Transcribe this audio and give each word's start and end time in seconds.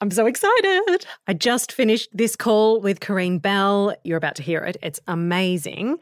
I'm 0.00 0.10
so 0.10 0.26
excited. 0.26 1.06
I 1.26 1.32
just 1.32 1.72
finished 1.72 2.10
this 2.12 2.36
call 2.36 2.80
with 2.80 3.00
Kareen 3.00 3.40
Bell. 3.40 3.94
You're 4.04 4.18
about 4.18 4.36
to 4.36 4.42
hear 4.42 4.60
it. 4.60 4.76
It's 4.82 5.00
amazing. 5.06 5.96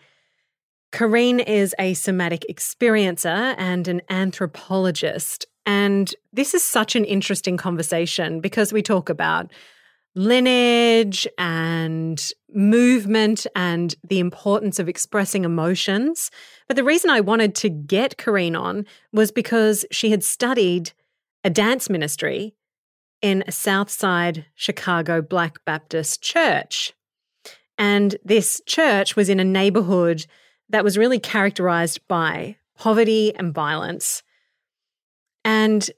Kareen 0.92 1.44
is 1.46 1.74
a 1.78 1.94
somatic 1.94 2.44
experiencer 2.50 3.54
and 3.56 3.86
an 3.86 4.02
anthropologist. 4.10 5.46
And 5.64 6.12
this 6.32 6.54
is 6.54 6.64
such 6.64 6.96
an 6.96 7.04
interesting 7.04 7.56
conversation 7.56 8.40
because 8.40 8.72
we 8.72 8.82
talk 8.82 9.08
about 9.08 9.52
lineage 10.16 11.26
and 11.38 12.30
movement 12.52 13.46
and 13.54 13.94
the 14.08 14.18
importance 14.18 14.78
of 14.78 14.88
expressing 14.88 15.44
emotions. 15.44 16.30
But 16.66 16.76
the 16.76 16.84
reason 16.84 17.10
I 17.10 17.20
wanted 17.20 17.54
to 17.56 17.68
get 17.68 18.16
Kareen 18.16 18.58
on 18.58 18.86
was 19.12 19.30
because 19.30 19.84
she 19.90 20.10
had 20.10 20.24
studied 20.24 20.92
a 21.44 21.50
dance 21.50 21.88
ministry 21.88 22.54
in 23.24 23.42
a 23.46 23.52
Southside 23.52 24.44
Chicago 24.54 25.22
Black 25.22 25.64
Baptist 25.64 26.20
church. 26.20 26.92
And 27.78 28.16
this 28.22 28.60
church 28.66 29.16
was 29.16 29.30
in 29.30 29.40
a 29.40 29.44
neighborhood 29.44 30.26
that 30.68 30.84
was 30.84 30.98
really 30.98 31.18
characterized 31.18 32.06
by 32.06 32.56
poverty 32.76 33.34
and 33.34 33.54
violence. 33.54 34.22
And 35.42 35.90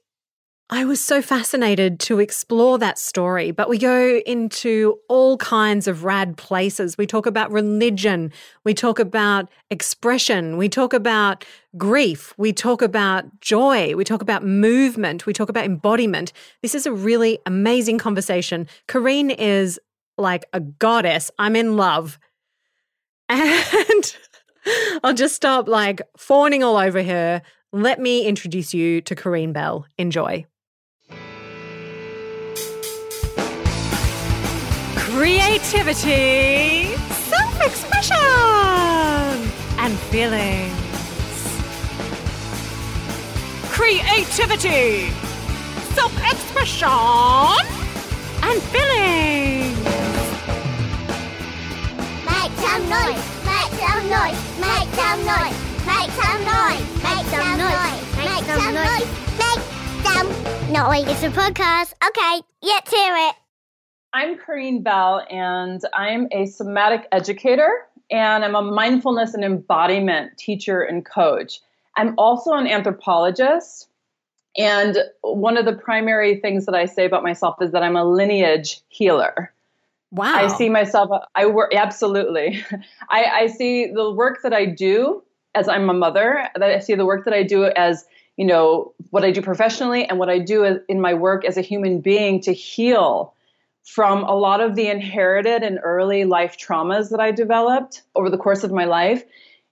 I 0.69 0.83
was 0.83 1.01
so 1.01 1.21
fascinated 1.21 1.97
to 2.01 2.19
explore 2.19 2.77
that 2.77 2.99
story, 2.99 3.51
but 3.51 3.69
we 3.69 3.77
go 3.77 4.19
into 4.25 4.99
all 5.07 5.37
kinds 5.37 5.87
of 5.87 6.03
rad 6.03 6.35
places. 6.35 6.97
We 6.97 7.07
talk 7.07 7.25
about 7.25 7.53
religion, 7.53 8.33
we 8.65 8.73
talk 8.73 8.99
about 8.99 9.49
expression, 9.71 10.57
we 10.57 10.67
talk 10.67 10.93
about 10.93 11.45
grief, 11.77 12.33
we 12.37 12.51
talk 12.51 12.81
about 12.81 13.39
joy, 13.39 13.95
we 13.95 14.03
talk 14.03 14.21
about 14.21 14.43
movement, 14.43 15.25
we 15.25 15.31
talk 15.31 15.47
about 15.47 15.63
embodiment. 15.63 16.33
This 16.61 16.75
is 16.75 16.85
a 16.85 16.91
really 16.91 17.39
amazing 17.45 17.97
conversation. 17.97 18.67
Kareen 18.89 19.33
is 19.39 19.79
like 20.17 20.43
a 20.51 20.59
goddess. 20.59 21.31
I'm 21.39 21.55
in 21.55 21.77
love. 21.77 22.19
And 23.29 24.17
I'll 25.01 25.13
just 25.13 25.35
stop 25.35 25.69
like 25.69 26.01
fawning 26.17 26.61
all 26.61 26.75
over 26.75 27.01
her. 27.03 27.41
Let 27.71 28.01
me 28.01 28.25
introduce 28.25 28.73
you 28.73 28.99
to 29.01 29.15
Kareen 29.15 29.53
Bell. 29.53 29.85
Enjoy. 29.97 30.45
Creativity, 35.17 36.95
self 37.25 37.59
expression, 37.59 38.15
and 39.81 39.97
feelings. 40.11 40.77
Creativity, 43.73 45.09
self 45.97 46.13
expression, 46.21 47.65
and 48.43 48.61
feelings. 48.69 49.79
Make 52.29 52.53
some 52.61 52.83
noise, 52.87 53.25
make 53.49 53.73
some 53.81 54.03
noise, 54.13 54.41
make 54.61 54.89
some 55.01 55.19
noise, 55.25 55.57
make 55.89 56.11
some 56.21 56.41
noise, 56.45 56.85
make 57.01 57.25
some 57.33 57.57
noise, 57.57 58.05
make 58.21 58.45
some 58.45 58.73
noise, 58.75 59.09
make 59.41 59.61
some 60.05 60.29
noise. 60.71 61.05
It's 61.07 61.23
a 61.23 61.31
podcast. 61.31 61.93
Okay, 62.05 62.43
let's 62.61 62.91
hear 62.91 63.15
it. 63.15 63.46
I'm 64.13 64.37
Kareen 64.37 64.83
Bell, 64.83 65.25
and 65.29 65.81
I'm 65.93 66.27
a 66.31 66.45
somatic 66.45 67.07
educator, 67.11 67.85
and 68.09 68.45
I'm 68.45 68.55
a 68.55 68.61
mindfulness 68.61 69.33
and 69.33 69.43
embodiment 69.43 70.37
teacher 70.37 70.81
and 70.81 71.05
coach. 71.05 71.59
I'm 71.97 72.13
also 72.17 72.53
an 72.53 72.67
anthropologist, 72.67 73.89
and 74.57 74.97
one 75.21 75.57
of 75.57 75.65
the 75.65 75.73
primary 75.73 76.39
things 76.39 76.65
that 76.65 76.75
I 76.75 76.85
say 76.85 77.05
about 77.05 77.23
myself 77.23 77.61
is 77.61 77.71
that 77.73 77.83
I'm 77.83 77.95
a 77.95 78.05
lineage 78.05 78.81
healer. 78.89 79.53
Wow. 80.11 80.35
I 80.35 80.47
see 80.47 80.69
myself, 80.69 81.09
I 81.35 81.45
work, 81.47 81.75
absolutely. 81.75 82.63
I, 83.09 83.25
I 83.25 83.47
see 83.47 83.91
the 83.91 84.11
work 84.11 84.39
that 84.43 84.53
I 84.53 84.65
do 84.65 85.21
as 85.53 85.67
I'm 85.67 85.89
a 85.89 85.93
mother, 85.93 86.47
that 86.55 86.71
I 86.71 86.79
see 86.79 86.95
the 86.95 87.05
work 87.05 87.25
that 87.25 87.33
I 87.33 87.43
do 87.43 87.65
as 87.65 88.05
you 88.37 88.45
know 88.45 88.93
what 89.09 89.23
I 89.23 89.31
do 89.31 89.41
professionally 89.41 90.07
and 90.07 90.19
what 90.19 90.29
I 90.29 90.39
do 90.39 90.79
in 90.87 91.01
my 91.01 91.13
work 91.13 91.43
as 91.43 91.57
a 91.57 91.61
human 91.61 91.99
being 91.99 92.39
to 92.41 92.53
heal 92.53 93.33
from 93.87 94.25
a 94.25 94.35
lot 94.35 94.59
of 94.59 94.75
the 94.75 94.87
inherited 94.87 95.63
and 95.63 95.79
early 95.81 96.25
life 96.25 96.57
traumas 96.57 97.09
that 97.09 97.21
I 97.21 97.31
developed 97.31 98.03
over 98.15 98.29
the 98.29 98.37
course 98.37 98.65
of 98.65 98.71
my 98.71 98.83
life. 98.83 99.23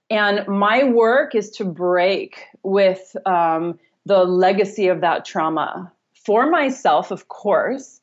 And 0.08 0.48
my 0.48 0.84
work 0.84 1.34
is 1.34 1.50
to 1.50 1.66
break 1.66 2.42
with 2.62 3.14
um, 3.26 3.78
the 4.06 4.24
legacy 4.24 4.88
of 4.88 5.02
that 5.02 5.26
trauma 5.26 5.92
for 6.14 6.48
myself, 6.48 7.10
of 7.10 7.28
course, 7.28 8.00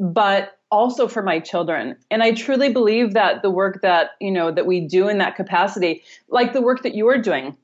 but 0.00 0.58
also 0.72 1.06
for 1.06 1.22
my 1.22 1.38
children. 1.38 1.96
And 2.10 2.24
I 2.24 2.32
truly 2.32 2.72
believe 2.72 3.14
that 3.14 3.42
the 3.42 3.50
work 3.50 3.82
that, 3.82 4.10
you 4.20 4.32
know, 4.32 4.50
that 4.50 4.66
we 4.66 4.80
do 4.80 5.06
in 5.06 5.18
that 5.18 5.36
capacity, 5.36 6.02
like 6.28 6.54
the 6.54 6.62
work 6.62 6.82
that 6.82 6.96
you 6.96 7.08
are 7.08 7.18
doing, 7.18 7.56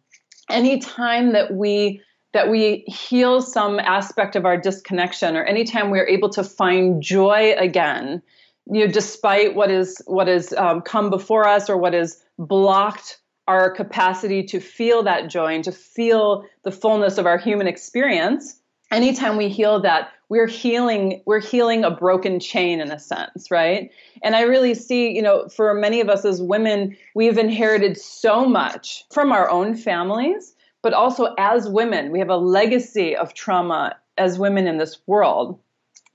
anytime 0.48 1.32
that 1.32 1.52
we 1.52 2.00
that 2.38 2.48
we 2.48 2.84
heal 2.86 3.42
some 3.42 3.80
aspect 3.80 4.36
of 4.36 4.46
our 4.46 4.56
disconnection 4.56 5.36
or 5.36 5.42
anytime 5.42 5.90
we're 5.90 6.06
able 6.06 6.28
to 6.28 6.44
find 6.44 7.02
joy 7.02 7.52
again 7.58 8.22
you 8.70 8.86
know 8.86 8.92
despite 8.92 9.56
what 9.56 9.72
is 9.72 10.00
what 10.06 10.28
has 10.28 10.52
um, 10.52 10.80
come 10.80 11.10
before 11.10 11.48
us 11.48 11.68
or 11.68 11.76
what 11.76 11.94
has 11.94 12.22
blocked 12.38 13.18
our 13.48 13.72
capacity 13.72 14.44
to 14.44 14.60
feel 14.60 15.02
that 15.02 15.28
joy 15.28 15.52
and 15.52 15.64
to 15.64 15.72
feel 15.72 16.44
the 16.62 16.70
fullness 16.70 17.18
of 17.18 17.26
our 17.26 17.38
human 17.38 17.66
experience 17.66 18.60
anytime 18.92 19.36
we 19.36 19.48
heal 19.48 19.80
that 19.80 20.10
we're 20.28 20.46
healing 20.46 21.20
we're 21.26 21.40
healing 21.40 21.82
a 21.82 21.90
broken 21.90 22.38
chain 22.38 22.80
in 22.80 22.92
a 22.92 23.00
sense 23.00 23.50
right? 23.50 23.90
And 24.22 24.36
i 24.36 24.42
really 24.42 24.74
see 24.74 25.10
you 25.10 25.22
know 25.22 25.48
for 25.48 25.74
many 25.74 26.00
of 26.00 26.08
us 26.08 26.24
as 26.24 26.40
women 26.40 26.96
we've 27.16 27.36
inherited 27.36 27.98
so 27.98 28.44
much 28.44 29.02
from 29.10 29.32
our 29.32 29.50
own 29.50 29.74
families 29.74 30.54
but 30.82 30.92
also 30.92 31.34
as 31.38 31.68
women, 31.68 32.10
we 32.12 32.18
have 32.18 32.30
a 32.30 32.36
legacy 32.36 33.16
of 33.16 33.34
trauma 33.34 33.96
as 34.16 34.38
women 34.38 34.66
in 34.66 34.78
this 34.78 34.98
world. 35.06 35.58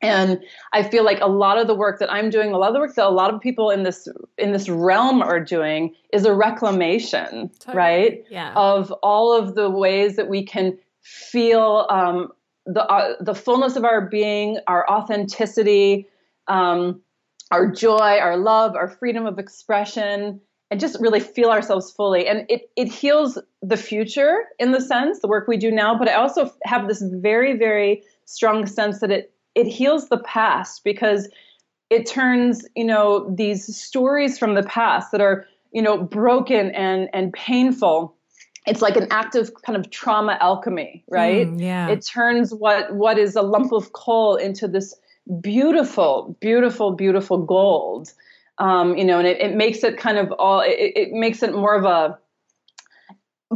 And 0.01 0.43
I 0.73 0.83
feel 0.83 1.05
like 1.05 1.19
a 1.21 1.27
lot 1.27 1.57
of 1.57 1.67
the 1.67 1.75
work 1.75 1.99
that 1.99 2.11
I'm 2.11 2.29
doing, 2.29 2.51
a 2.51 2.57
lot 2.57 2.67
of 2.67 2.73
the 2.73 2.81
work 2.81 2.93
that 2.95 3.05
a 3.05 3.09
lot 3.09 3.33
of 3.33 3.39
people 3.39 3.69
in 3.69 3.83
this 3.83 4.07
in 4.37 4.51
this 4.51 4.67
realm 4.67 5.21
are 5.21 5.39
doing 5.39 5.95
is 6.11 6.25
a 6.25 6.33
reclamation, 6.33 7.49
totally. 7.59 7.77
right? 7.77 8.25
Yeah. 8.29 8.51
Of 8.53 8.91
all 9.01 9.33
of 9.33 9.55
the 9.55 9.69
ways 9.69 10.17
that 10.17 10.27
we 10.27 10.43
can 10.43 10.77
feel 11.03 11.87
um, 11.89 12.33
the 12.65 12.85
uh, 12.85 13.15
the 13.21 13.33
fullness 13.33 13.77
of 13.77 13.85
our 13.85 14.01
being, 14.01 14.57
our 14.67 14.89
authenticity, 14.89 16.07
um, 16.49 17.01
our 17.51 17.71
joy, 17.71 18.17
our 18.19 18.35
love, 18.35 18.75
our 18.75 18.89
freedom 18.89 19.25
of 19.25 19.39
expression, 19.39 20.41
and 20.71 20.79
just 20.79 20.99
really 20.99 21.19
feel 21.19 21.49
ourselves 21.49 21.91
fully. 21.91 22.27
And 22.27 22.45
it, 22.49 22.69
it 22.75 22.87
heals 22.87 23.37
the 23.61 23.77
future 23.77 24.45
in 24.59 24.71
the 24.71 24.81
sense, 24.81 25.19
the 25.19 25.27
work 25.27 25.47
we 25.47 25.57
do 25.57 25.71
now, 25.71 25.97
but 25.97 26.09
I 26.09 26.13
also 26.13 26.51
have 26.63 26.87
this 26.87 27.01
very, 27.01 27.57
very 27.57 28.03
strong 28.25 28.65
sense 28.65 28.99
that 28.99 29.11
it, 29.11 29.31
it 29.55 29.67
heals 29.67 30.09
the 30.09 30.17
past 30.17 30.83
because 30.83 31.29
it 31.89 32.07
turns, 32.07 32.65
you 32.75 32.85
know, 32.85 33.31
these 33.35 33.75
stories 33.77 34.39
from 34.39 34.55
the 34.55 34.63
past 34.63 35.11
that 35.11 35.21
are, 35.21 35.45
you 35.71 35.81
know, 35.81 35.97
broken 36.01 36.71
and, 36.71 37.09
and 37.13 37.31
painful. 37.33 38.15
It's 38.65 38.81
like 38.81 38.95
an 38.95 39.07
active 39.11 39.51
kind 39.63 39.77
of 39.77 39.91
trauma 39.91 40.37
alchemy, 40.41 41.03
right? 41.09 41.47
Mm, 41.47 41.61
yeah. 41.61 41.89
It 41.89 42.01
turns 42.01 42.53
what 42.53 42.95
what 42.95 43.19
is 43.19 43.35
a 43.35 43.41
lump 43.41 43.73
of 43.73 43.91
coal 43.91 44.37
into 44.37 44.67
this 44.67 44.95
beautiful, 45.41 46.35
beautiful, 46.39 46.93
beautiful 46.93 47.37
gold 47.45 48.13
um, 48.57 48.95
you 48.97 49.05
know, 49.05 49.19
and 49.19 49.27
it, 49.27 49.39
it 49.41 49.55
makes 49.55 49.83
it 49.83 49.97
kind 49.97 50.17
of 50.17 50.31
all, 50.33 50.61
it, 50.61 50.93
it 50.95 51.11
makes 51.11 51.43
it 51.43 51.53
more 51.53 51.75
of 51.75 51.85
a, 51.85 52.17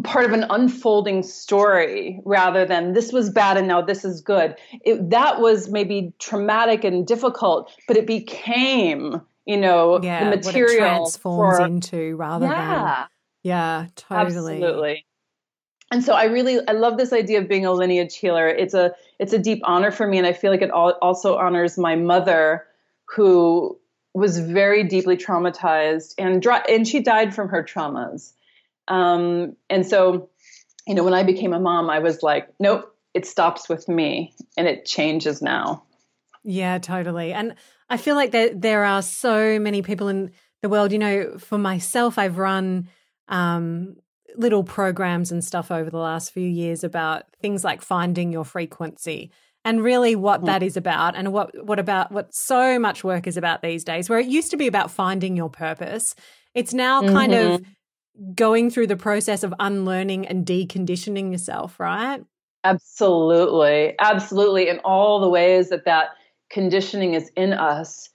part 0.04 0.26
of 0.26 0.32
an 0.32 0.46
unfolding 0.50 1.24
story 1.24 2.22
rather 2.26 2.66
than 2.66 2.94
this 2.94 3.12
was 3.12 3.30
bad 3.30 3.58
and 3.58 3.68
now 3.68 3.82
this 3.82 4.06
is 4.06 4.22
good. 4.22 4.56
It, 4.86 5.10
that 5.10 5.40
was 5.42 5.70
maybe 5.70 6.14
traumatic 6.20 6.84
and 6.84 7.06
difficult, 7.06 7.72
but 7.88 7.98
it 7.98 8.06
became, 8.06 9.22
you 9.46 9.58
know, 9.58 10.02
yeah, 10.02 10.30
the 10.30 10.36
material 10.36 10.78
transforms 10.78 11.58
for, 11.58 11.66
into 11.66 12.16
rather 12.16 12.46
yeah, 12.46 12.84
than 12.84 13.08
yeah, 13.44 13.88
totally, 13.96 14.26
absolutely. 14.26 15.06
And 15.92 16.04
so 16.04 16.14
I 16.14 16.26
really 16.26 16.60
I 16.68 16.74
love 16.74 16.98
this 16.98 17.14
idea 17.14 17.40
of 17.40 17.48
being 17.48 17.66
a 17.66 17.72
lineage 17.72 18.18
healer. 18.18 18.48
It's 18.48 18.74
a 18.74 18.94
it's 19.20 19.32
a 19.32 19.40
deep 19.40 19.62
honor 19.64 19.90
for 19.90 20.06
me, 20.06 20.18
and 20.18 20.28
I 20.28 20.34
feel 20.34 20.52
like 20.52 20.62
it 20.62 20.70
also 20.70 21.38
honors 21.38 21.78
my 21.78 21.96
mother, 21.96 22.66
who 23.06 23.80
was 24.18 24.40
very 24.40 24.84
deeply 24.84 25.16
traumatized 25.16 26.16
and 26.18 26.44
and 26.68 26.88
she 26.88 27.02
died 27.02 27.36
from 27.36 27.50
her 27.50 27.64
traumas. 27.64 28.34
Um, 28.88 29.56
and 29.70 29.86
so, 29.86 30.30
you 30.88 30.96
know, 30.96 31.04
when 31.04 31.14
I 31.14 31.22
became 31.22 31.54
a 31.54 31.60
mom, 31.60 31.90
I 31.90 32.00
was 32.00 32.24
like, 32.24 32.50
nope, 32.60 32.96
it 33.14 33.28
stops 33.28 33.70
with 33.70 33.88
me 33.88 34.34
and 34.58 34.68
it 34.68 34.86
changes 34.86 35.42
now. 35.42 35.84
Yeah, 36.44 36.80
totally. 36.80 37.32
And 37.32 37.54
I 37.90 37.98
feel 37.98 38.16
like 38.16 38.32
there 38.32 38.54
there 38.54 38.86
are 38.86 39.04
so 39.04 39.60
many 39.60 39.84
people 39.84 40.08
in 40.08 40.32
the 40.64 40.70
world. 40.70 40.92
You 40.92 41.00
know, 41.00 41.38
for 41.38 41.60
myself, 41.60 42.18
I've 42.18 42.40
run 42.40 42.90
um, 43.28 43.98
little 44.36 44.64
programs 44.64 45.32
and 45.32 45.44
stuff 45.44 45.70
over 45.70 45.92
the 45.92 45.98
last 45.98 46.32
few 46.32 46.48
years 46.48 46.84
about 46.84 47.26
things 47.40 47.64
like 47.64 47.84
finding 47.84 48.32
your 48.32 48.46
frequency 48.46 49.32
and 49.68 49.84
really 49.84 50.16
what 50.16 50.46
that 50.46 50.64
is 50.64 50.78
about 50.78 51.14
and 51.16 51.34
what 51.34 51.52
what 51.66 51.78
about 51.78 52.10
what 52.12 52.34
so 52.34 52.80
much 52.80 53.04
work 53.04 53.28
is 53.28 53.36
about 53.36 53.62
these 53.62 53.84
days 53.84 54.10
where 54.10 54.18
it 54.18 54.28
used 54.28 54.50
to 54.50 54.58
be 54.58 54.66
about 54.66 54.90
finding 54.90 55.36
your 55.36 55.50
purpose 55.50 56.16
it's 56.54 56.74
now 56.74 57.02
kind 57.02 57.34
mm-hmm. 57.34 57.56
of 57.56 58.36
going 58.36 58.70
through 58.70 58.88
the 58.88 58.96
process 58.96 59.44
of 59.44 59.54
unlearning 59.60 60.26
and 60.26 60.46
deconditioning 60.46 61.32
yourself 61.32 61.80
right? 61.80 62.24
Absolutely. 62.64 63.94
Absolutely. 64.00 64.68
In 64.68 64.80
all 64.80 65.20
the 65.20 65.30
ways 65.30 65.70
that 65.70 65.86
that 65.86 66.10
conditioning 66.50 67.14
is 67.14 67.30
in 67.36 67.54
us 67.54 68.10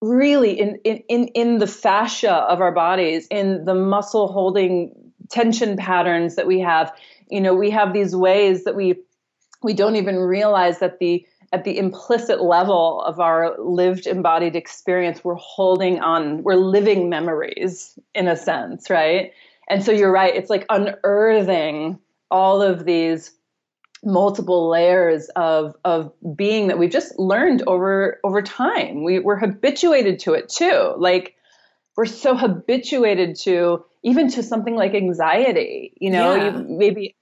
really 0.00 0.58
in 0.58 0.78
in 0.84 1.28
in 1.28 1.58
the 1.58 1.66
fascia 1.66 2.32
of 2.32 2.60
our 2.60 2.72
bodies 2.72 3.26
in 3.30 3.64
the 3.64 3.74
muscle 3.74 4.28
holding 4.28 4.94
tension 5.30 5.76
patterns 5.76 6.36
that 6.36 6.46
we 6.46 6.60
have. 6.60 6.92
You 7.28 7.40
know 7.40 7.54
we 7.54 7.70
have 7.70 7.92
these 7.92 8.14
ways 8.14 8.64
that 8.64 8.76
we 8.76 8.94
we 9.62 9.74
don't 9.74 9.96
even 9.96 10.16
realize 10.16 10.78
that 10.78 10.98
the 10.98 11.26
at 11.52 11.64
the 11.64 11.78
implicit 11.78 12.40
level 12.40 13.02
of 13.02 13.18
our 13.18 13.58
lived 13.58 14.06
embodied 14.06 14.54
experience 14.54 15.24
we're 15.24 15.34
holding 15.34 16.00
on 16.00 16.42
we're 16.42 16.54
living 16.54 17.08
memories 17.08 17.98
in 18.14 18.28
a 18.28 18.36
sense 18.36 18.90
right? 18.90 19.32
And 19.68 19.84
so 19.84 19.92
you're 19.92 20.12
right 20.12 20.34
it's 20.34 20.50
like 20.50 20.66
unearthing 20.68 21.98
all 22.30 22.62
of 22.62 22.84
these 22.84 23.32
multiple 24.02 24.68
layers 24.68 25.28
of 25.36 25.76
of 25.84 26.12
being 26.34 26.68
that 26.68 26.78
we've 26.78 26.90
just 26.90 27.18
learned 27.18 27.62
over 27.66 28.18
over 28.24 28.40
time. 28.40 29.04
We, 29.04 29.18
we're 29.18 29.38
habituated 29.38 30.20
to 30.20 30.32
it 30.32 30.48
too. 30.48 30.94
Like 30.96 31.36
we're 31.96 32.06
so 32.06 32.34
habituated 32.34 33.36
to 33.40 33.84
even 34.02 34.30
to 34.30 34.42
something 34.42 34.74
like 34.74 34.94
anxiety 34.94 35.92
you 36.00 36.10
know 36.10 36.34
yeah. 36.34 36.56
you, 36.56 36.64
maybe 36.66 37.14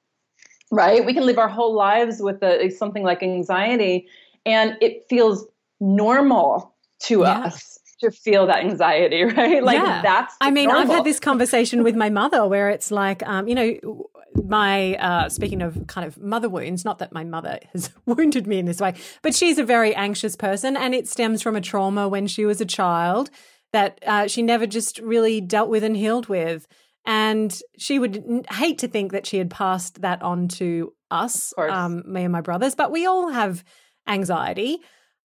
right? 0.70 1.05
We 1.05 1.15
can 1.15 1.26
live 1.26 1.38
our 1.38 1.49
whole 1.49 1.75
lives 1.75 2.20
with 2.20 2.43
a, 2.43 2.70
something 2.70 3.03
like 3.03 3.23
anxiety, 3.23 4.06
and 4.47 4.76
it 4.81 5.05
feels 5.09 5.47
normal 5.81 6.75
to 7.00 7.20
yeah. 7.20 7.41
us 7.41 7.79
to 8.00 8.11
feel 8.11 8.47
that 8.47 8.65
anxiety, 8.65 9.23
right? 9.37 9.62
Like 9.62 9.79
yeah. 9.79 10.03
that's. 10.03 10.35
I 10.41 10.50
mean, 10.50 10.69
normal. 10.69 10.82
I've 10.82 10.88
had 10.88 11.05
this 11.05 11.20
conversation 11.20 11.82
with 11.82 11.97
my 11.97 12.11
mother 12.11 12.47
where 12.47 12.70
it's 12.70 12.91
like, 12.91 13.26
um, 13.26 13.49
you 13.49 13.55
know, 13.55 14.09
my 14.44 14.94
uh, 14.97 15.29
speaking 15.29 15.62
of 15.62 15.87
kind 15.87 16.06
of 16.06 16.19
mother 16.19 16.49
wounds. 16.49 16.85
Not 16.85 16.99
that 16.99 17.12
my 17.12 17.25
mother 17.25 17.59
has 17.73 17.91
wounded 18.06 18.47
me 18.47 18.59
in 18.59 18.67
this 18.67 18.81
way, 18.81 18.94
but 19.23 19.35
she's 19.35 19.59
a 19.59 19.64
very 19.64 19.94
anxious 19.94 20.37
person, 20.37 20.76
and 20.76 20.94
it 20.94 21.09
stems 21.09 21.43
from 21.43 21.56
a 21.56 21.61
trauma 21.61 22.09
when 22.09 22.26
she 22.26 22.44
was 22.44 22.61
a 22.61 22.67
child 22.67 23.31
that 23.73 23.99
uh, 24.06 24.26
she 24.26 24.43
never 24.43 24.67
just 24.67 24.99
really 25.00 25.41
dealt 25.41 25.69
with 25.69 25.85
and 25.85 25.97
healed 25.97 26.29
with. 26.29 26.67
And 27.08 27.58
she 27.78 27.99
would 27.99 28.44
hate 28.50 28.78
to 28.81 28.88
think 28.88 29.12
that 29.12 29.25
she 29.25 29.38
had 29.38 29.49
passed 29.49 30.02
that 30.02 30.20
on 30.20 30.46
to 30.49 30.93
us, 31.10 31.55
um, 31.56 32.02
me 32.06 32.25
and 32.25 32.32
my 32.32 32.43
brothers, 32.43 32.75
but 32.75 32.93
we 32.93 33.06
all 33.06 33.31
have 33.31 33.64
anxiety. 34.06 34.81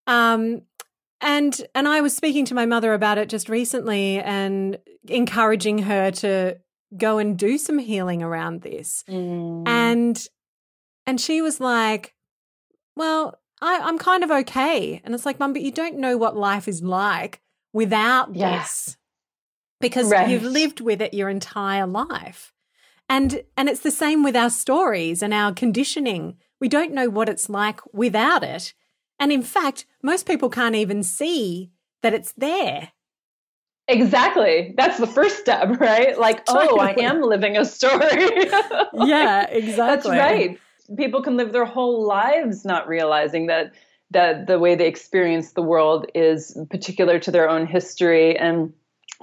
Um, 0.07 0.62
and 1.19 1.62
and 1.75 1.85
I 1.85 2.00
was 2.00 2.15
speaking 2.15 2.45
to 2.45 2.56
my 2.56 2.65
mother 2.65 2.94
about 2.94 3.18
it 3.18 3.27
just 3.27 3.50
recently 3.50 4.18
and 4.21 4.77
encouraging 5.09 5.80
her 5.80 6.12
to 6.12 6.57
go 6.95 7.18
and 7.18 7.38
do 7.38 7.57
some 7.57 7.80
healing 7.80 8.24
around 8.24 8.62
this. 8.62 9.03
Mm. 9.09 9.68
And 9.68 10.27
and 11.06 11.19
she 11.19 11.41
was 11.41 11.59
like, 11.59 12.13
Well, 12.95 13.38
I, 13.62 13.89
am 13.89 14.00
kind 14.00 14.24
of 14.24 14.31
okay. 14.31 15.01
And 15.03 15.13
it's 15.13 15.25
like, 15.25 15.38
Mum, 15.38 15.51
but 15.51 15.62
you 15.62 15.71
don't 15.71 15.97
know 15.97 16.15
what 16.15 16.38
life 16.38 16.69
is 16.69 16.81
like 16.81 17.41
without 17.74 18.33
yes. 18.33 18.86
this 18.86 18.97
because 19.83 20.09
right. 20.09 20.30
you've 20.30 20.44
lived 20.44 20.80
with 20.80 21.01
it 21.01 21.13
your 21.13 21.30
entire 21.30 21.85
life. 21.85 22.53
And 23.09 23.44
and 23.57 23.68
it's 23.68 23.81
the 23.81 23.91
same 23.91 24.24
with 24.24 24.35
our 24.35 24.50
stories 24.50 25.21
and 25.21 25.33
our 25.33 25.53
conditioning. 25.53 26.38
We 26.59 26.69
don't 26.69 26.94
know 26.94 27.09
what 27.09 27.30
it's 27.30 27.50
like 27.50 27.81
without 27.94 28.44
it. 28.44 28.74
And 29.19 29.31
in 29.31 29.44
fact, 29.44 29.85
most 30.01 30.25
people 30.25 30.50
can't 30.50 30.75
even 30.75 31.03
see 31.03 31.71
that 32.01 32.13
it's 32.13 32.31
there. 32.31 32.94
Exactly. 33.89 34.74
That's 34.77 34.97
the 34.97 35.07
first 35.07 35.39
step, 35.39 35.80
right? 35.81 36.18
Like, 36.18 36.44
oh, 36.47 36.79
I 36.79 36.95
am 37.00 37.21
living 37.21 37.57
a 37.57 37.65
story. 37.65 38.00
yeah, 38.94 39.50
exactly. 39.50 39.75
That's 39.75 40.07
right. 40.07 40.59
People 40.95 41.21
can 41.21 41.36
live 41.36 41.51
their 41.51 41.65
whole 41.65 42.07
lives 42.07 42.63
not 42.63 42.88
realizing 42.88 43.47
that 43.47 43.74
that 44.12 44.47
the 44.47 44.59
way 44.59 44.75
they 44.75 44.88
experience 44.88 45.51
the 45.51 45.62
world 45.62 46.06
is 46.15 46.57
particular 46.69 47.19
to 47.19 47.31
their 47.31 47.50
own 47.50 47.65
history 47.65 48.38
and 48.38 48.71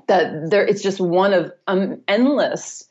that 0.08 0.50
there 0.50 0.66
it's 0.66 0.82
just 0.82 1.00
one 1.00 1.32
of 1.32 1.52
um, 1.66 2.02
endless 2.08 2.88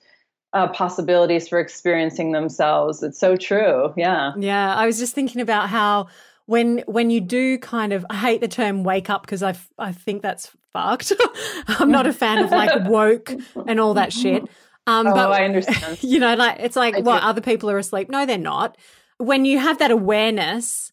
uh, 0.54 0.68
possibilities 0.70 1.48
for 1.48 1.60
experiencing 1.60 2.32
themselves. 2.32 3.04
It's 3.04 3.20
so 3.20 3.36
true. 3.36 3.94
Yeah. 3.96 4.34
Yeah. 4.38 4.74
I 4.76 4.86
was 4.86 4.98
just 4.98 5.14
thinking 5.14 5.42
about 5.42 5.70
how 5.70 6.08
when 6.46 6.80
when 6.88 7.10
you 7.10 7.22
do 7.22 7.58
kind 7.60 7.94
of 7.94 8.06
I 8.10 8.16
hate 8.16 8.42
the 8.42 8.48
term 8.48 8.84
wake 8.84 9.10
up 9.10 9.22
because 9.22 9.44
I 9.44 9.56
I 9.78 9.92
think 9.92 10.22
that's 10.22 10.52
fucked. 10.74 11.14
I'm 11.68 11.92
not 11.92 12.08
a 12.08 12.14
fan 12.14 12.44
of 12.44 12.52
like 12.52 12.72
woke 12.90 13.32
and 13.68 13.80
all 13.80 13.94
that 13.96 14.12
shit. 14.12 14.44
Um, 14.88 15.06
oh, 15.06 15.14
but 15.14 15.32
I 15.32 15.46
understand. 15.46 16.00
You 16.04 16.20
know, 16.20 16.34
like 16.36 16.58
it's 16.60 16.76
like 16.76 17.06
what 17.06 17.22
other 17.22 17.42
people 17.42 17.70
are 17.70 17.78
asleep. 17.78 18.10
No, 18.10 18.26
they're 18.26 18.38
not. 18.38 18.78
When 19.18 19.46
you 19.46 19.60
have 19.60 19.78
that 19.80 19.92
awareness 19.92 20.92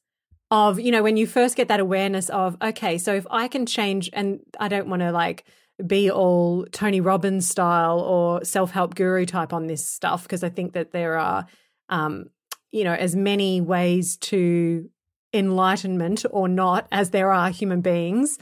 of, 0.50 0.78
you 0.78 0.90
know, 0.92 1.02
when 1.02 1.16
you 1.16 1.26
first 1.26 1.56
get 1.56 1.68
that 1.68 1.80
awareness 1.80 2.28
of, 2.28 2.56
okay, 2.60 2.98
so 2.98 3.14
if 3.14 3.26
I 3.30 3.48
can 3.48 3.66
change, 3.66 4.10
and 4.12 4.40
I 4.60 4.68
don't 4.68 4.88
want 4.88 5.00
to 5.00 5.12
like 5.12 5.44
be 5.84 6.10
all 6.10 6.66
Tony 6.72 7.00
Robbins 7.00 7.48
style 7.48 8.00
or 8.00 8.44
self 8.44 8.70
help 8.70 8.94
guru 8.94 9.26
type 9.26 9.52
on 9.52 9.66
this 9.66 9.86
stuff 9.86 10.22
because 10.22 10.42
I 10.42 10.48
think 10.48 10.72
that 10.72 10.92
there 10.92 11.18
are, 11.18 11.46
um, 11.88 12.26
you 12.70 12.84
know, 12.84 12.94
as 12.94 13.14
many 13.14 13.60
ways 13.60 14.16
to 14.18 14.88
enlightenment 15.34 16.24
or 16.30 16.48
not 16.48 16.86
as 16.90 17.10
there 17.10 17.30
are 17.30 17.50
human 17.50 17.80
beings. 17.80 18.38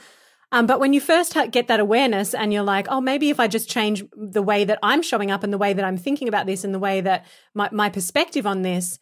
Um, 0.53 0.67
but 0.67 0.79
when 0.79 0.93
you 0.93 1.01
first 1.01 1.37
get 1.51 1.67
that 1.67 1.81
awareness 1.81 2.33
and 2.33 2.53
you're 2.53 2.63
like, 2.63 2.87
oh, 2.89 3.01
maybe 3.01 3.31
if 3.31 3.41
I 3.41 3.49
just 3.49 3.69
change 3.69 4.05
the 4.13 4.43
way 4.43 4.65
that 4.65 4.79
I'm 4.85 5.03
showing 5.03 5.33
up 5.33 5.43
and 5.43 5.53
the 5.53 5.59
way 5.59 5.73
that 5.73 5.85
I'm 5.85 5.97
thinking 5.97 6.29
about 6.29 6.47
this 6.47 6.63
and 6.63 6.73
the 6.73 6.79
way 6.79 7.01
that 7.01 7.27
my, 7.55 7.69
my 7.73 7.89
perspective 7.89 8.47
on 8.47 8.63
this, 8.63 9.01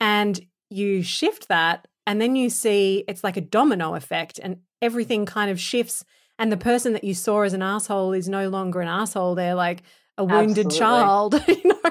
and 0.00 0.40
you 0.70 1.02
shift 1.02 1.48
that, 1.48 1.86
and 2.04 2.20
then 2.20 2.34
you 2.34 2.50
see 2.50 3.04
it's 3.06 3.22
like 3.22 3.36
a 3.36 3.40
domino 3.42 3.94
effect 3.94 4.40
and 4.42 4.58
everything 4.82 5.24
kind 5.24 5.50
of 5.50 5.60
shifts 5.60 6.04
and 6.38 6.52
the 6.52 6.56
person 6.56 6.92
that 6.92 7.04
you 7.04 7.14
saw 7.14 7.42
as 7.42 7.52
an 7.52 7.62
asshole 7.62 8.12
is 8.12 8.28
no 8.28 8.48
longer 8.48 8.80
an 8.80 8.88
asshole 8.88 9.34
they're 9.34 9.54
like 9.54 9.82
a 10.16 10.24
wounded 10.24 10.66
Absolutely. 10.66 10.78
child 10.78 11.44
you 11.48 11.62
know 11.64 11.90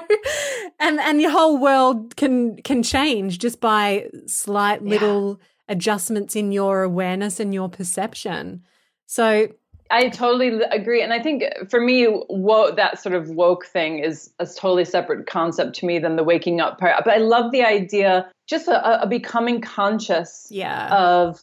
and 0.80 1.00
and 1.00 1.20
your 1.20 1.30
whole 1.30 1.58
world 1.58 2.16
can 2.16 2.56
can 2.62 2.82
change 2.82 3.38
just 3.38 3.60
by 3.60 4.08
slight 4.26 4.82
little 4.82 5.38
yeah. 5.40 5.74
adjustments 5.74 6.36
in 6.36 6.52
your 6.52 6.82
awareness 6.82 7.40
and 7.40 7.54
your 7.54 7.68
perception 7.68 8.62
so 9.06 9.48
I 9.90 10.10
totally 10.10 10.60
agree, 10.70 11.02
and 11.02 11.12
I 11.12 11.18
think 11.22 11.44
for 11.70 11.80
me, 11.80 12.06
wo- 12.28 12.74
that 12.74 13.00
sort 13.00 13.14
of 13.14 13.30
woke 13.30 13.64
thing 13.64 14.00
is 14.00 14.30
a 14.38 14.46
totally 14.46 14.84
separate 14.84 15.26
concept 15.26 15.76
to 15.76 15.86
me 15.86 15.98
than 15.98 16.16
the 16.16 16.24
waking 16.24 16.60
up 16.60 16.78
part. 16.78 17.04
But 17.04 17.14
I 17.14 17.18
love 17.18 17.52
the 17.52 17.62
idea, 17.62 18.30
just 18.46 18.68
a, 18.68 19.02
a 19.02 19.06
becoming 19.06 19.60
conscious, 19.60 20.46
yeah. 20.50 20.94
of 20.94 21.42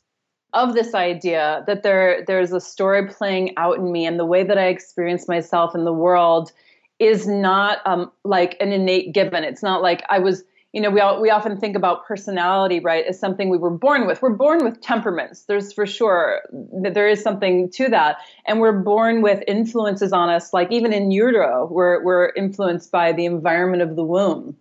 of 0.55 0.73
this 0.73 0.93
idea 0.93 1.63
that 1.67 1.83
there 1.83 2.23
there's 2.25 2.51
a 2.51 2.59
story 2.59 3.07
playing 3.07 3.53
out 3.57 3.77
in 3.77 3.91
me 3.91 4.05
and 4.05 4.19
the 4.19 4.25
way 4.25 4.43
that 4.43 4.57
I 4.57 4.67
experience 4.67 5.27
myself 5.27 5.75
in 5.75 5.85
the 5.85 5.93
world 5.93 6.51
is 6.99 7.27
not 7.27 7.79
um, 7.85 8.11
like 8.23 8.55
an 8.59 8.71
innate 8.71 9.13
given. 9.13 9.43
It's 9.43 9.61
not 9.61 9.81
like 9.81 10.03
I 10.09 10.19
was, 10.19 10.43
you 10.71 10.81
know, 10.81 10.89
we 10.89 11.01
all, 11.01 11.21
we 11.21 11.29
often 11.29 11.57
think 11.59 11.75
about 11.75 12.05
personality, 12.05 12.79
right, 12.79 13.05
as 13.05 13.19
something 13.19 13.49
we 13.49 13.57
were 13.57 13.69
born 13.69 14.07
with. 14.07 14.21
We're 14.21 14.29
born 14.29 14.63
with 14.63 14.81
temperaments. 14.81 15.43
There's 15.43 15.73
for 15.73 15.85
sure 15.85 16.41
that 16.81 16.93
there 16.93 17.09
is 17.09 17.21
something 17.21 17.69
to 17.71 17.89
that, 17.89 18.17
and 18.47 18.59
we're 18.59 18.79
born 18.79 19.21
with 19.21 19.43
influences 19.47 20.13
on 20.13 20.29
us. 20.29 20.53
Like 20.53 20.71
even 20.71 20.93
in 20.93 21.11
utero, 21.11 21.67
we're 21.69 22.03
we're 22.03 22.31
influenced 22.35 22.91
by 22.91 23.11
the 23.11 23.25
environment 23.25 23.83
of 23.83 23.95
the 23.95 24.03
womb 24.03 24.55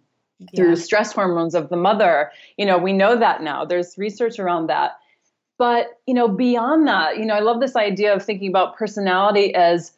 through 0.55 0.77
stress 0.77 1.13
hormones 1.13 1.55
of 1.55 1.69
the 1.69 1.77
mother. 1.77 2.31
You 2.59 2.67
know, 2.67 2.79
we 2.79 2.93
know 2.93 3.17
that 3.19 3.43
now. 3.43 3.65
There's 3.65 3.97
research 3.97 4.39
around 4.39 4.67
that. 4.69 4.99
But, 5.59 5.99
you 6.07 6.15
know, 6.15 6.29
beyond 6.29 6.89
that, 6.89 7.19
you 7.19 7.25
know, 7.25 7.35
I 7.35 7.41
love 7.41 7.61
this 7.61 7.77
idea 7.77 8.15
of 8.15 8.25
thinking 8.25 8.49
about 8.49 8.77
personality 8.77 9.55
as 9.55 9.93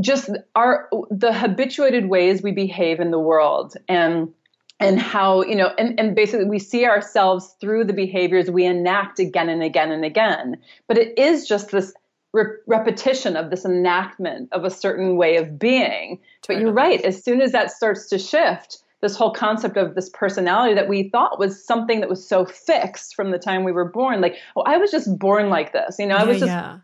just 0.00 0.30
our 0.54 0.88
the 1.10 1.32
habituated 1.32 2.08
ways 2.08 2.42
we 2.42 2.52
behave 2.52 3.00
in 3.00 3.10
the 3.10 3.18
world 3.18 3.76
and 3.88 4.32
and 4.78 5.00
how 5.00 5.42
you 5.42 5.56
know 5.56 5.72
and, 5.78 5.98
and 5.98 6.14
basically 6.14 6.46
we 6.46 6.58
see 6.58 6.86
ourselves 6.86 7.54
through 7.60 7.84
the 7.84 7.92
behaviors 7.92 8.50
we 8.50 8.64
enact 8.64 9.18
again 9.18 9.48
and 9.48 9.62
again 9.62 9.90
and 9.90 10.04
again. 10.04 10.56
But 10.86 10.98
it 10.98 11.18
is 11.18 11.46
just 11.46 11.70
this 11.70 11.92
re- 12.32 12.56
repetition 12.66 13.36
of 13.36 13.50
this 13.50 13.64
enactment 13.64 14.48
of 14.52 14.64
a 14.64 14.70
certain 14.70 15.16
way 15.16 15.36
of 15.36 15.58
being. 15.58 16.20
But 16.46 16.60
you're 16.60 16.72
right 16.72 17.00
as 17.02 17.22
soon 17.22 17.40
as 17.40 17.52
that 17.52 17.72
starts 17.72 18.08
to 18.10 18.18
shift 18.18 18.78
this 19.02 19.16
whole 19.16 19.32
concept 19.32 19.76
of 19.76 19.94
this 19.94 20.10
personality 20.10 20.74
that 20.74 20.88
we 20.88 21.08
thought 21.08 21.38
was 21.38 21.64
something 21.64 22.00
that 22.00 22.08
was 22.08 22.26
so 22.26 22.44
fixed 22.44 23.14
from 23.14 23.30
the 23.30 23.38
time 23.38 23.64
we 23.64 23.72
were 23.72 23.90
born. 23.90 24.20
Like, 24.20 24.36
oh, 24.56 24.62
I 24.62 24.76
was 24.76 24.90
just 24.90 25.18
born 25.18 25.48
like 25.48 25.72
this. 25.72 25.96
You 25.98 26.06
know, 26.06 26.16
I 26.16 26.24
was 26.24 26.38
just 26.38 26.50
yeah. 26.50 26.78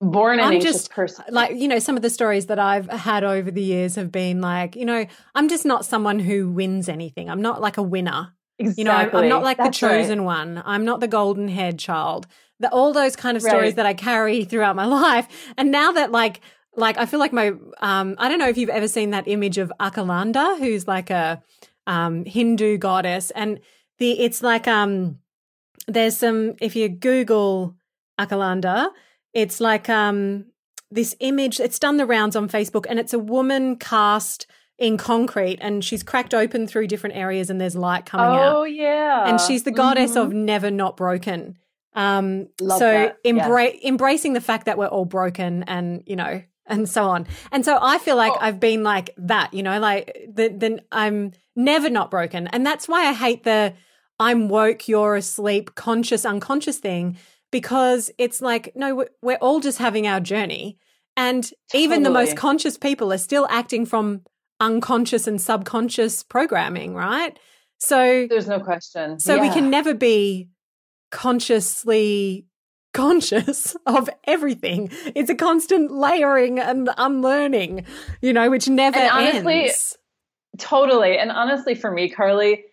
born 0.00 0.38
an 0.38 0.44
I'm 0.44 0.52
anxious 0.54 0.72
just, 0.72 0.90
person. 0.92 1.24
Like, 1.30 1.56
you 1.56 1.66
know, 1.66 1.80
some 1.80 1.96
of 1.96 2.02
the 2.02 2.10
stories 2.10 2.46
that 2.46 2.58
I've 2.58 2.88
had 2.88 3.24
over 3.24 3.50
the 3.50 3.62
years 3.62 3.96
have 3.96 4.12
been 4.12 4.40
like, 4.40 4.76
you 4.76 4.84
know, 4.84 5.04
I'm 5.34 5.48
just 5.48 5.64
not 5.66 5.84
someone 5.84 6.20
who 6.20 6.48
wins 6.48 6.88
anything. 6.88 7.28
I'm 7.28 7.42
not 7.42 7.60
like 7.60 7.76
a 7.76 7.82
winner. 7.82 8.32
Exactly. 8.58 8.82
You 8.82 8.84
know, 8.84 8.94
I'm, 8.94 9.16
I'm 9.16 9.28
not 9.28 9.42
like 9.42 9.56
That's 9.56 9.80
the 9.80 9.88
chosen 9.88 10.20
right. 10.20 10.46
one. 10.46 10.62
I'm 10.64 10.84
not 10.84 11.00
the 11.00 11.08
golden 11.08 11.48
haired 11.48 11.78
child. 11.78 12.28
The, 12.60 12.70
all 12.70 12.92
those 12.92 13.16
kind 13.16 13.36
of 13.36 13.42
stories 13.42 13.70
Right. 13.70 13.76
that 13.76 13.86
I 13.86 13.94
carry 13.94 14.44
throughout 14.44 14.76
my 14.76 14.84
life. 14.84 15.26
And 15.56 15.72
now 15.72 15.90
that 15.92 16.12
like, 16.12 16.40
like 16.76 16.96
I 16.98 17.06
feel 17.06 17.20
like 17.20 17.32
my, 17.32 17.52
um, 17.80 18.14
I 18.18 18.28
don't 18.28 18.38
know 18.38 18.48
if 18.48 18.56
you've 18.58 18.70
ever 18.70 18.88
seen 18.88 19.10
that 19.10 19.28
image 19.28 19.58
of 19.58 19.72
Akalanda, 19.80 20.58
who's 20.58 20.86
like 20.88 21.10
a 21.10 21.42
um, 21.86 22.24
Hindu 22.24 22.78
goddess, 22.78 23.30
and 23.32 23.60
the 23.98 24.18
it's 24.20 24.42
like 24.42 24.66
um, 24.68 25.18
there's 25.86 26.16
some 26.16 26.54
if 26.60 26.74
you 26.76 26.88
Google 26.88 27.76
Akalanda, 28.18 28.88
it's 29.32 29.60
like 29.60 29.88
um 29.88 30.46
this 30.90 31.14
image. 31.20 31.60
It's 31.60 31.78
done 31.78 31.96
the 31.96 32.06
rounds 32.06 32.36
on 32.36 32.48
Facebook, 32.48 32.86
and 32.88 32.98
it's 32.98 33.12
a 33.12 33.18
woman 33.18 33.76
cast 33.76 34.46
in 34.78 34.96
concrete, 34.96 35.58
and 35.60 35.84
she's 35.84 36.02
cracked 36.02 36.34
open 36.34 36.66
through 36.66 36.86
different 36.86 37.16
areas, 37.16 37.50
and 37.50 37.60
there's 37.60 37.76
light 37.76 38.06
coming 38.06 38.26
out 38.40 38.56
Oh 38.56 38.64
yeah. 38.64 39.28
and 39.28 39.40
she's 39.40 39.62
the 39.64 39.70
goddess 39.70 40.12
Mhm. 40.12 40.22
of 40.22 40.32
never 40.32 40.70
not 40.70 40.96
broken. 40.96 41.56
Um, 41.94 42.48
Love 42.60 42.78
so 42.78 43.12
embra- 43.24 43.78
embracing 43.82 44.32
the 44.32 44.40
fact 44.40 44.64
that 44.66 44.78
we're 44.78 44.86
all 44.86 45.04
broken, 45.04 45.62
and 45.64 46.02
you 46.06 46.16
know, 46.16 46.42
and 46.66 46.88
so 46.88 47.04
on. 47.04 47.26
And 47.50 47.64
so 47.64 47.78
I 47.80 47.98
feel 47.98 48.16
like 48.16 48.32
Oh. 48.34 48.38
I've 48.40 48.60
been 48.60 48.82
like 48.82 49.10
that, 49.16 49.52
you 49.54 49.62
know, 49.62 49.78
like 49.80 50.16
the, 50.32 50.48
then 50.48 50.80
I'm 50.92 51.32
never 51.56 51.90
not 51.90 52.10
broken, 52.10 52.46
and 52.48 52.64
that's 52.64 52.86
why 52.88 53.06
I 53.08 53.12
hate 53.12 53.44
the 53.44 53.74
I'm 54.20 54.48
woke, 54.48 54.86
you're 54.88 55.16
asleep, 55.16 55.74
conscious, 55.74 56.24
unconscious 56.24 56.78
thing 56.78 57.16
because 57.50 58.10
it's 58.18 58.40
like 58.40 58.72
no, 58.76 58.94
we're- 58.94 59.10
we're 59.22 59.36
all 59.40 59.60
just 59.60 59.78
having 59.78 60.06
our 60.06 60.20
journey, 60.20 60.78
and 61.16 61.50
even 61.74 62.02
the 62.04 62.10
most 62.10 62.36
conscious 62.36 62.78
people 62.78 63.12
are 63.12 63.18
still 63.18 63.46
acting 63.50 63.84
from 63.84 64.22
unconscious 64.60 65.26
and 65.26 65.40
subconscious 65.40 66.22
programming, 66.22 66.94
right? 66.94 67.36
So 67.78 68.26
There's 68.30 68.46
no 68.46 68.60
question. 68.60 69.18
so 69.18 69.40
we 69.40 69.48
can 69.50 69.68
never 69.70 69.92
be 69.92 70.48
consciously 71.10 72.46
conscious 72.92 73.76
of 73.86 74.08
everything. 74.24 74.90
It's 75.14 75.30
a 75.30 75.34
constant 75.34 75.90
layering 75.90 76.58
and 76.58 76.90
unlearning, 76.96 77.84
you 78.20 78.32
know, 78.32 78.50
which 78.50 78.68
never 78.68 78.98
And 78.98 79.10
honestly, 79.10 79.64
ends. 79.64 79.98
Totally. 80.58 81.18
And 81.18 81.30
honestly, 81.30 81.74
for 81.74 81.90
me, 81.90 82.10
Carly, 82.10 82.64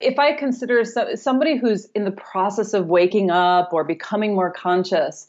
if 0.00 0.18
I 0.18 0.32
consider 0.32 0.84
so, 0.84 1.14
somebody 1.14 1.56
who's 1.56 1.86
in 1.94 2.04
the 2.04 2.10
process 2.10 2.74
of 2.74 2.86
waking 2.86 3.30
up 3.30 3.72
or 3.72 3.84
becoming 3.84 4.34
more 4.34 4.50
conscious, 4.50 5.28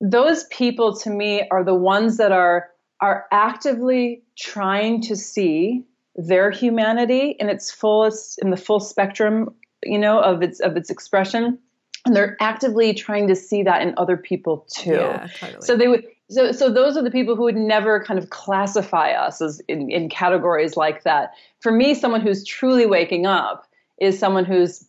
those 0.00 0.44
people 0.44 0.96
to 0.98 1.10
me 1.10 1.46
are 1.50 1.62
the 1.62 1.74
ones 1.74 2.16
that 2.16 2.32
are 2.32 2.70
are 3.00 3.26
actively 3.32 4.22
trying 4.38 5.00
to 5.02 5.16
see 5.16 5.84
their 6.14 6.50
humanity 6.50 7.36
in 7.38 7.48
its 7.48 7.70
fullest 7.70 8.38
in 8.40 8.50
the 8.50 8.56
full 8.56 8.80
spectrum, 8.80 9.54
you 9.82 9.98
know, 9.98 10.20
of 10.20 10.42
its 10.42 10.60
of 10.60 10.76
its 10.76 10.90
expression. 10.90 11.58
And 12.04 12.16
they're 12.16 12.36
actively 12.40 12.94
trying 12.94 13.28
to 13.28 13.36
see 13.36 13.62
that 13.62 13.82
in 13.82 13.94
other 13.96 14.16
people 14.16 14.66
too. 14.70 14.94
Yeah, 14.94 15.28
totally. 15.38 15.62
So 15.62 15.76
they 15.76 15.88
would 15.88 16.04
so 16.30 16.50
so 16.50 16.70
those 16.70 16.96
are 16.96 17.02
the 17.02 17.10
people 17.10 17.36
who 17.36 17.42
would 17.42 17.56
never 17.56 18.02
kind 18.02 18.18
of 18.18 18.30
classify 18.30 19.10
us 19.12 19.40
as 19.40 19.60
in, 19.68 19.90
in 19.90 20.08
categories 20.08 20.76
like 20.76 21.04
that. 21.04 21.32
For 21.60 21.70
me, 21.70 21.94
someone 21.94 22.20
who's 22.20 22.44
truly 22.44 22.86
waking 22.86 23.26
up 23.26 23.66
is 24.00 24.18
someone 24.18 24.44
who's 24.44 24.84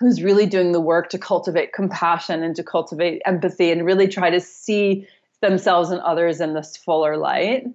who's 0.00 0.22
really 0.22 0.46
doing 0.46 0.72
the 0.72 0.80
work 0.80 1.10
to 1.10 1.18
cultivate 1.18 1.72
compassion 1.72 2.42
and 2.42 2.54
to 2.56 2.62
cultivate 2.62 3.20
empathy 3.24 3.70
and 3.70 3.84
really 3.84 4.08
try 4.08 4.30
to 4.30 4.40
see 4.40 5.06
themselves 5.40 5.90
and 5.90 6.00
others 6.00 6.40
in 6.40 6.54
this 6.54 6.76
fuller 6.76 7.16
light. 7.16 7.66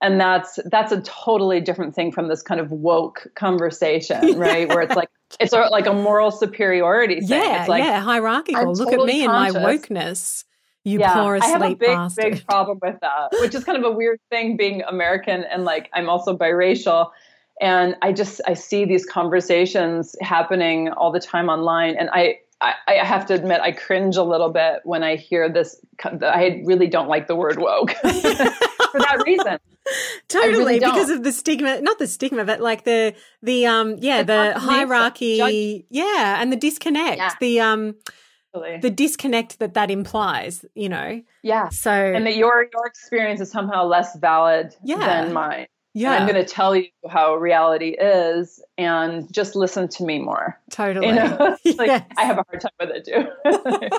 And 0.00 0.20
that's 0.20 0.58
that's 0.66 0.92
a 0.92 1.00
totally 1.00 1.60
different 1.60 1.94
thing 1.94 2.12
from 2.12 2.28
this 2.28 2.42
kind 2.42 2.60
of 2.60 2.70
woke 2.70 3.26
conversation, 3.34 4.38
right? 4.38 4.68
Where 4.68 4.82
it's 4.82 4.94
like 4.94 5.08
it's 5.40 5.50
sort 5.50 5.64
of 5.64 5.70
like 5.70 5.86
a 5.86 5.92
moral 5.92 6.30
superiority 6.30 7.20
thing. 7.20 7.28
yeah, 7.28 7.60
it's 7.60 7.68
like, 7.68 7.82
yeah, 7.82 8.00
hierarchical. 8.00 8.60
I'm 8.60 8.68
Look 8.68 8.88
at 8.88 8.92
totally 8.92 9.12
me 9.12 9.24
and 9.24 9.32
my 9.32 9.50
wokeness. 9.50 10.44
You 10.84 11.00
yeah, 11.00 11.14
poor 11.14 11.38
I 11.42 11.46
have 11.46 11.60
a 11.60 11.64
asleep 11.64 11.80
big, 11.80 11.88
bastard. 11.88 12.32
big 12.32 12.46
problem 12.46 12.78
with 12.80 13.00
that, 13.00 13.28
which 13.40 13.54
is 13.54 13.64
kind 13.64 13.76
of 13.76 13.84
a 13.84 13.94
weird 13.94 14.20
thing 14.30 14.56
being 14.56 14.82
American 14.82 15.44
and 15.44 15.64
like 15.64 15.90
I'm 15.92 16.08
also 16.08 16.36
biracial. 16.36 17.10
And 17.60 17.96
I 18.02 18.12
just 18.12 18.40
I 18.46 18.54
see 18.54 18.84
these 18.84 19.04
conversations 19.04 20.14
happening 20.20 20.90
all 20.90 21.10
the 21.10 21.20
time 21.20 21.48
online, 21.48 21.96
and 21.96 22.08
I 22.10 22.38
I, 22.60 22.74
I 22.86 22.94
have 23.04 23.26
to 23.26 23.34
admit 23.34 23.60
I 23.60 23.72
cringe 23.72 24.16
a 24.16 24.22
little 24.22 24.50
bit 24.50 24.80
when 24.84 25.02
I 25.02 25.16
hear 25.16 25.48
this. 25.48 25.80
I 26.04 26.62
really 26.64 26.88
don't 26.88 27.08
like 27.08 27.26
the 27.26 27.36
word 27.36 27.58
woke 27.58 27.94
for 28.92 29.00
that 29.00 29.22
reason. 29.26 29.58
totally 30.28 30.58
really 30.58 30.78
because 30.80 31.08
of 31.08 31.22
the 31.24 31.32
stigma 31.32 31.80
not 31.80 31.98
the 31.98 32.06
stigma 32.06 32.44
but 32.44 32.60
like 32.60 32.84
the 32.84 33.14
the 33.42 33.64
um 33.66 33.96
yeah 33.98 34.22
The 34.22 34.52
the, 34.54 34.60
hierarchy 34.60 35.86
yeah 35.88 36.36
and 36.40 36.52
the 36.52 36.56
disconnect 36.56 37.18
Yeah. 37.18 37.32
the 37.40 37.60
um 37.60 37.94
the 38.82 38.90
disconnect 38.90 39.58
that 39.60 39.74
that 39.74 39.90
implies 39.90 40.64
you 40.74 40.88
know 40.90 41.22
Yeah, 41.42 41.68
so 41.70 41.90
and 41.90 42.26
that 42.26 42.36
your 42.36 42.66
your 42.72 42.86
experience 42.86 43.40
is 43.40 43.50
somehow 43.50 43.84
less 43.84 44.16
valid 44.16 44.74
Yeah. 44.82 45.06
than 45.06 45.32
mine. 45.32 45.66
Yeah 45.94 46.12
I'm 46.12 46.28
going 46.28 46.42
to 46.42 46.50
tell 46.50 46.76
you 46.76 46.86
how 47.08 47.34
reality 47.36 47.90
is, 47.90 48.62
and 48.76 49.32
just 49.32 49.56
listen 49.56 49.88
to 49.88 50.04
me 50.04 50.18
more. 50.18 50.60
totally 50.70 51.08
You 51.08 51.14
know, 51.14 51.56
like 51.76 51.88
Yes. 51.88 52.04
I 52.16 52.24
have 52.24 52.38
a 52.38 52.44
hard 52.48 52.60
time 52.60 52.72
with 52.80 52.90
it 52.90 53.04
too. 53.04 53.90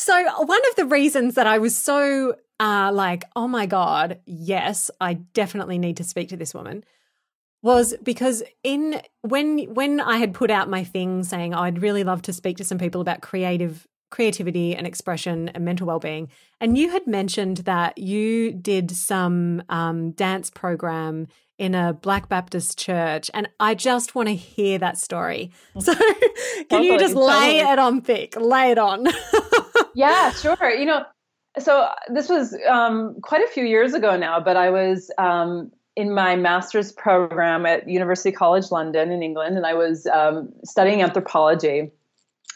So 0.00 0.14
one 0.44 0.60
of 0.70 0.76
the 0.76 0.86
reasons 0.86 1.34
that 1.34 1.48
I 1.48 1.58
was 1.58 1.76
so 1.76 2.36
uh, 2.60 2.90
like, 2.94 3.24
oh 3.34 3.48
my 3.48 3.66
god, 3.66 4.20
yes, 4.26 4.92
I 5.00 5.14
definitely 5.14 5.76
need 5.76 5.96
to 5.96 6.04
speak 6.04 6.28
to 6.28 6.36
this 6.36 6.54
woman, 6.54 6.84
was 7.62 7.94
because 8.04 8.44
in 8.62 9.02
when 9.22 9.74
when 9.74 10.00
I 10.00 10.18
had 10.18 10.34
put 10.34 10.52
out 10.52 10.70
my 10.70 10.84
thing 10.84 11.24
saying 11.24 11.52
oh, 11.52 11.58
I'd 11.58 11.82
really 11.82 12.04
love 12.04 12.22
to 12.22 12.32
speak 12.32 12.58
to 12.58 12.64
some 12.64 12.78
people 12.78 13.00
about 13.00 13.20
creative 13.20 13.88
creativity 14.10 14.74
and 14.74 14.86
expression 14.86 15.48
and 15.50 15.64
mental 15.64 15.86
well-being, 15.86 16.28
and 16.60 16.76
you 16.76 16.90
had 16.90 17.06
mentioned 17.06 17.58
that 17.58 17.98
you 17.98 18.52
did 18.52 18.90
some 18.90 19.62
um, 19.68 20.12
dance 20.12 20.50
program 20.50 21.26
in 21.58 21.74
a 21.74 21.92
Black 21.92 22.28
Baptist 22.28 22.78
church, 22.78 23.30
and 23.34 23.48
I 23.58 23.74
just 23.74 24.14
want 24.14 24.28
to 24.28 24.34
hear 24.34 24.78
that 24.78 24.96
story. 24.96 25.50
So 25.78 25.92
can 26.70 26.84
you 26.84 26.98
just 26.98 27.14
lay 27.14 27.58
it 27.60 27.78
on 27.78 28.00
thick, 28.00 28.36
lay 28.36 28.70
it 28.70 28.78
on? 28.78 29.06
yeah, 29.94 30.30
sure. 30.30 30.70
You 30.70 30.86
know, 30.86 31.04
so 31.58 31.88
this 32.08 32.28
was 32.28 32.56
um, 32.68 33.16
quite 33.22 33.42
a 33.42 33.48
few 33.48 33.64
years 33.64 33.94
ago 33.94 34.16
now, 34.16 34.40
but 34.40 34.56
I 34.56 34.70
was 34.70 35.10
um, 35.18 35.72
in 35.96 36.14
my 36.14 36.36
master's 36.36 36.92
program 36.92 37.66
at 37.66 37.88
University 37.88 38.30
College 38.30 38.70
London 38.70 39.10
in 39.10 39.22
England, 39.22 39.56
and 39.56 39.66
I 39.66 39.74
was 39.74 40.06
um, 40.06 40.50
studying 40.64 41.02
anthropology. 41.02 41.90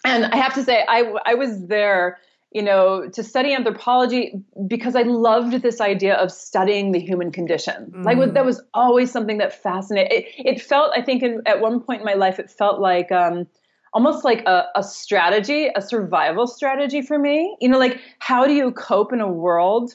And 0.05 0.27
I 0.27 0.37
have 0.37 0.55
to 0.55 0.65
say, 0.65 0.85
I, 0.89 1.13
I 1.25 1.35
was 1.35 1.67
there, 1.67 2.19
you 2.51 2.63
know, 2.63 3.09
to 3.11 3.23
study 3.23 3.55
anthropology 3.55 4.43
because 4.67 4.97
I 4.97 5.03
loved 5.03 5.63
this 5.63 5.81
idea 5.81 6.15
of 6.17 6.31
studying 6.33 6.93
the 6.93 6.99
human 7.01 7.31
condition. 7.31 7.93
Like 8.05 8.19
Mm. 8.19 8.35
that 8.35 8.45
was 8.45 8.63
always 8.75 9.11
something 9.11 9.39
that 9.39 9.63
fascinated. 9.63 10.13
It, 10.13 10.27
it 10.39 10.63
felt, 10.63 10.93
I 10.95 11.03
think, 11.03 11.23
in, 11.23 11.41
at 11.47 11.61
one 11.61 11.81
point 11.81 12.01
in 12.01 12.05
my 12.05 12.15
life, 12.15 12.39
it 12.39 12.51
felt 12.51 12.81
like 12.81 13.11
um, 13.13 13.47
almost 13.95 14.25
like 14.25 14.45
a, 14.47 14.67
a 14.75 14.83
strategy, 14.83 15.71
a 15.75 15.81
survival 15.81 16.47
strategy 16.47 17.01
for 17.01 17.19
me. 17.19 17.57
You 17.61 17.69
know, 17.69 17.79
like 17.79 18.01
how 18.19 18.47
do 18.47 18.53
you 18.53 18.73
cope 18.73 19.13
in 19.13 19.21
a 19.21 19.29
world 19.29 19.95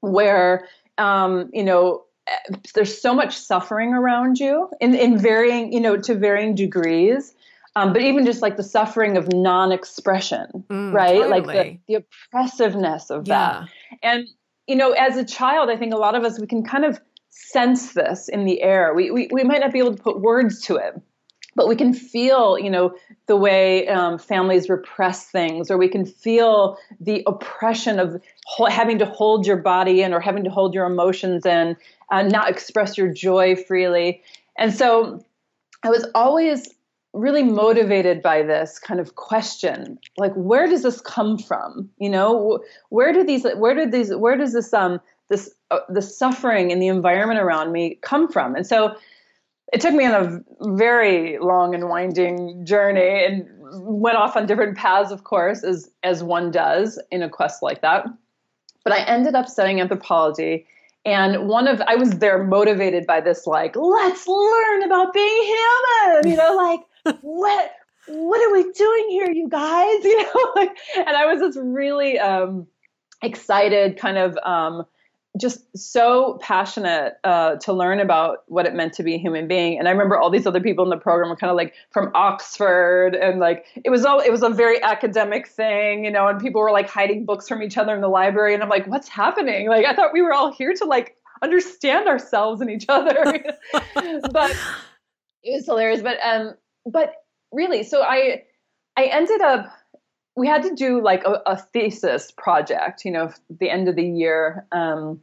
where, 0.00 0.66
um, 0.98 1.48
you 1.52 1.64
know, 1.64 2.04
eh, 2.26 2.56
there's 2.74 3.00
so 3.00 3.14
much 3.14 3.36
suffering 3.36 3.94
around 3.94 4.38
you 4.40 4.68
in, 4.80 4.94
in 4.94 5.18
varying, 5.18 5.72
you 5.72 5.80
know, 5.80 5.96
to 5.96 6.14
varying 6.14 6.54
degrees. 6.54 7.34
Um, 7.76 7.92
but 7.92 8.02
even 8.02 8.24
just 8.24 8.42
like 8.42 8.56
the 8.56 8.62
suffering 8.62 9.16
of 9.16 9.28
non-expression, 9.32 10.64
Mm, 10.68 10.92
right? 10.92 11.28
Like 11.28 11.46
the, 11.46 11.78
the 11.86 11.94
oppressiveness 12.04 13.10
of 13.10 13.26
Yeah. 13.28 13.66
that. 13.90 14.02
And 14.02 14.28
you 14.66 14.76
know, 14.76 14.92
as 14.92 15.16
a 15.16 15.24
child, 15.24 15.70
I 15.70 15.76
think 15.76 15.94
a 15.94 15.96
lot 15.96 16.14
of 16.14 16.24
us 16.24 16.38
we 16.38 16.46
can 16.46 16.62
kind 16.62 16.84
of 16.84 17.00
sense 17.30 17.94
this 17.94 18.28
in 18.28 18.44
the 18.44 18.62
air. 18.62 18.92
We 18.94 19.10
we, 19.10 19.28
we 19.32 19.44
might 19.44 19.60
not 19.60 19.72
be 19.72 19.78
able 19.78 19.94
to 19.94 20.02
put 20.02 20.20
words 20.20 20.60
to 20.62 20.76
it, 20.76 21.00
but 21.54 21.68
we 21.68 21.76
can 21.76 21.94
feel, 21.94 22.58
you 22.58 22.68
know, 22.70 22.94
the 23.26 23.36
way 23.36 23.88
um, 23.88 24.18
families 24.18 24.68
repress 24.68 25.24
things, 25.30 25.70
or 25.70 25.78
we 25.78 25.88
can 25.88 26.04
feel 26.04 26.76
the 27.00 27.22
oppression 27.26 27.98
of 27.98 28.20
ho- 28.44 28.66
having 28.66 28.98
to 28.98 29.06
hold 29.06 29.46
your 29.46 29.56
body 29.56 30.02
in, 30.02 30.12
or 30.12 30.20
having 30.20 30.44
to 30.44 30.50
hold 30.50 30.74
your 30.74 30.84
emotions 30.84 31.46
in, 31.46 31.76
and 32.10 32.30
not 32.30 32.50
express 32.50 32.98
your 32.98 33.12
joy 33.12 33.56
freely. 33.56 34.22
And 34.58 34.74
so, 34.74 35.24
I 35.82 35.88
was 35.90 36.06
always 36.14 36.68
really 37.18 37.42
motivated 37.42 38.22
by 38.22 38.42
this 38.42 38.78
kind 38.78 39.00
of 39.00 39.16
question 39.16 39.98
like 40.16 40.32
where 40.34 40.68
does 40.68 40.82
this 40.82 41.00
come 41.00 41.38
from? 41.38 41.90
You 41.98 42.10
know 42.10 42.60
where 42.90 43.12
do 43.12 43.24
these 43.24 43.44
where 43.56 43.74
do 43.74 43.90
these 43.90 44.14
where 44.14 44.36
does 44.36 44.52
this 44.52 44.72
um 44.72 45.00
this 45.28 45.50
uh, 45.70 45.80
the 45.88 46.02
suffering 46.02 46.70
in 46.70 46.78
the 46.78 46.88
environment 46.88 47.40
around 47.40 47.72
me 47.72 47.98
come 48.02 48.28
from? 48.28 48.54
And 48.54 48.66
so 48.66 48.94
it 49.72 49.80
took 49.80 49.94
me 49.94 50.06
on 50.06 50.14
a 50.14 50.74
very 50.74 51.38
long 51.38 51.74
and 51.74 51.88
winding 51.88 52.64
journey 52.64 53.24
and 53.24 53.46
went 53.82 54.16
off 54.16 54.36
on 54.36 54.46
different 54.46 54.76
paths 54.76 55.10
of 55.10 55.24
course 55.24 55.64
as 55.64 55.90
as 56.02 56.22
one 56.22 56.50
does 56.50 57.00
in 57.10 57.22
a 57.22 57.28
quest 57.28 57.62
like 57.62 57.82
that. 57.82 58.06
But 58.84 58.92
i 58.92 59.00
ended 59.00 59.34
up 59.34 59.48
studying 59.48 59.80
anthropology 59.80 60.66
and 61.04 61.48
one 61.48 61.68
of 61.68 61.80
i 61.82 61.94
was 61.94 62.10
there 62.18 62.44
motivated 62.44 63.06
by 63.06 63.20
this 63.20 63.46
like 63.46 63.74
let's 63.76 64.26
learn 64.26 64.82
about 64.82 65.12
being 65.12 65.42
human 65.42 66.30
you 66.30 66.36
know 66.36 66.54
like 66.56 66.80
what 67.20 67.72
what 68.08 68.40
are 68.40 68.52
we 68.52 68.72
doing 68.72 69.06
here, 69.10 69.30
you 69.30 69.48
guys? 69.48 69.98
You 70.04 70.22
know, 70.22 70.68
and 70.96 71.16
I 71.16 71.26
was 71.26 71.40
just 71.40 71.58
really 71.60 72.18
um, 72.18 72.66
excited, 73.22 73.98
kind 73.98 74.16
of 74.16 74.38
um, 74.44 74.84
just 75.38 75.60
so 75.76 76.38
passionate 76.40 77.14
uh, 77.22 77.56
to 77.56 77.72
learn 77.72 78.00
about 78.00 78.38
what 78.46 78.66
it 78.66 78.74
meant 78.74 78.94
to 78.94 79.02
be 79.02 79.14
a 79.14 79.18
human 79.18 79.46
being. 79.46 79.78
And 79.78 79.86
I 79.86 79.90
remember 79.90 80.18
all 80.18 80.30
these 80.30 80.46
other 80.46 80.60
people 80.60 80.84
in 80.84 80.90
the 80.90 80.96
program 80.96 81.28
were 81.28 81.36
kind 81.36 81.50
of 81.50 81.56
like 81.56 81.74
from 81.90 82.10
Oxford, 82.14 83.14
and 83.14 83.38
like 83.38 83.66
it 83.84 83.90
was 83.90 84.04
all 84.04 84.20
it 84.20 84.30
was 84.30 84.42
a 84.42 84.48
very 84.48 84.82
academic 84.82 85.48
thing, 85.48 86.04
you 86.04 86.10
know. 86.10 86.28
And 86.28 86.40
people 86.40 86.60
were 86.60 86.72
like 86.72 86.88
hiding 86.88 87.24
books 87.24 87.46
from 87.48 87.62
each 87.62 87.76
other 87.76 87.94
in 87.94 88.00
the 88.00 88.08
library, 88.08 88.54
and 88.54 88.62
I'm 88.62 88.68
like, 88.68 88.86
what's 88.86 89.08
happening? 89.08 89.68
Like 89.68 89.84
I 89.86 89.94
thought 89.94 90.12
we 90.12 90.22
were 90.22 90.32
all 90.32 90.52
here 90.52 90.72
to 90.74 90.84
like 90.84 91.16
understand 91.42 92.08
ourselves 92.08 92.60
and 92.60 92.70
each 92.70 92.86
other, 92.88 93.44
but 93.72 94.56
it 95.42 95.54
was 95.54 95.66
hilarious. 95.66 96.02
But 96.02 96.18
um, 96.22 96.54
but 96.90 97.12
really, 97.52 97.82
so 97.82 98.02
I 98.02 98.42
I 98.96 99.04
ended 99.04 99.40
up 99.40 99.72
we 100.38 100.46
had 100.46 100.62
to 100.62 100.74
do 100.74 101.02
like 101.02 101.24
a, 101.24 101.42
a 101.46 101.56
thesis 101.56 102.30
project, 102.30 103.04
you 103.04 103.10
know, 103.10 103.32
the 103.50 103.68
end 103.68 103.88
of 103.88 103.96
the 103.96 104.04
year 104.04 104.64
um, 104.70 105.20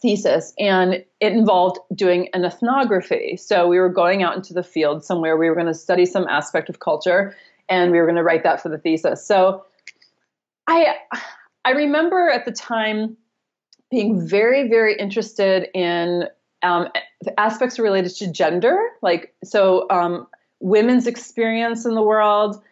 thesis, 0.00 0.54
and 0.58 0.94
it 0.94 1.32
involved 1.32 1.78
doing 1.94 2.28
an 2.32 2.44
ethnography. 2.44 3.36
So 3.36 3.68
we 3.68 3.78
were 3.78 3.90
going 3.90 4.22
out 4.22 4.34
into 4.34 4.54
the 4.54 4.62
field 4.62 5.04
somewhere. 5.04 5.36
We 5.36 5.50
were 5.50 5.54
going 5.54 5.66
to 5.66 5.74
study 5.74 6.06
some 6.06 6.26
aspect 6.26 6.70
of 6.70 6.80
culture, 6.80 7.36
and 7.68 7.92
we 7.92 7.98
were 7.98 8.06
going 8.06 8.16
to 8.16 8.22
write 8.22 8.44
that 8.44 8.62
for 8.62 8.70
the 8.70 8.78
thesis. 8.78 9.24
So 9.26 9.64
I 10.66 10.94
I 11.64 11.72
remember 11.72 12.30
at 12.30 12.46
the 12.46 12.52
time 12.52 13.16
being 13.90 14.26
very 14.26 14.68
very 14.68 14.96
interested 14.96 15.68
in 15.74 16.28
um, 16.62 16.88
aspects 17.36 17.78
related 17.78 18.14
to 18.16 18.32
gender, 18.32 18.78
like 19.02 19.34
so 19.44 19.86
um, 19.90 20.26
women's 20.60 21.06
experience 21.06 21.84
in 21.84 21.94
the 21.94 22.02
world. 22.02 22.62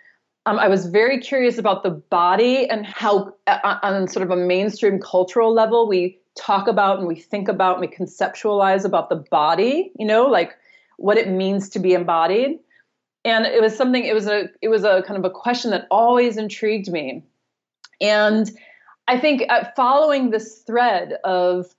Um, 0.47 0.59
I 0.59 0.69
was 0.69 0.87
very 0.87 1.21
curious 1.21 1.59
about 1.59 1.83
the 1.83 1.91
body 1.91 2.69
and 2.69 2.85
how, 2.85 3.35
uh, 3.47 3.79
on 3.83 4.09
sort 4.09 4.25
of 4.25 4.31
a 4.31 4.37
mainstream 4.37 5.01
cultural 5.01 5.55
level, 5.55 5.89
we 5.89 6.19
talk 6.37 6.69
about 6.69 6.99
and 6.99 7.07
we 7.07 7.17
think 7.17 7.49
about 7.49 7.79
and 7.79 7.89
we 7.89 7.97
conceptualize 7.97 8.85
about 8.85 9.09
the 9.09 9.17
body. 9.17 9.93
You 9.99 10.07
know, 10.07 10.27
like 10.27 10.53
what 10.97 11.17
it 11.17 11.29
means 11.29 11.69
to 11.71 11.79
be 11.79 11.95
embodied. 11.95 12.59
And 13.25 13.47
it 13.47 13.63
was 13.63 13.75
something. 13.75 14.05
It 14.05 14.15
was 14.15 14.27
a. 14.27 14.51
It 14.61 14.69
was 14.69 14.85
a 14.85 15.03
kind 15.07 15.17
of 15.17 15.25
a 15.25 15.35
question 15.35 15.71
that 15.71 15.87
always 15.91 16.37
intrigued 16.37 16.91
me. 16.91 17.25
And 18.03 18.51
I 19.09 19.19
think 19.19 19.45
uh, 19.49 19.65
following 19.77 20.31
this 20.31 20.59
thread 20.59 21.15
of 21.25 21.75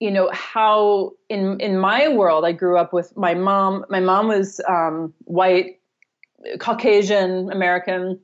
you 0.00 0.10
know 0.10 0.30
how 0.32 1.12
in 1.28 1.60
in 1.60 1.78
my 1.78 2.08
world 2.08 2.44
I 2.44 2.52
grew 2.52 2.78
up 2.78 2.92
with 2.92 3.16
my 3.16 3.34
mom. 3.34 3.84
My 3.88 4.00
mom 4.00 4.28
was 4.28 4.60
um, 4.68 5.12
white, 5.24 5.80
Caucasian 6.60 7.50
American. 7.50 8.20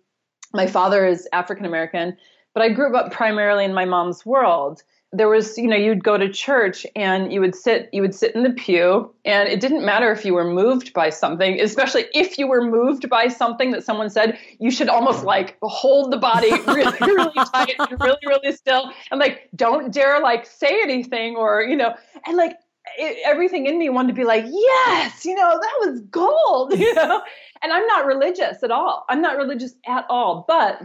My 0.52 0.66
father 0.66 1.04
is 1.04 1.28
African 1.32 1.66
American, 1.66 2.16
but 2.52 2.62
I 2.62 2.68
grew 2.68 2.96
up 2.96 3.12
primarily 3.12 3.64
in 3.64 3.74
my 3.74 3.84
mom's 3.84 4.24
world 4.24 4.82
there 5.14 5.28
was 5.28 5.56
you 5.56 5.68
know 5.68 5.76
you'd 5.76 6.02
go 6.02 6.18
to 6.18 6.28
church 6.28 6.84
and 6.96 7.32
you 7.32 7.40
would 7.40 7.54
sit 7.54 7.88
you 7.92 8.02
would 8.02 8.14
sit 8.14 8.34
in 8.34 8.42
the 8.42 8.50
pew 8.50 9.12
and 9.24 9.48
it 9.48 9.60
didn't 9.60 9.84
matter 9.84 10.10
if 10.10 10.24
you 10.24 10.34
were 10.34 10.50
moved 10.50 10.92
by 10.92 11.08
something 11.08 11.60
especially 11.60 12.04
if 12.12 12.36
you 12.36 12.48
were 12.48 12.68
moved 12.68 13.08
by 13.08 13.28
something 13.28 13.70
that 13.70 13.84
someone 13.84 14.10
said 14.10 14.36
you 14.58 14.70
should 14.70 14.88
almost 14.88 15.24
like 15.24 15.56
hold 15.62 16.12
the 16.12 16.16
body 16.16 16.50
really 16.66 16.98
really 17.00 17.32
tight 17.52 17.74
and 17.78 18.00
really 18.00 18.18
really 18.26 18.52
still 18.52 18.90
and 19.10 19.20
like 19.20 19.48
don't 19.54 19.92
dare 19.92 20.20
like 20.20 20.44
say 20.46 20.82
anything 20.82 21.36
or 21.36 21.62
you 21.62 21.76
know 21.76 21.94
and 22.26 22.36
like 22.36 22.56
it, 22.98 23.18
everything 23.24 23.66
in 23.66 23.78
me 23.78 23.88
wanted 23.88 24.08
to 24.08 24.14
be 24.14 24.24
like 24.24 24.44
yes 24.46 25.24
you 25.24 25.34
know 25.34 25.58
that 25.60 25.90
was 25.90 26.00
gold 26.10 26.72
you 26.78 26.92
know? 26.94 27.22
And 27.62 27.72
i'm 27.72 27.86
not 27.86 28.04
religious 28.04 28.62
at 28.62 28.70
all. 28.70 29.06
I'm 29.08 29.22
not 29.22 29.36
religious 29.36 29.74
at 29.86 30.06
all 30.10 30.44
but 30.48 30.80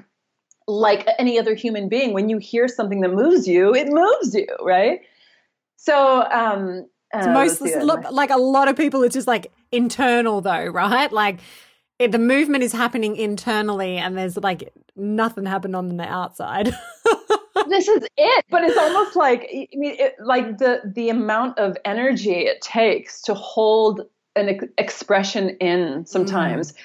like 0.70 1.08
any 1.18 1.40
other 1.40 1.56
human 1.56 1.90
being, 1.90 2.14
when 2.14 2.30
you 2.30 2.38
hear 2.38 2.68
something 2.68 3.02
that 3.02 3.12
moves 3.12 3.48
you, 3.48 3.74
it 3.74 3.88
moves 3.90 4.36
you, 4.36 4.48
right? 4.62 5.02
So, 5.78 6.24
um, 6.32 6.88
uh, 7.14 7.34
most 7.34 7.62
like 8.12 8.30
a 8.30 8.38
lot 8.38 8.68
of 8.68 8.78
people, 8.78 9.02
it's 9.02 9.16
just 9.16 9.28
like 9.28 9.52
internal 9.72 10.42
though, 10.42 10.68
right? 10.68 11.12
Like 11.12 11.40
it, 11.98 12.12
the 12.12 12.20
movement 12.20 12.64
is 12.64 12.72
happening 12.72 13.16
internally, 13.16 13.98
and 13.98 14.16
there's 14.16 14.38
like 14.38 14.72
nothing 14.96 15.46
happened 15.46 15.76
on 15.76 15.98
the 15.98 16.04
outside. 16.04 16.68
this 17.68 17.88
is 17.88 18.08
it, 18.16 18.46
but 18.52 18.64
it's 18.64 18.78
almost 18.78 19.16
like 19.16 19.50
I 19.52 19.68
mean, 19.74 19.96
it, 19.98 20.16
like 20.24 20.60
the 20.60 20.82
the 20.86 21.10
amount 21.10 21.58
of 21.58 21.78
energy 21.84 22.36
it 22.36 22.62
takes 22.62 23.24
to 23.24 23.34
hold 23.34 24.02
an 24.36 24.50
ex- 24.50 24.66
expression 24.78 25.58
in 25.58 26.06
sometimes. 26.06 26.74
Mm 26.74 26.78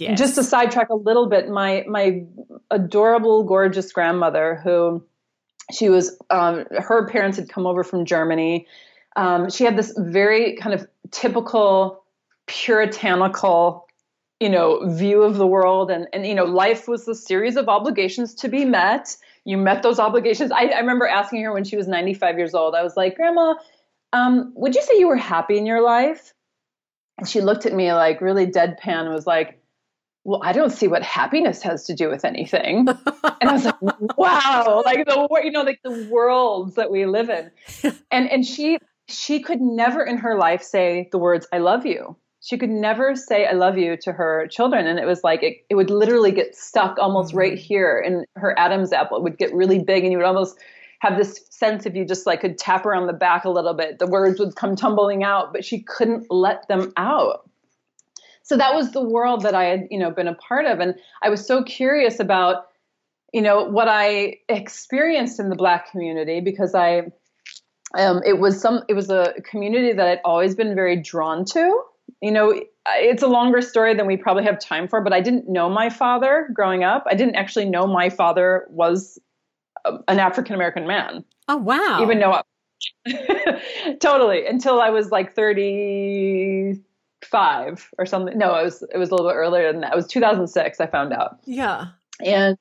Yes. 0.00 0.18
Just 0.18 0.34
to 0.36 0.44
sidetrack 0.44 0.90
a 0.90 0.94
little 0.94 1.28
bit, 1.28 1.48
my 1.48 1.84
my 1.88 2.24
adorable, 2.70 3.42
gorgeous 3.44 3.92
grandmother, 3.92 4.60
who 4.62 5.04
she 5.72 5.88
was, 5.88 6.16
um, 6.30 6.64
her 6.70 7.06
parents 7.08 7.36
had 7.36 7.48
come 7.48 7.66
over 7.66 7.84
from 7.84 8.04
Germany. 8.04 8.66
Um, 9.16 9.50
she 9.50 9.64
had 9.64 9.76
this 9.76 9.92
very 9.98 10.56
kind 10.56 10.74
of 10.74 10.86
typical 11.10 12.04
puritanical, 12.46 13.86
you 14.40 14.48
know, 14.48 14.88
view 14.88 15.22
of 15.22 15.36
the 15.36 15.46
world, 15.46 15.90
and 15.90 16.06
and 16.12 16.26
you 16.26 16.34
know, 16.34 16.44
life 16.44 16.88
was 16.88 17.06
a 17.08 17.14
series 17.14 17.56
of 17.56 17.68
obligations 17.68 18.34
to 18.36 18.48
be 18.48 18.64
met. 18.64 19.16
You 19.44 19.56
met 19.56 19.82
those 19.82 19.98
obligations. 19.98 20.52
I, 20.52 20.66
I 20.66 20.80
remember 20.80 21.06
asking 21.06 21.42
her 21.42 21.52
when 21.52 21.64
she 21.64 21.76
was 21.76 21.88
95 21.88 22.36
years 22.38 22.54
old. 22.54 22.74
I 22.74 22.82
was 22.82 22.96
like, 22.96 23.16
Grandma, 23.16 23.54
um, 24.12 24.52
would 24.54 24.74
you 24.74 24.82
say 24.82 24.98
you 24.98 25.08
were 25.08 25.16
happy 25.16 25.56
in 25.56 25.66
your 25.66 25.82
life? 25.82 26.34
And 27.16 27.28
she 27.28 27.40
looked 27.40 27.66
at 27.66 27.72
me 27.72 27.92
like 27.92 28.20
really 28.20 28.46
deadpan 28.46 29.04
and 29.06 29.14
was 29.14 29.26
like, 29.26 29.57
well, 30.24 30.40
I 30.42 30.52
don't 30.52 30.70
see 30.70 30.88
what 30.88 31.02
happiness 31.02 31.62
has 31.62 31.84
to 31.84 31.94
do 31.94 32.10
with 32.10 32.24
anything. 32.24 32.86
and 32.88 33.50
I 33.50 33.52
was 33.52 33.64
like, 33.64 34.18
wow, 34.18 34.82
like 34.84 35.06
the 35.06 35.28
you 35.42 35.50
know, 35.50 35.62
like 35.62 35.80
the 35.82 36.08
worlds 36.10 36.74
that 36.74 36.90
we 36.90 37.06
live 37.06 37.30
in. 37.30 37.50
And 38.10 38.30
and 38.30 38.44
she 38.44 38.78
she 39.08 39.40
could 39.40 39.60
never 39.60 40.02
in 40.02 40.18
her 40.18 40.36
life 40.36 40.62
say 40.62 41.08
the 41.12 41.18
words 41.18 41.46
I 41.52 41.58
love 41.58 41.86
you. 41.86 42.16
She 42.40 42.58
could 42.58 42.70
never 42.70 43.16
say 43.16 43.46
I 43.46 43.52
love 43.52 43.78
you 43.78 43.96
to 44.02 44.12
her 44.12 44.46
children. 44.48 44.86
And 44.86 44.98
it 44.98 45.06
was 45.06 45.24
like 45.24 45.42
it, 45.42 45.58
it 45.68 45.74
would 45.74 45.90
literally 45.90 46.32
get 46.32 46.54
stuck 46.54 46.98
almost 46.98 47.34
right 47.34 47.54
mm-hmm. 47.54 47.62
here 47.62 47.98
in 47.98 48.24
her 48.36 48.58
Adam's 48.58 48.92
apple. 48.92 49.18
It 49.18 49.22
would 49.22 49.38
get 49.38 49.54
really 49.54 49.78
big 49.78 50.04
and 50.04 50.12
you 50.12 50.18
would 50.18 50.26
almost 50.26 50.58
have 51.00 51.16
this 51.16 51.40
sense 51.50 51.86
if 51.86 51.94
you 51.94 52.04
just 52.04 52.26
like 52.26 52.40
could 52.40 52.58
tap 52.58 52.84
her 52.84 52.94
on 52.94 53.06
the 53.06 53.12
back 53.12 53.44
a 53.44 53.50
little 53.50 53.74
bit, 53.74 53.98
the 53.98 54.06
words 54.06 54.40
would 54.40 54.56
come 54.56 54.76
tumbling 54.76 55.22
out, 55.22 55.52
but 55.52 55.64
she 55.64 55.80
couldn't 55.80 56.26
let 56.30 56.66
them 56.68 56.92
out 56.96 57.47
so 58.48 58.56
that 58.56 58.74
was 58.74 58.92
the 58.92 59.02
world 59.02 59.42
that 59.42 59.54
I 59.54 59.64
had, 59.64 59.88
you 59.90 59.98
know, 59.98 60.10
been 60.10 60.26
a 60.26 60.34
part 60.34 60.64
of. 60.64 60.80
And 60.80 60.94
I 61.22 61.28
was 61.28 61.46
so 61.46 61.62
curious 61.62 62.18
about, 62.18 62.68
you 63.34 63.42
know, 63.42 63.62
what 63.62 63.88
I 63.88 64.38
experienced 64.48 65.38
in 65.38 65.50
the 65.50 65.54
black 65.54 65.90
community 65.90 66.40
because 66.40 66.74
I, 66.74 67.12
um, 67.98 68.22
it 68.24 68.38
was 68.38 68.58
some, 68.58 68.84
it 68.88 68.94
was 68.94 69.10
a 69.10 69.34
community 69.44 69.92
that 69.92 70.08
I'd 70.08 70.20
always 70.24 70.54
been 70.54 70.74
very 70.74 70.96
drawn 70.96 71.44
to. 71.46 71.82
You 72.22 72.32
know, 72.32 72.58
it's 72.86 73.22
a 73.22 73.26
longer 73.26 73.60
story 73.60 73.94
than 73.94 74.06
we 74.06 74.16
probably 74.16 74.44
have 74.44 74.58
time 74.58 74.88
for, 74.88 75.02
but 75.02 75.12
I 75.12 75.20
didn't 75.20 75.46
know 75.46 75.68
my 75.68 75.90
father 75.90 76.48
growing 76.54 76.84
up. 76.84 77.04
I 77.06 77.16
didn't 77.16 77.34
actually 77.34 77.66
know 77.66 77.86
my 77.86 78.08
father 78.08 78.66
was 78.70 79.18
an 79.84 80.18
African 80.18 80.54
American 80.54 80.86
man. 80.86 81.22
Oh, 81.48 81.58
wow. 81.58 81.98
Even 82.00 82.18
though 82.18 82.40
totally 84.00 84.46
until 84.46 84.80
I 84.80 84.88
was 84.88 85.10
like 85.10 85.34
30 85.34 86.80
five 87.22 87.88
or 87.98 88.06
something. 88.06 88.36
No, 88.38 88.54
it 88.54 88.64
was 88.64 88.82
it 88.82 88.98
was 88.98 89.10
a 89.10 89.14
little 89.14 89.28
bit 89.28 89.36
earlier 89.36 89.72
than 89.72 89.82
that. 89.82 89.92
It 89.92 89.96
was 89.96 90.06
2006. 90.06 90.80
I 90.80 90.86
found 90.86 91.12
out. 91.12 91.38
Yeah. 91.44 91.86
And 92.24 92.56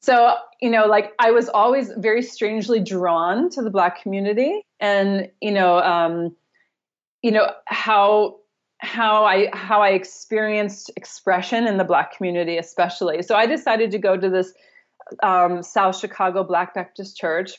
so 0.00 0.34
you 0.60 0.70
know, 0.70 0.86
like 0.86 1.12
I 1.18 1.30
was 1.30 1.48
always 1.48 1.90
very 1.96 2.22
strangely 2.22 2.80
drawn 2.80 3.50
to 3.50 3.62
the 3.62 3.70
Black 3.70 4.02
community, 4.02 4.62
and 4.80 5.30
you 5.40 5.52
know, 5.52 5.78
um, 5.78 6.36
you 7.22 7.30
know 7.30 7.50
how 7.66 8.38
how 8.78 9.24
I 9.24 9.48
how 9.52 9.80
I 9.80 9.90
experienced 9.90 10.90
expression 10.96 11.66
in 11.66 11.76
the 11.76 11.84
Black 11.84 12.16
community, 12.16 12.58
especially. 12.58 13.22
So 13.22 13.36
I 13.36 13.46
decided 13.46 13.92
to 13.92 13.98
go 13.98 14.16
to 14.16 14.28
this 14.28 14.52
um, 15.22 15.62
South 15.62 15.98
Chicago 15.98 16.42
Black 16.42 16.74
Baptist 16.74 17.16
Church, 17.16 17.52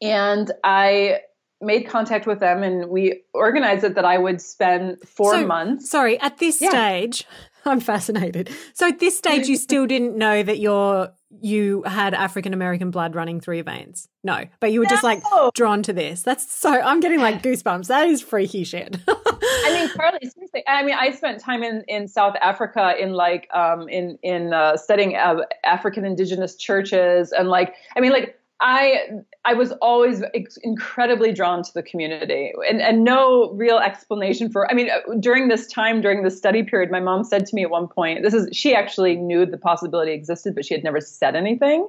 and 0.00 0.50
I 0.62 1.20
made 1.60 1.86
contact 1.86 2.26
with 2.26 2.40
them 2.40 2.62
and 2.62 2.88
we 2.88 3.22
organized 3.34 3.84
it 3.84 3.94
that 3.94 4.04
I 4.04 4.18
would 4.18 4.40
spend 4.40 4.98
four 5.06 5.32
so, 5.32 5.46
months. 5.46 5.90
Sorry, 5.90 6.18
at 6.20 6.38
this 6.38 6.60
yeah. 6.60 6.70
stage, 6.70 7.26
I'm 7.64 7.80
fascinated. 7.80 8.50
So 8.72 8.88
at 8.88 8.98
this 8.98 9.16
stage, 9.16 9.46
you 9.48 9.56
still 9.68 9.86
didn't 9.86 10.16
know 10.16 10.42
that 10.42 10.58
you're 10.58 11.12
you 11.42 11.82
had 11.84 12.12
African 12.12 12.52
American 12.52 12.90
blood 12.90 13.14
running 13.14 13.40
through 13.40 13.56
your 13.56 13.64
veins. 13.64 14.08
No, 14.24 14.44
but 14.58 14.72
you 14.72 14.80
were 14.80 14.86
no. 14.86 14.90
just 14.90 15.04
like 15.04 15.22
drawn 15.54 15.82
to 15.84 15.92
this. 15.92 16.22
That's 16.22 16.50
so. 16.50 16.70
I'm 16.70 17.00
getting 17.00 17.20
like 17.20 17.42
goosebumps. 17.42 17.86
That 17.86 18.08
is 18.08 18.20
freaky 18.20 18.64
shit. 18.64 18.96
I 19.08 19.70
mean, 19.72 19.88
Carly, 19.96 20.18
seriously. 20.22 20.64
I 20.66 20.82
mean, 20.82 20.96
I 20.98 21.12
spent 21.12 21.40
time 21.40 21.62
in, 21.62 21.84
in 21.86 22.08
South 22.08 22.34
Africa 22.40 22.94
in 22.98 23.12
like 23.12 23.48
um 23.54 23.88
in 23.88 24.18
in 24.22 24.52
uh, 24.52 24.76
studying 24.76 25.14
uh, 25.14 25.42
African 25.64 26.04
indigenous 26.04 26.56
churches 26.56 27.32
and 27.32 27.48
like 27.48 27.74
I 27.96 28.00
mean 28.00 28.12
like 28.12 28.39
I 28.60 29.08
I 29.44 29.54
was 29.54 29.72
always 29.80 30.22
incredibly 30.62 31.32
drawn 31.32 31.62
to 31.62 31.72
the 31.72 31.82
community, 31.82 32.52
and 32.68 32.80
and 32.82 33.04
no 33.04 33.52
real 33.52 33.78
explanation 33.78 34.50
for. 34.50 34.70
I 34.70 34.74
mean, 34.74 34.90
uh, 34.90 35.14
during 35.18 35.48
this 35.48 35.66
time, 35.66 36.02
during 36.02 36.22
the 36.22 36.30
study 36.30 36.62
period, 36.62 36.90
my 36.90 37.00
mom 37.00 37.24
said 37.24 37.46
to 37.46 37.54
me 37.54 37.62
at 37.62 37.70
one 37.70 37.88
point, 37.88 38.22
"This 38.22 38.34
is." 38.34 38.54
She 38.54 38.74
actually 38.74 39.16
knew 39.16 39.46
the 39.46 39.56
possibility 39.56 40.12
existed, 40.12 40.54
but 40.54 40.66
she 40.66 40.74
had 40.74 40.84
never 40.84 41.00
said 41.00 41.36
anything. 41.36 41.88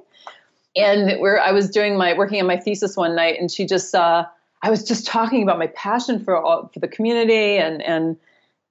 And 0.74 1.20
where 1.20 1.38
I 1.38 1.52
was 1.52 1.68
doing 1.68 1.98
my 1.98 2.14
working 2.14 2.40
on 2.40 2.46
my 2.46 2.56
thesis 2.56 2.96
one 2.96 3.14
night, 3.14 3.38
and 3.38 3.50
she 3.50 3.66
just 3.66 3.90
saw. 3.90 4.26
I 4.62 4.70
was 4.70 4.82
just 4.82 5.06
talking 5.06 5.42
about 5.42 5.58
my 5.58 5.66
passion 5.66 6.24
for 6.24 6.36
all, 6.36 6.70
for 6.72 6.80
the 6.80 6.88
community 6.88 7.58
and 7.58 7.82
and 7.82 8.16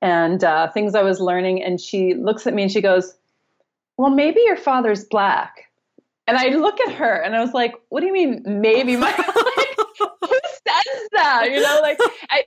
and 0.02 0.44
uh, 0.44 0.72
things 0.72 0.96
I 0.96 1.04
was 1.04 1.20
learning, 1.20 1.62
and 1.62 1.80
she 1.80 2.16
looks 2.16 2.48
at 2.48 2.56
me 2.56 2.64
and 2.64 2.72
she 2.72 2.82
goes, 2.82 3.14
"Well, 3.98 4.10
maybe 4.10 4.42
your 4.42 4.58
father's 4.58 5.04
black." 5.04 5.68
And 6.28 6.38
I 6.38 6.50
look 6.50 6.80
at 6.82 6.94
her 6.94 7.14
and 7.16 7.36
I 7.36 7.42
was 7.42 7.54
like, 7.54 7.74
what 7.90 8.02
do 8.02 8.08
you 8.08 8.14
mean, 8.14 8.44
maybe? 8.46 8.96
My, 8.96 9.12
who 9.12 10.30
says 10.30 11.10
that? 11.14 11.48
You 11.52 11.62
know, 11.62 11.80
like 11.82 11.98
I, 12.30 12.44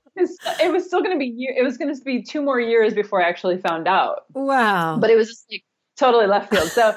it 0.62 0.72
was 0.72 0.86
still 0.86 1.02
going 1.02 1.12
to 1.12 1.18
be, 1.18 1.48
it 1.56 1.62
was 1.62 1.76
going 1.76 1.94
to 1.94 2.00
be 2.02 2.22
two 2.22 2.40
more 2.40 2.60
years 2.60 2.94
before 2.94 3.22
I 3.22 3.28
actually 3.28 3.58
found 3.58 3.88
out. 3.88 4.22
Wow. 4.32 4.98
But 4.98 5.10
it 5.10 5.16
was 5.16 5.28
just 5.28 5.46
like 5.50 5.64
totally 5.96 6.26
left 6.26 6.50
field. 6.50 6.68
So 6.68 6.96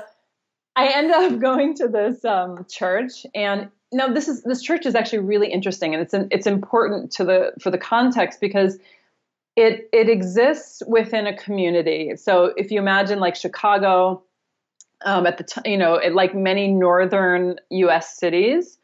I 0.75 0.87
ended 0.93 1.15
up 1.15 1.39
going 1.39 1.73
to 1.75 1.87
this 1.87 2.23
um, 2.23 2.65
church 2.69 3.25
and 3.33 3.69
now 3.91 4.07
this 4.07 4.27
is 4.27 4.43
this 4.43 4.61
church 4.61 4.85
is 4.85 4.95
actually 4.95 5.19
really 5.19 5.51
interesting 5.51 5.93
and 5.93 6.03
it's 6.03 6.13
an, 6.13 6.27
it's 6.31 6.45
important 6.45 7.11
to 7.13 7.23
the 7.23 7.53
for 7.61 7.71
the 7.71 7.77
context 7.77 8.41
because 8.41 8.77
it 9.55 9.89
it 9.91 10.09
exists 10.09 10.83
within 10.87 11.25
a 11.25 11.35
community. 11.35 12.15
So 12.15 12.53
if 12.57 12.69
you 12.69 12.79
imagine 12.79 13.19
like 13.19 13.35
Chicago, 13.35 14.23
um, 15.05 15.27
at 15.27 15.37
the 15.37 15.43
time, 15.43 15.63
you 15.65 15.77
know, 15.77 15.95
it, 15.95 16.13
like 16.13 16.33
many 16.35 16.67
northern 16.67 17.55
U.S. 17.69 18.17
cities, 18.17 18.77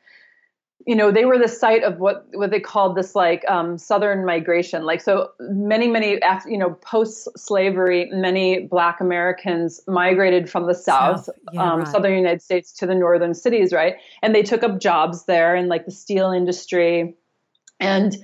you 0.86 0.96
know, 0.96 1.12
they 1.12 1.26
were 1.26 1.38
the 1.38 1.48
site 1.48 1.84
of 1.84 2.00
what 2.00 2.26
what 2.34 2.52
they 2.52 2.60
called 2.60 2.98
this 2.98 3.16
like 3.16 3.44
um, 3.48 3.78
southern 3.78 4.26
migration. 4.26 4.84
Like 4.84 5.02
so, 5.02 5.30
many 5.40 5.88
many 5.88 6.22
after, 6.22 6.50
you 6.50 6.58
know 6.58 6.72
post 6.82 7.28
slavery, 7.38 8.10
many 8.12 8.68
Black 8.68 9.00
Americans 9.00 9.80
migrated 9.88 10.50
from 10.50 10.68
the 10.68 10.76
South, 10.76 11.26
South 11.26 11.36
yeah, 11.54 11.72
um, 11.72 11.80
right. 11.80 11.88
southern 11.88 12.16
United 12.16 12.42
States 12.42 12.72
to 12.74 12.86
the 12.86 12.96
northern 12.96 13.34
cities, 13.34 13.72
right? 13.72 13.96
And 14.22 14.36
they 14.36 14.44
took 14.44 14.64
up 14.64 14.80
jobs 14.80 15.26
there 15.26 15.56
in 15.56 15.70
like 15.70 15.86
the 15.86 15.92
steel 15.92 16.32
industry, 16.32 17.16
and 17.80 18.18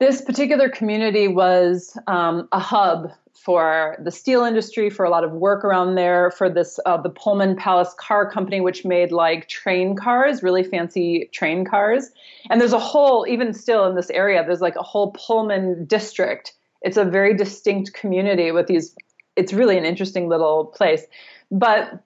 this 0.00 0.20
particular 0.20 0.68
community 0.68 1.28
was 1.28 1.96
um, 2.06 2.48
a 2.52 2.58
hub 2.58 3.12
for 3.36 3.96
the 4.02 4.10
steel 4.10 4.44
industry, 4.44 4.90
for 4.90 5.04
a 5.04 5.10
lot 5.10 5.24
of 5.24 5.32
work 5.32 5.64
around 5.64 5.94
there, 5.94 6.30
for 6.30 6.48
this 6.48 6.80
uh, 6.86 6.96
the 7.00 7.10
Pullman 7.10 7.56
Palace 7.56 7.94
Car 7.98 8.30
Company, 8.30 8.60
which 8.60 8.84
made 8.84 9.12
like 9.12 9.48
train 9.48 9.94
cars, 9.94 10.42
really 10.42 10.64
fancy 10.64 11.28
train 11.32 11.64
cars. 11.64 12.10
And 12.50 12.60
there's 12.60 12.72
a 12.72 12.78
whole, 12.78 13.26
even 13.28 13.52
still 13.52 13.86
in 13.86 13.94
this 13.94 14.10
area, 14.10 14.42
there's 14.44 14.60
like 14.60 14.76
a 14.76 14.82
whole 14.82 15.12
Pullman 15.12 15.84
district. 15.86 16.54
It's 16.82 16.96
a 16.96 17.04
very 17.04 17.36
distinct 17.36 17.92
community 17.92 18.52
with 18.52 18.66
these. 18.66 18.94
It's 19.36 19.52
really 19.52 19.76
an 19.76 19.84
interesting 19.84 20.28
little 20.28 20.66
place, 20.66 21.02
but 21.50 22.02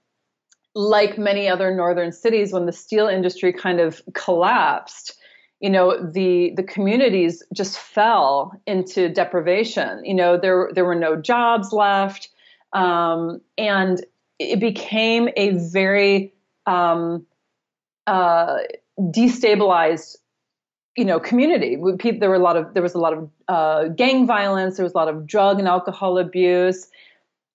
like 0.75 1.19
many 1.19 1.49
other 1.49 1.75
northern 1.75 2.13
cities, 2.13 2.53
when 2.53 2.67
the 2.67 2.73
steel 2.73 3.07
industry 3.07 3.53
kind 3.53 3.81
of 3.81 4.03
collapsed 4.15 5.17
you 5.61 5.71
know 5.71 5.97
the 6.03 6.53
the 6.57 6.63
communities 6.63 7.43
just 7.55 7.79
fell 7.79 8.53
into 8.67 9.09
deprivation. 9.09 10.05
You 10.05 10.15
know 10.15 10.37
there 10.37 10.71
there 10.75 10.85
were 10.85 10.95
no 10.95 11.17
jobs 11.17 11.73
left 11.73 12.29
um, 12.73 13.41
and 13.59 14.05
it 14.39 14.61
became 14.61 15.29
a 15.37 15.51
very 15.51 16.33
um, 16.67 17.27
uh, 18.07 18.59
destabilized 18.99 20.17
you 20.97 21.05
know 21.05 21.21
community. 21.21 21.77
There 21.77 22.29
were 22.29 22.37
a 22.37 22.41
lot 22.41 22.57
of 22.57 22.75
there 22.75 22.83
was 22.83 22.95
a 22.95 22.99
lot 22.99 23.13
of 23.13 23.31
uh, 23.49 23.89
gang 23.89 24.27
violence 24.27 24.77
there 24.77 24.85
was 24.85 24.95
a 24.95 24.97
lot 24.97 25.09
of 25.09 25.27
drug 25.27 25.59
and 25.59 25.69
alcohol 25.69 26.19
abuse. 26.19 26.89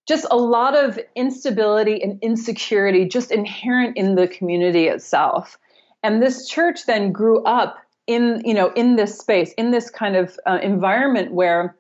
Just 0.08 0.28
a 0.30 0.38
lot 0.38 0.78
of 0.78 1.00
instability 1.16 2.02
and 2.02 2.22
insecurity 2.22 3.08
just 3.08 3.32
inherent 3.32 3.98
in 3.98 4.14
the 4.14 4.28
community 4.28 4.88
itself. 4.88 5.58
And 6.04 6.22
this 6.22 6.48
church 6.48 6.86
then 6.86 7.12
grew 7.12 7.44
up 7.44 7.80
in 8.08 8.42
you 8.46 8.54
know 8.54 8.72
in 8.74 8.96
this 8.96 9.18
space 9.18 9.54
in 9.54 9.72
this 9.72 9.90
kind 9.90 10.16
of 10.16 10.40
uh, 10.46 10.60
environment 10.62 11.34
where 11.34 11.76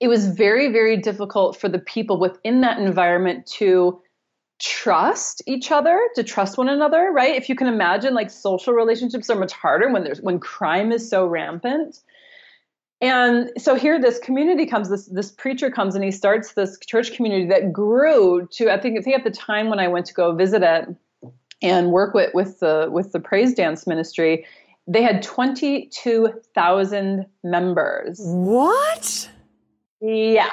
it 0.00 0.08
was 0.08 0.26
very 0.26 0.70
very 0.70 0.96
difficult 0.96 1.56
for 1.56 1.68
the 1.68 1.78
people 1.78 2.18
within 2.18 2.60
that 2.60 2.78
environment 2.78 3.46
to 3.46 4.00
trust 4.60 5.42
each 5.46 5.72
other 5.72 5.98
to 6.14 6.22
trust 6.22 6.58
one 6.58 6.68
another 6.68 7.10
right? 7.10 7.34
If 7.34 7.48
you 7.48 7.56
can 7.56 7.66
imagine 7.66 8.14
like 8.14 8.30
social 8.30 8.74
relationships 8.74 9.30
are 9.30 9.38
much 9.38 9.52
harder 9.52 9.90
when 9.90 10.04
there's 10.04 10.20
when 10.20 10.38
crime 10.38 10.92
is 10.92 11.08
so 11.08 11.26
rampant. 11.26 12.00
And 13.00 13.50
so 13.56 13.74
here 13.74 13.98
this 13.98 14.18
community 14.18 14.66
comes 14.66 14.90
this 14.90 15.06
this 15.06 15.30
preacher 15.30 15.70
comes 15.70 15.94
and 15.94 16.04
he 16.04 16.10
starts 16.10 16.52
this 16.52 16.78
church 16.80 17.14
community 17.14 17.46
that 17.46 17.72
grew 17.72 18.46
to 18.52 18.70
i 18.70 18.78
think 18.78 18.98
i 18.98 19.02
think 19.02 19.16
at 19.16 19.24
the 19.24 19.30
time 19.30 19.70
when 19.70 19.78
i 19.78 19.88
went 19.88 20.04
to 20.06 20.14
go 20.14 20.34
visit 20.34 20.62
it 20.62 20.94
and 21.62 21.92
work 21.92 22.12
with 22.12 22.34
with 22.34 22.60
the 22.60 22.88
with 22.90 23.12
the 23.12 23.20
praise 23.20 23.54
dance 23.54 23.86
ministry 23.86 24.44
they 24.90 25.02
had 25.02 25.22
22,000 25.22 27.26
members. 27.44 28.20
What? 28.22 29.30
Yeah. 30.00 30.52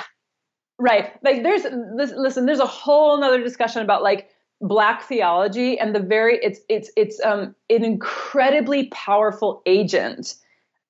Right. 0.77 1.11
Like 1.23 1.41
there's 1.41 1.63
listen, 1.95 2.45
there's 2.45 2.59
a 2.59 2.67
whole 2.67 3.19
nother 3.19 3.41
discussion 3.41 3.81
about 3.81 4.03
like 4.03 4.29
black 4.61 5.01
theology 5.03 5.79
and 5.79 5.95
the 5.95 5.99
very 5.99 6.37
it's 6.43 6.59
it's 6.69 6.91
it's 6.95 7.19
um 7.23 7.55
an 7.69 7.83
incredibly 7.83 8.89
powerful 8.89 9.63
agent 9.65 10.35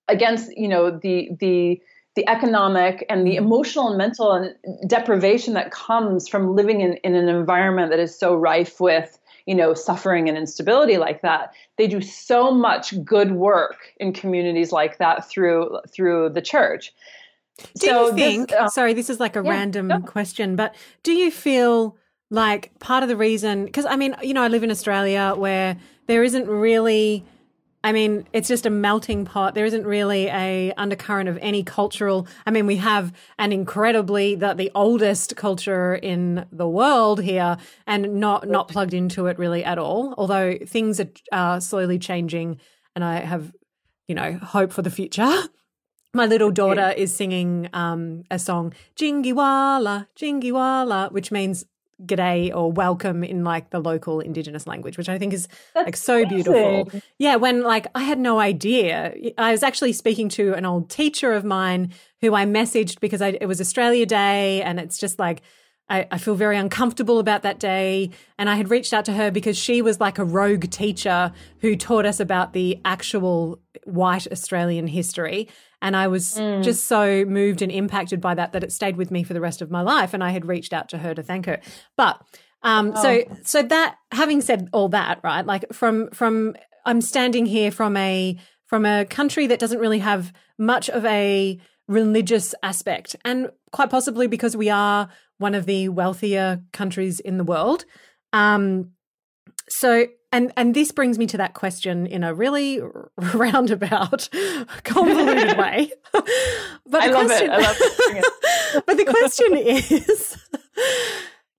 against, 0.10 0.52
you 0.58 0.68
know, 0.68 0.92
the 0.92 1.30
the 1.40 1.82
the 2.16 2.28
economic 2.28 3.06
and 3.10 3.26
the 3.26 3.38
emotional 3.38 3.88
and 3.88 3.98
mental 3.98 4.34
and 4.34 4.54
deprivation 4.90 5.54
that 5.54 5.72
comes 5.72 6.28
from 6.28 6.54
living 6.54 6.82
in, 6.82 6.96
in 7.04 7.16
an 7.16 7.30
environment 7.30 7.92
that 7.92 8.00
is 8.00 8.14
so 8.18 8.36
rife 8.36 8.82
with 8.82 9.18
you 9.48 9.56
know 9.56 9.74
suffering 9.74 10.30
and 10.30 10.38
instability 10.38 10.98
like 10.98 11.22
that 11.24 11.54
they 11.78 11.88
do 11.88 12.00
so 12.02 12.52
much 12.52 13.04
good 13.04 13.32
work 13.32 13.94
in 13.98 14.14
communities 14.14 14.72
like 14.72 15.00
that 15.00 15.28
through 15.28 15.80
through 15.92 16.30
the 16.30 16.42
church 16.42 16.94
do 17.80 17.88
so 17.88 18.08
you 18.08 18.14
think 18.14 18.50
this, 18.50 18.60
uh, 18.60 18.68
sorry 18.70 18.94
this 18.94 19.10
is 19.10 19.20
like 19.20 19.36
a 19.36 19.44
yeah, 19.44 19.50
random 19.50 19.88
no. 19.88 20.00
question 20.02 20.56
but 20.56 20.76
do 21.02 21.14
you 21.14 21.32
feel 21.32 21.98
like 22.30 22.78
part 22.80 23.02
of 23.02 23.10
the 23.10 23.18
reason 23.18 23.66
because 23.66 23.86
i 23.86 23.96
mean 23.96 24.16
you 24.22 24.34
know 24.34 24.44
i 24.44 24.48
live 24.48 24.64
in 24.64 24.70
australia 24.70 25.34
where 25.36 25.78
there 26.06 26.24
isn't 26.24 26.48
really 26.48 27.26
I 27.84 27.92
mean, 27.92 28.28
it's 28.34 28.48
just 28.48 28.66
a 28.66 28.70
melting 28.70 29.26
pot. 29.26 29.54
There 29.54 29.66
isn't 29.66 29.86
really 29.86 30.28
a 30.28 30.74
undercurrent 30.78 31.30
of 31.30 31.38
any 31.42 31.64
cultural. 31.64 32.28
I 32.46 32.52
mean, 32.52 32.66
we 32.66 32.78
have 32.78 33.14
an 33.38 33.52
incredibly 33.52 34.36
the, 34.36 34.54
the 34.54 34.72
oldest 34.74 35.36
culture 35.36 35.96
in 35.96 36.46
the 36.52 36.68
world 36.68 37.22
here, 37.22 37.58
and 37.86 38.16
not 38.16 38.48
not 38.48 38.68
plugged 38.68 38.94
into 38.94 39.28
it 39.28 39.38
really 39.38 39.64
at 39.64 39.78
all. 39.78 40.16
Although 40.18 40.58
things 40.66 41.00
are 41.00 41.10
uh, 41.32 41.60
slowly 41.60 42.00
changing, 42.00 42.60
and 42.96 43.04
I 43.04 43.20
have, 43.20 43.54
you 44.08 44.16
know, 44.16 44.34
hope 44.42 44.72
for 44.72 44.82
the 44.82 44.92
future. 44.92 45.32
My 46.14 46.26
little 46.26 46.52
daughter 46.52 46.94
is 46.98 47.16
singing 47.16 47.70
um, 47.74 48.24
a 48.32 48.40
song, 48.40 48.74
Jingiwala, 48.96 50.08
Jingiwala, 50.18 51.12
which 51.12 51.32
means 51.32 51.66
g'day 52.06 52.54
or 52.56 52.72
welcome 52.72 53.24
in 53.24 53.44
like 53.44 53.72
the 53.72 53.80
local 53.80 54.20
indigenous 54.20 54.68
language 54.68 54.98
which 55.00 55.10
i 55.10 55.18
think 55.18 55.34
is 55.34 55.48
That's 55.74 55.88
like 55.88 55.96
so 55.98 56.18
amazing. 56.22 56.30
beautiful 56.44 57.02
yeah 57.18 57.38
when 57.38 57.64
like 57.64 57.88
i 57.96 58.04
had 58.04 58.20
no 58.20 58.40
idea 58.40 59.16
i 59.38 59.52
was 59.52 59.64
actually 59.64 59.94
speaking 59.94 60.30
to 60.30 60.54
an 60.54 60.64
old 60.64 60.92
teacher 60.92 61.34
of 61.34 61.44
mine 61.44 61.92
who 62.22 62.36
i 62.36 62.46
messaged 62.46 63.00
because 63.00 63.22
I, 63.22 63.30
it 63.42 63.48
was 63.48 63.60
australia 63.60 64.06
day 64.06 64.62
and 64.62 64.80
it's 64.80 65.00
just 65.00 65.18
like 65.18 65.42
I, 65.90 66.08
I 66.12 66.18
feel 66.18 66.36
very 66.36 66.58
uncomfortable 66.58 67.20
about 67.20 67.44
that 67.44 67.60
day. 67.60 68.12
And 68.38 68.50
I 68.50 68.56
had 68.56 68.70
reached 68.70 68.94
out 68.94 69.06
to 69.06 69.14
her 69.14 69.32
because 69.32 69.58
she 69.58 69.82
was 69.82 70.00
like 70.00 70.18
a 70.18 70.26
rogue 70.26 70.70
teacher 70.70 71.32
who 71.60 71.76
taught 71.76 72.06
us 72.06 72.20
about 72.20 72.54
the 72.54 72.80
actual 72.84 73.60
white 73.86 74.28
Australian 74.32 74.88
history. 74.88 75.48
And 75.82 75.96
I 75.96 76.08
was 76.08 76.36
mm. 76.36 76.64
just 76.64 76.86
so 76.86 77.24
moved 77.26 77.62
and 77.62 77.72
impacted 77.72 78.20
by 78.20 78.36
that 78.36 78.52
that 78.54 78.64
it 78.64 78.72
stayed 78.72 78.98
with 78.98 79.12
me 79.12 79.24
for 79.24 79.34
the 79.34 79.42
rest 79.42 79.62
of 79.62 79.72
my 79.72 79.82
life. 79.82 80.14
And 80.14 80.24
I 80.24 80.32
had 80.32 80.46
reached 80.46 80.74
out 80.74 80.90
to 80.90 80.98
her 80.98 81.14
to 81.14 81.24
thank 81.24 81.46
her. 81.46 81.62
But 81.96 82.22
um, 82.64 82.94
oh. 82.96 83.02
so 83.02 83.38
so 83.44 83.64
that 83.64 83.96
having 84.12 84.42
said 84.42 84.70
all 84.74 84.90
that, 84.90 85.20
right? 85.24 85.46
Like 85.46 85.72
from 85.72 86.10
from 86.10 86.56
I'm 86.86 87.02
standing 87.02 87.46
here 87.46 87.72
from 87.72 87.96
a 87.96 88.38
from 88.66 88.86
a 88.86 89.06
country 89.06 89.48
that 89.48 89.60
doesn't 89.60 89.80
really 89.80 90.00
have 90.00 90.34
much 90.58 90.90
of 90.90 91.06
a 91.06 91.60
religious 91.88 92.54
aspect, 92.64 93.16
and 93.24 93.50
quite 93.72 93.90
possibly 93.90 94.28
because 94.28 94.56
we 94.56 94.70
are 94.70 95.10
one 95.38 95.56
of 95.56 95.66
the 95.66 95.90
wealthier 95.90 96.62
countries 96.74 97.20
in 97.20 97.38
the 97.38 97.44
world. 97.44 97.86
Um, 98.34 98.92
so, 99.70 100.08
and 100.32 100.52
and 100.58 100.74
this 100.74 100.92
brings 100.92 101.18
me 101.18 101.28
to 101.28 101.38
that 101.38 101.54
question 101.54 102.06
in 102.08 102.24
a 102.24 102.34
really 102.34 102.82
roundabout, 103.34 104.30
convoluted 104.84 105.58
way. 105.60 105.92
but 106.14 107.02
I 107.02 107.08
love 107.08 107.28
question, 107.28 107.52
it. 107.52 107.54
I 107.54 107.62
love 107.62 107.78
it. 107.80 108.84
but 108.86 108.98
the 108.98 109.06
question 109.06 109.58
is, 109.58 110.38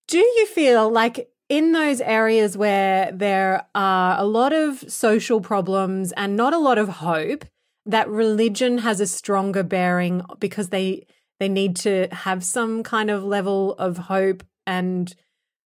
do 0.06 0.18
you 0.18 0.46
feel 0.46 0.90
like 0.90 1.30
in 1.48 1.72
those 1.72 2.00
areas 2.00 2.56
where 2.56 3.10
there 3.12 3.66
are 3.74 4.18
a 4.18 4.24
lot 4.24 4.52
of 4.52 4.84
social 4.90 5.40
problems 5.40 6.12
and 6.12 6.36
not 6.36 6.52
a 6.52 6.58
lot 6.58 6.78
of 6.78 6.88
hope, 6.88 7.44
that 7.88 8.09
religion 8.09 8.79
has 8.79 9.01
a 9.01 9.07
stronger 9.07 9.62
bearing 9.62 10.22
because 10.38 10.68
they 10.68 11.07
they 11.40 11.48
need 11.48 11.74
to 11.77 12.09
have 12.12 12.44
some 12.44 12.83
kind 12.83 13.11
of 13.11 13.24
level 13.24 13.74
of 13.74 13.96
hope 13.96 14.42
and 14.66 15.14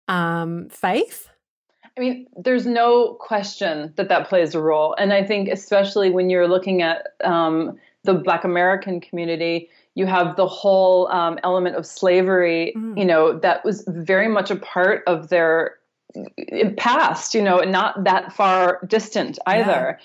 um, 0.07 0.69
faith. 0.69 1.29
I 1.95 1.99
mean, 1.99 2.27
there's 2.35 2.65
no 2.65 3.13
question 3.19 3.93
that 3.95 4.09
that 4.09 4.27
plays 4.27 4.55
a 4.55 4.61
role, 4.61 4.95
and 4.97 5.13
I 5.13 5.23
think 5.23 5.49
especially 5.49 6.09
when 6.09 6.29
you're 6.29 6.47
looking 6.47 6.81
at 6.81 7.07
um, 7.23 7.77
the 8.03 8.13
Black 8.13 8.43
American 8.43 8.99
community, 8.99 9.69
you 9.95 10.05
have 10.05 10.35
the 10.35 10.47
whole 10.47 11.07
um, 11.11 11.39
element 11.43 11.75
of 11.75 11.85
slavery. 11.85 12.73
Mm. 12.75 12.97
You 12.97 13.05
know, 13.05 13.39
that 13.39 13.65
was 13.65 13.83
very 13.87 14.27
much 14.27 14.51
a 14.51 14.55
part 14.55 15.03
of 15.07 15.29
their 15.29 15.77
past. 16.77 17.33
You 17.35 17.43
know, 17.43 17.59
not 17.59 18.03
that 18.03 18.31
far 18.31 18.79
distant 18.87 19.37
either, 19.45 19.99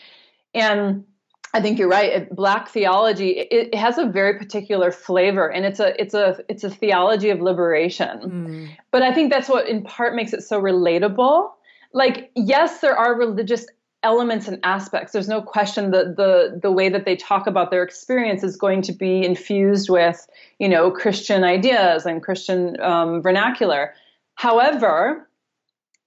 yeah. 0.54 0.72
and 0.72 1.04
I 1.54 1.60
think 1.60 1.78
you're 1.78 1.88
right. 1.88 2.34
Black 2.34 2.68
theology 2.68 3.30
it, 3.30 3.48
it, 3.50 3.74
has 3.74 3.98
a 3.98 4.06
very 4.06 4.38
particular 4.38 4.90
flavor, 4.90 5.50
and 5.50 5.66
it's 5.66 5.80
a 5.80 6.00
it's 6.00 6.14
a 6.14 6.38
it's 6.48 6.64
a 6.64 6.70
theology 6.70 7.28
of 7.28 7.40
liberation. 7.40 8.18
Mm. 8.20 8.76
But 8.90 9.02
I 9.02 9.12
think 9.12 9.30
that's 9.30 9.48
what 9.48 9.68
in 9.68 9.82
part 9.82 10.14
makes 10.14 10.32
it 10.32 10.42
so 10.42 10.60
relatable. 10.60 11.50
Like, 11.92 12.30
yes, 12.34 12.80
there 12.80 12.96
are 12.96 13.14
religious 13.14 13.66
elements 14.02 14.48
and 14.48 14.58
aspects. 14.62 15.12
There's 15.12 15.28
no 15.28 15.42
question 15.42 15.90
that 15.90 16.16
the 16.16 16.58
the 16.60 16.72
way 16.72 16.88
that 16.88 17.04
they 17.04 17.16
talk 17.16 17.46
about 17.46 17.70
their 17.70 17.82
experience 17.82 18.42
is 18.42 18.56
going 18.56 18.80
to 18.82 18.92
be 18.92 19.22
infused 19.22 19.90
with 19.90 20.26
you 20.58 20.68
know 20.68 20.90
Christian 20.90 21.44
ideas 21.44 22.06
and 22.06 22.22
Christian 22.22 22.80
um, 22.80 23.20
vernacular. 23.20 23.94
However, 24.36 25.28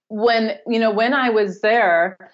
when 0.08 0.58
you 0.66 0.80
know 0.80 0.90
when 0.90 1.14
I 1.14 1.30
was 1.30 1.60
there 1.60 2.32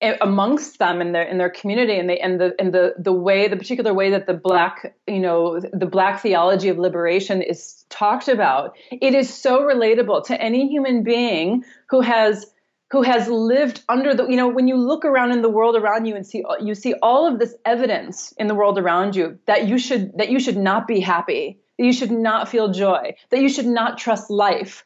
amongst 0.00 0.78
them 0.78 1.00
in 1.00 1.12
their 1.12 1.22
in 1.22 1.38
their 1.38 1.50
community 1.50 1.98
and 1.98 2.08
they 2.08 2.18
and 2.18 2.40
the 2.40 2.54
and 2.60 2.72
the 2.72 2.94
the 2.98 3.12
way 3.12 3.48
the 3.48 3.56
particular 3.56 3.92
way 3.92 4.10
that 4.10 4.26
the 4.26 4.34
black 4.34 4.94
you 5.08 5.18
know 5.18 5.60
the 5.60 5.86
black 5.86 6.20
theology 6.20 6.68
of 6.68 6.78
liberation 6.78 7.42
is 7.42 7.84
talked 7.88 8.28
about 8.28 8.76
it 8.92 9.14
is 9.14 9.32
so 9.32 9.62
relatable 9.62 10.24
to 10.24 10.40
any 10.40 10.68
human 10.68 11.02
being 11.02 11.64
who 11.88 12.00
has 12.00 12.46
who 12.90 13.02
has 13.02 13.28
lived 13.28 13.82
under 13.88 14.14
the 14.14 14.26
you 14.28 14.36
know 14.36 14.46
when 14.46 14.68
you 14.68 14.76
look 14.76 15.04
around 15.04 15.32
in 15.32 15.42
the 15.42 15.48
world 15.48 15.74
around 15.74 16.06
you 16.06 16.14
and 16.14 16.24
see 16.24 16.44
you 16.60 16.76
see 16.76 16.94
all 17.02 17.26
of 17.26 17.40
this 17.40 17.54
evidence 17.64 18.32
in 18.38 18.46
the 18.46 18.54
world 18.54 18.78
around 18.78 19.16
you 19.16 19.36
that 19.46 19.66
you 19.66 19.78
should 19.78 20.16
that 20.16 20.30
you 20.30 20.38
should 20.38 20.56
not 20.56 20.86
be 20.86 21.00
happy 21.00 21.58
that 21.76 21.84
you 21.84 21.92
should 21.92 22.12
not 22.12 22.48
feel 22.48 22.72
joy 22.72 23.14
that 23.30 23.40
you 23.40 23.48
should 23.48 23.66
not 23.66 23.98
trust 23.98 24.30
life 24.30 24.84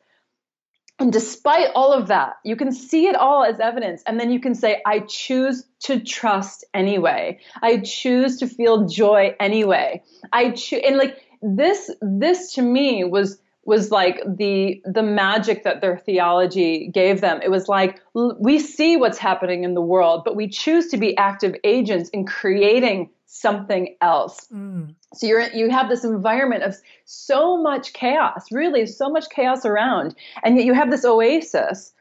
and 0.98 1.12
despite 1.12 1.70
all 1.74 1.92
of 1.92 2.08
that, 2.08 2.34
you 2.44 2.54
can 2.54 2.70
see 2.70 3.08
it 3.08 3.16
all 3.16 3.44
as 3.44 3.58
evidence. 3.58 4.02
And 4.06 4.20
then 4.20 4.30
you 4.30 4.40
can 4.40 4.54
say, 4.54 4.80
I 4.86 5.00
choose 5.00 5.64
to 5.80 5.98
trust 6.00 6.64
anyway. 6.72 7.40
I 7.60 7.78
choose 7.78 8.38
to 8.38 8.46
feel 8.46 8.86
joy 8.86 9.34
anyway. 9.40 10.02
I 10.32 10.52
choose, 10.52 10.82
and 10.86 10.96
like 10.96 11.16
this, 11.42 11.90
this 12.00 12.54
to 12.54 12.62
me 12.62 13.04
was, 13.04 13.38
was 13.64 13.90
like 13.90 14.20
the 14.26 14.82
the 14.84 15.02
magic 15.02 15.62
that 15.64 15.80
their 15.80 15.96
theology 15.96 16.88
gave 16.88 17.20
them 17.20 17.40
it 17.42 17.50
was 17.50 17.68
like 17.68 18.00
we 18.14 18.58
see 18.58 18.96
what's 18.96 19.18
happening 19.18 19.62
in 19.62 19.74
the 19.74 19.80
world 19.80 20.22
but 20.24 20.34
we 20.34 20.48
choose 20.48 20.88
to 20.88 20.96
be 20.96 21.16
active 21.16 21.54
agents 21.64 22.10
in 22.10 22.26
creating 22.26 23.08
something 23.32 23.96
else. 24.02 24.46
Mm. 24.52 24.94
So 25.14 25.26
you're 25.26 25.48
you 25.54 25.70
have 25.70 25.88
this 25.88 26.04
environment 26.04 26.64
of 26.64 26.76
so 27.06 27.56
much 27.56 27.94
chaos, 27.94 28.52
really 28.52 28.86
so 28.86 29.08
much 29.08 29.30
chaos 29.30 29.64
around, 29.64 30.14
and 30.44 30.56
yet 30.56 30.66
you 30.66 30.74
have 30.74 30.90
this 30.90 31.04
oasis 31.04 31.92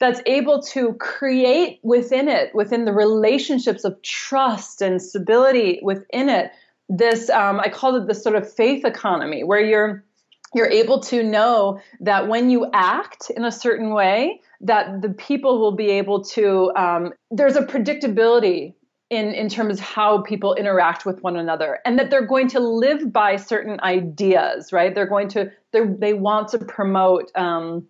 that's 0.00 0.20
able 0.26 0.60
to 0.60 0.94
create 0.94 1.78
within 1.84 2.26
it, 2.26 2.52
within 2.52 2.84
the 2.84 2.92
relationships 2.92 3.84
of 3.84 4.00
trust 4.02 4.82
and 4.82 5.00
stability 5.00 5.78
within 5.82 6.28
it, 6.28 6.50
this 6.88 7.30
um, 7.30 7.60
I 7.60 7.68
called 7.68 8.02
it 8.02 8.08
the 8.08 8.14
sort 8.14 8.34
of 8.34 8.52
faith 8.52 8.84
economy, 8.84 9.44
where 9.44 9.64
you're 9.64 10.04
you're 10.54 10.70
able 10.70 11.00
to 11.00 11.22
know 11.22 11.80
that 12.00 12.28
when 12.28 12.50
you 12.50 12.66
act 12.72 13.30
in 13.30 13.44
a 13.44 13.52
certain 13.52 13.90
way, 13.92 14.40
that 14.60 15.02
the 15.02 15.10
people 15.10 15.58
will 15.58 15.76
be 15.76 15.90
able 15.90 16.22
to. 16.24 16.72
Um, 16.76 17.12
there's 17.30 17.56
a 17.56 17.62
predictability 17.62 18.74
in, 19.12 19.34
in 19.34 19.50
terms 19.50 19.78
of 19.78 19.84
how 19.84 20.22
people 20.22 20.54
interact 20.54 21.04
with 21.04 21.22
one 21.22 21.36
another 21.36 21.80
and 21.84 21.98
that 21.98 22.08
they're 22.08 22.26
going 22.26 22.48
to 22.48 22.60
live 22.60 23.12
by 23.12 23.36
certain 23.36 23.78
ideas 23.82 24.72
right 24.72 24.94
they're 24.94 25.06
going 25.06 25.28
to 25.28 25.52
they 25.70 26.14
want 26.14 26.48
to 26.48 26.58
promote 26.58 27.30
um, 27.34 27.86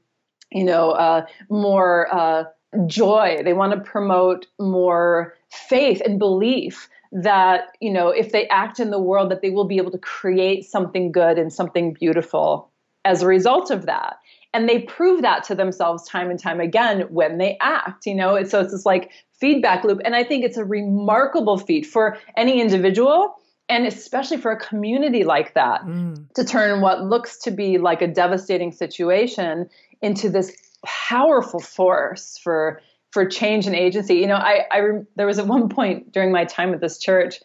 you 0.51 0.65
know 0.65 0.91
uh, 0.91 1.25
more 1.49 2.13
uh, 2.13 2.43
joy 2.87 3.41
they 3.45 3.53
want 3.53 3.73
to 3.73 3.79
promote 3.79 4.49
more 4.59 5.37
faith 5.49 6.03
and 6.05 6.19
belief 6.19 6.89
that 7.13 7.77
you 7.81 7.93
know 7.93 8.09
if 8.09 8.33
they 8.33 8.49
act 8.49 8.81
in 8.81 8.91
the 8.91 8.99
world 8.99 9.31
that 9.31 9.43
they 9.43 9.51
will 9.51 9.67
be 9.67 9.77
able 9.77 9.91
to 9.91 9.99
create 9.99 10.65
something 10.65 11.13
good 11.13 11.39
and 11.39 11.53
something 11.53 11.93
beautiful 11.93 12.71
as 13.05 13.23
a 13.23 13.27
result 13.27 13.71
of 13.71 13.87
that 13.87 14.17
and 14.55 14.69
they 14.69 14.81
prove 14.81 15.23
that 15.23 15.45
to 15.45 15.55
themselves 15.55 16.09
time 16.09 16.31
and 16.31 16.39
time 16.39 16.59
again 16.59 17.03
when 17.11 17.37
they 17.37 17.57
act 17.61 18.07
you 18.07 18.15
know 18.15 18.43
so 18.45 18.61
it's 18.61 18.73
this 18.73 18.87
like 18.87 19.11
feedback 19.43 19.83
loop. 19.83 20.01
And 20.05 20.15
I 20.15 20.23
think 20.23 20.45
it's 20.45 20.57
a 20.57 20.65
remarkable 20.65 21.59
feat 21.59 21.85
for 21.85 22.17
any 22.37 22.61
individual 22.61 23.35
and 23.69 23.89
especially 23.89 24.37
for 24.37 24.53
a 24.53 24.59
community 24.59 25.25
like 25.25 25.55
that 25.55 25.83
mm. 25.83 26.33
to 26.35 26.45
turn 26.45 26.81
what 26.81 27.03
looks 27.03 27.39
to 27.39 27.51
be 27.51 27.77
like 27.77 28.03
a 28.03 28.07
devastating 28.07 28.71
situation 28.71 29.69
into 30.01 30.31
this 30.31 30.57
powerful 30.85 31.59
force 31.59 32.39
for 32.39 32.81
for 33.13 33.27
change 33.27 33.67
and 33.67 33.77
agency. 33.77 34.15
You 34.17 34.27
know, 34.27 34.37
I, 34.37 34.65
I 34.71 34.81
there 35.17 35.27
was 35.27 35.39
at 35.39 35.47
one 35.57 35.69
point 35.69 36.13
during 36.13 36.33
my 36.33 36.45
time 36.45 36.75
at 36.75 36.81
this 36.81 36.99
church, 36.99 37.37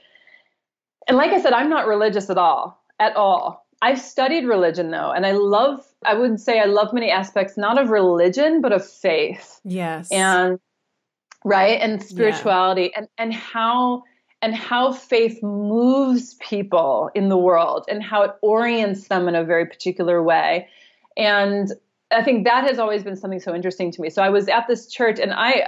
and 1.07 1.17
like 1.17 1.31
I 1.31 1.41
said, 1.41 1.53
I'm 1.53 1.69
not 1.69 1.87
religious 1.87 2.29
at 2.29 2.37
all, 2.37 2.83
at 2.99 3.15
all. 3.15 3.65
I've 3.79 4.01
studied 4.01 4.45
religion 4.45 4.89
though, 4.89 5.11
and 5.11 5.25
I 5.25 5.33
love. 5.33 5.85
I 6.05 6.15
would 6.15 6.39
say 6.39 6.59
I 6.59 6.65
love 6.65 6.93
many 6.93 7.11
aspects, 7.11 7.57
not 7.57 7.79
of 7.79 7.89
religion, 7.89 8.61
but 8.61 8.71
of 8.71 8.87
faith. 8.87 9.59
Yes. 9.63 10.11
And 10.11 10.59
right 11.43 11.79
and 11.79 12.01
spirituality 12.01 12.89
yeah. 12.91 12.99
and 12.99 13.07
and 13.17 13.33
how 13.33 14.03
and 14.41 14.55
how 14.55 14.91
faith 14.91 15.41
moves 15.41 16.35
people 16.35 17.09
in 17.15 17.29
the 17.29 17.37
world 17.37 17.85
and 17.89 18.03
how 18.03 18.21
it 18.23 18.31
orients 18.41 19.07
them 19.07 19.27
in 19.27 19.35
a 19.35 19.43
very 19.43 19.65
particular 19.65 20.21
way 20.21 20.67
and 21.15 21.73
i 22.11 22.23
think 22.23 22.45
that 22.45 22.63
has 22.67 22.79
always 22.79 23.03
been 23.03 23.15
something 23.15 23.39
so 23.39 23.53
interesting 23.53 23.91
to 23.91 24.01
me 24.01 24.09
so 24.09 24.21
i 24.21 24.29
was 24.29 24.47
at 24.47 24.67
this 24.67 24.87
church 24.87 25.19
and 25.19 25.33
i 25.33 25.67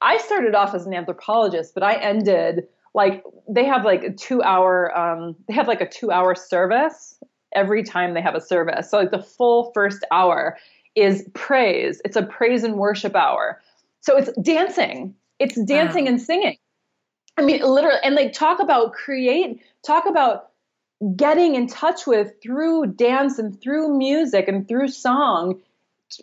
i 0.00 0.16
started 0.18 0.54
off 0.54 0.74
as 0.74 0.86
an 0.86 0.94
anthropologist 0.94 1.74
but 1.74 1.82
i 1.82 1.94
ended 1.94 2.66
like 2.94 3.22
they 3.48 3.64
have 3.64 3.84
like 3.84 4.02
a 4.02 4.12
two 4.12 4.42
hour 4.42 4.96
um, 4.96 5.36
they 5.46 5.54
have 5.54 5.68
like 5.68 5.80
a 5.80 5.88
two 5.88 6.10
hour 6.10 6.34
service 6.34 7.18
every 7.54 7.82
time 7.82 8.14
they 8.14 8.22
have 8.22 8.34
a 8.34 8.40
service 8.40 8.90
so 8.90 8.98
like 8.98 9.10
the 9.10 9.22
full 9.22 9.70
first 9.74 10.04
hour 10.10 10.56
is 10.96 11.28
praise 11.34 12.00
it's 12.04 12.16
a 12.16 12.22
praise 12.22 12.64
and 12.64 12.74
worship 12.76 13.14
hour 13.14 13.60
so 14.00 14.16
it's 14.16 14.32
dancing. 14.42 15.14
It's 15.38 15.60
dancing 15.62 16.04
wow. 16.04 16.10
and 16.10 16.20
singing. 16.20 16.56
I 17.36 17.42
mean, 17.42 17.62
literally, 17.62 17.98
and 18.02 18.14
like 18.14 18.32
talk 18.32 18.60
about 18.60 18.92
create, 18.92 19.60
talk 19.86 20.06
about 20.06 20.48
getting 21.16 21.54
in 21.54 21.66
touch 21.66 22.06
with 22.06 22.32
through 22.42 22.86
dance 22.86 23.38
and 23.38 23.58
through 23.60 23.96
music 23.96 24.48
and 24.48 24.68
through 24.68 24.88
song 24.88 25.60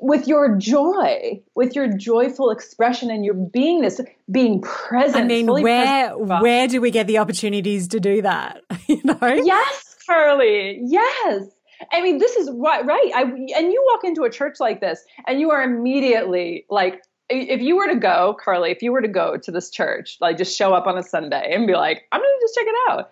with 0.02 0.28
your 0.28 0.58
joy, 0.58 1.42
with 1.56 1.76
your 1.76 1.88
joyful 1.88 2.52
expression 2.52 3.10
and 3.10 3.24
your 3.24 3.34
beingness, 3.34 4.06
being 4.30 4.62
present. 4.62 5.24
I 5.24 5.28
mean, 5.28 5.48
where 5.48 6.10
present. 6.10 6.42
where 6.42 6.68
do 6.68 6.82
we 6.82 6.92
get 6.92 7.08
the 7.08 7.18
opportunities 7.20 7.88
to 7.90 8.00
do 8.00 8.22
that? 8.22 8.62
you 8.88 9.02
know? 9.04 9.18
Yes, 9.22 9.96
Carly. 10.06 10.80
Yes. 10.84 11.46
I 11.92 12.02
mean, 12.02 12.18
this 12.18 12.36
is 12.36 12.50
right, 12.52 12.84
right. 12.86 13.12
I, 13.14 13.22
and 13.22 13.72
you 13.72 13.86
walk 13.94 14.04
into 14.04 14.24
a 14.24 14.30
church 14.32 14.60
like 14.60 14.82
this, 14.82 15.04
and 15.28 15.40
you 15.40 15.52
are 15.52 15.62
immediately 15.62 16.66
like 16.70 17.04
if 17.30 17.62
you 17.62 17.76
were 17.76 17.88
to 17.88 17.96
go, 17.96 18.38
Carly, 18.42 18.72
if 18.72 18.82
you 18.82 18.92
were 18.92 19.02
to 19.02 19.08
go 19.08 19.38
to 19.38 19.52
this 19.52 19.70
church, 19.70 20.18
like 20.22 20.38
just 20.38 20.58
show 20.58 20.74
up 20.74 20.88
on 20.88 20.98
a 20.98 21.04
Sunday 21.04 21.54
and 21.54 21.68
be 21.68 21.74
like, 21.74 22.04
I'm 22.12 22.22
going 22.22 22.30
to 22.40 22.42
just 22.42 22.56
check 22.56 22.66
it 22.68 22.90
out. 22.90 23.12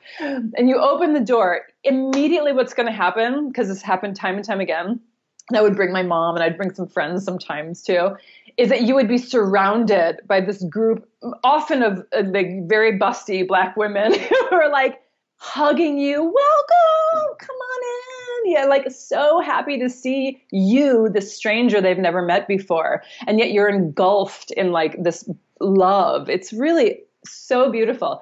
And 0.58 0.70
you 0.70 0.78
open 0.80 1.14
the 1.14 1.20
door, 1.20 1.62
immediately 1.84 2.54
what's 2.54 2.74
going 2.74 2.88
to 2.88 2.94
happen, 2.94 3.50
because 3.50 3.68
this 3.68 3.82
happened 3.82 4.16
time 4.16 4.36
and 4.36 4.46
time 4.46 4.62
again, 4.62 5.02
and 5.50 5.58
I 5.58 5.62
would 5.62 5.76
bring 5.76 5.92
my 5.92 6.04
mom 6.04 6.36
and 6.36 6.44
I'd 6.44 6.58
bring 6.58 6.74
some 6.74 6.88
friends 6.88 7.24
sometimes 7.24 7.84
too, 7.84 8.16
is 8.58 8.70
that 8.70 8.84
you 8.84 8.96
would 8.96 9.08
be 9.08 9.18
surrounded 9.18 10.22
by 10.28 10.42
this 10.42 10.64
group, 10.64 11.08
often 11.44 11.84
of 11.84 12.04
like 12.14 12.68
very 12.68 12.98
busty 12.98 13.48
black 13.48 13.76
women 13.78 14.14
who 14.20 14.46
are 14.52 14.70
like 14.70 15.02
hugging 15.38 15.98
you, 15.98 16.22
welcome, 16.22 17.36
come 17.38 17.56
on 17.56 17.84
in 17.84 18.16
yeah, 18.46 18.66
like 18.66 18.90
so 18.92 19.40
happy 19.40 19.78
to 19.80 19.90
see 19.90 20.42
you, 20.52 21.10
the 21.10 21.22
stranger 21.22 21.82
they've 21.82 21.98
never 21.98 22.22
met 22.22 22.48
before. 22.48 23.04
And 23.28 23.40
yet 23.40 23.52
you're 23.52 23.70
engulfed 23.70 24.52
in 24.52 24.72
like 24.72 25.02
this 25.04 25.28
love. 25.60 26.30
It's 26.30 26.54
really 26.54 27.02
so 27.26 27.72
beautiful. 27.72 28.22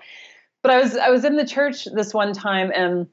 But 0.61 0.71
I 0.71 0.79
was 0.79 0.95
I 0.95 1.09
was 1.09 1.25
in 1.25 1.35
the 1.35 1.45
church 1.45 1.85
this 1.93 2.13
one 2.13 2.33
time 2.33 2.71
and 2.73 3.07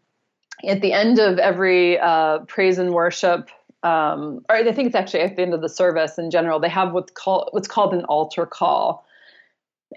at 0.66 0.82
the 0.82 0.92
end 0.92 1.18
of 1.18 1.38
every 1.38 1.98
uh, 1.98 2.40
praise 2.40 2.78
and 2.78 2.92
worship 2.92 3.50
um, 3.82 4.44
or 4.48 4.56
I 4.56 4.72
think 4.72 4.86
it's 4.86 4.94
actually 4.94 5.20
at 5.20 5.36
the 5.36 5.42
end 5.42 5.54
of 5.54 5.62
the 5.62 5.68
service 5.68 6.18
in 6.18 6.30
general, 6.30 6.60
they 6.60 6.68
have 6.68 6.92
what's 6.92 7.12
called 7.12 7.48
what's 7.52 7.68
called 7.68 7.94
an 7.94 8.04
altar 8.04 8.46
call. 8.46 9.06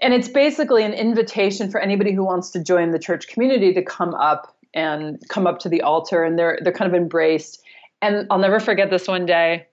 And 0.00 0.12
it's 0.12 0.28
basically 0.28 0.82
an 0.84 0.92
invitation 0.92 1.70
for 1.70 1.80
anybody 1.80 2.12
who 2.12 2.24
wants 2.24 2.50
to 2.50 2.62
join 2.62 2.90
the 2.90 2.98
church 2.98 3.28
community 3.28 3.72
to 3.74 3.82
come 3.82 4.14
up 4.14 4.56
and 4.72 5.22
come 5.28 5.46
up 5.46 5.60
to 5.60 5.68
the 5.68 5.82
altar 5.82 6.24
and 6.24 6.38
they're 6.38 6.58
they're 6.62 6.72
kind 6.72 6.92
of 6.92 7.00
embraced. 7.00 7.62
And 8.00 8.26
I'll 8.30 8.38
never 8.38 8.58
forget 8.58 8.90
this 8.90 9.06
one 9.06 9.26
day. 9.26 9.66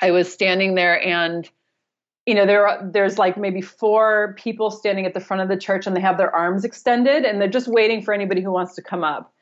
I 0.00 0.10
was 0.10 0.32
standing 0.32 0.74
there 0.74 1.00
and 1.04 1.48
you 2.26 2.34
know 2.34 2.46
there 2.46 2.66
are, 2.66 2.90
there's 2.90 3.18
like 3.18 3.36
maybe 3.36 3.60
four 3.60 4.34
people 4.38 4.70
standing 4.70 5.06
at 5.06 5.14
the 5.14 5.20
front 5.20 5.42
of 5.42 5.48
the 5.48 5.56
church 5.56 5.86
and 5.86 5.94
they 5.94 6.00
have 6.00 6.18
their 6.18 6.34
arms 6.34 6.64
extended 6.64 7.24
and 7.24 7.40
they're 7.40 7.48
just 7.48 7.68
waiting 7.68 8.02
for 8.02 8.12
anybody 8.14 8.42
who 8.42 8.52
wants 8.52 8.74
to 8.74 8.82
come 8.82 9.02
up 9.02 9.32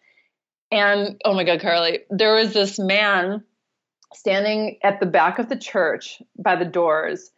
and 0.71 1.21
oh 1.25 1.35
my 1.35 1.43
god 1.43 1.61
carly 1.61 2.01
there 2.11 2.35
was 2.35 2.53
this 2.53 2.79
man 2.79 3.43
standing 4.15 4.79
at 4.83 5.01
the 5.01 5.07
back 5.07 5.39
of 5.39 5.49
the 5.49 5.57
church 5.57 6.23
by 6.39 6.57
the 6.57 6.65
doors 6.65 7.31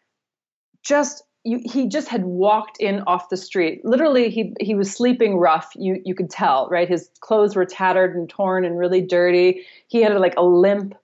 just 0.83 1.23
you, 1.45 1.61
he 1.65 1.89
just 1.89 2.09
had 2.09 2.25
walked 2.25 2.79
in 2.79 3.01
off 3.03 3.29
the 3.31 3.37
street 3.37 3.85
literally 3.85 4.31
he 4.31 4.55
he 4.61 4.75
was 4.75 4.93
sleeping 4.93 5.39
rough 5.39 5.73
you 5.75 6.01
you 6.05 6.15
could 6.15 6.31
tell 6.31 6.69
right 6.71 6.89
his 6.89 7.11
clothes 7.21 7.57
were 7.57 7.65
tattered 7.65 8.15
and 8.15 8.29
torn 8.29 8.65
and 8.65 8.79
really 8.79 9.01
dirty 9.01 9.65
he 9.87 10.03
had 10.03 10.15
like 10.17 10.35
a 10.37 10.43
limp 10.43 10.95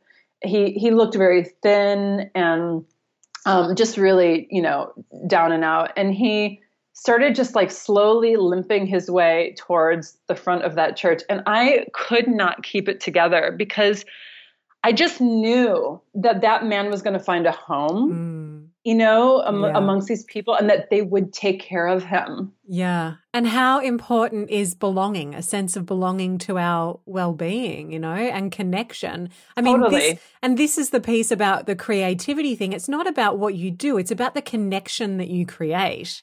he 0.42 0.72
he 0.72 0.90
looked 0.90 1.14
very 1.14 1.44
thin 1.62 2.30
and 2.34 2.84
um, 3.46 3.74
just 3.74 3.96
really, 3.96 4.46
you 4.50 4.62
know, 4.62 4.92
down 5.26 5.52
and 5.52 5.64
out. 5.64 5.92
And 5.96 6.14
he 6.14 6.60
started 6.92 7.34
just 7.34 7.54
like 7.54 7.70
slowly 7.70 8.36
limping 8.36 8.86
his 8.86 9.10
way 9.10 9.54
towards 9.58 10.16
the 10.28 10.34
front 10.34 10.62
of 10.64 10.76
that 10.76 10.96
church. 10.96 11.22
And 11.28 11.42
I 11.46 11.86
could 11.92 12.28
not 12.28 12.62
keep 12.62 12.88
it 12.88 13.00
together 13.00 13.54
because 13.56 14.04
I 14.84 14.92
just 14.92 15.20
knew 15.20 16.00
that 16.14 16.42
that 16.42 16.64
man 16.64 16.90
was 16.90 17.02
going 17.02 17.14
to 17.14 17.24
find 17.24 17.46
a 17.46 17.52
home. 17.52 18.12
Mm 18.12 18.54
you 18.84 18.94
know, 18.94 19.42
am- 19.42 19.62
yeah. 19.62 19.72
amongst 19.74 20.08
these 20.08 20.24
people 20.24 20.54
and 20.54 20.68
that 20.68 20.90
they 20.90 21.00
would 21.00 21.32
take 21.32 21.60
care 21.60 21.86
of 21.86 22.04
him. 22.04 22.52
Yeah. 22.68 23.14
And 23.32 23.46
how 23.46 23.80
important 23.80 24.50
is 24.50 24.74
belonging, 24.74 25.34
a 25.34 25.42
sense 25.42 25.74
of 25.74 25.86
belonging 25.86 26.36
to 26.38 26.58
our 26.58 27.00
well-being, 27.06 27.92
you 27.92 27.98
know, 27.98 28.12
and 28.12 28.52
connection. 28.52 29.30
I 29.56 29.62
mean, 29.62 29.80
totally. 29.80 30.00
this, 30.00 30.20
and 30.42 30.58
this 30.58 30.76
is 30.76 30.90
the 30.90 31.00
piece 31.00 31.30
about 31.30 31.66
the 31.66 31.74
creativity 31.74 32.54
thing. 32.54 32.74
It's 32.74 32.88
not 32.88 33.06
about 33.06 33.38
what 33.38 33.54
you 33.54 33.70
do, 33.70 33.96
it's 33.96 34.10
about 34.10 34.34
the 34.34 34.42
connection 34.42 35.16
that 35.16 35.28
you 35.28 35.46
create. 35.46 36.22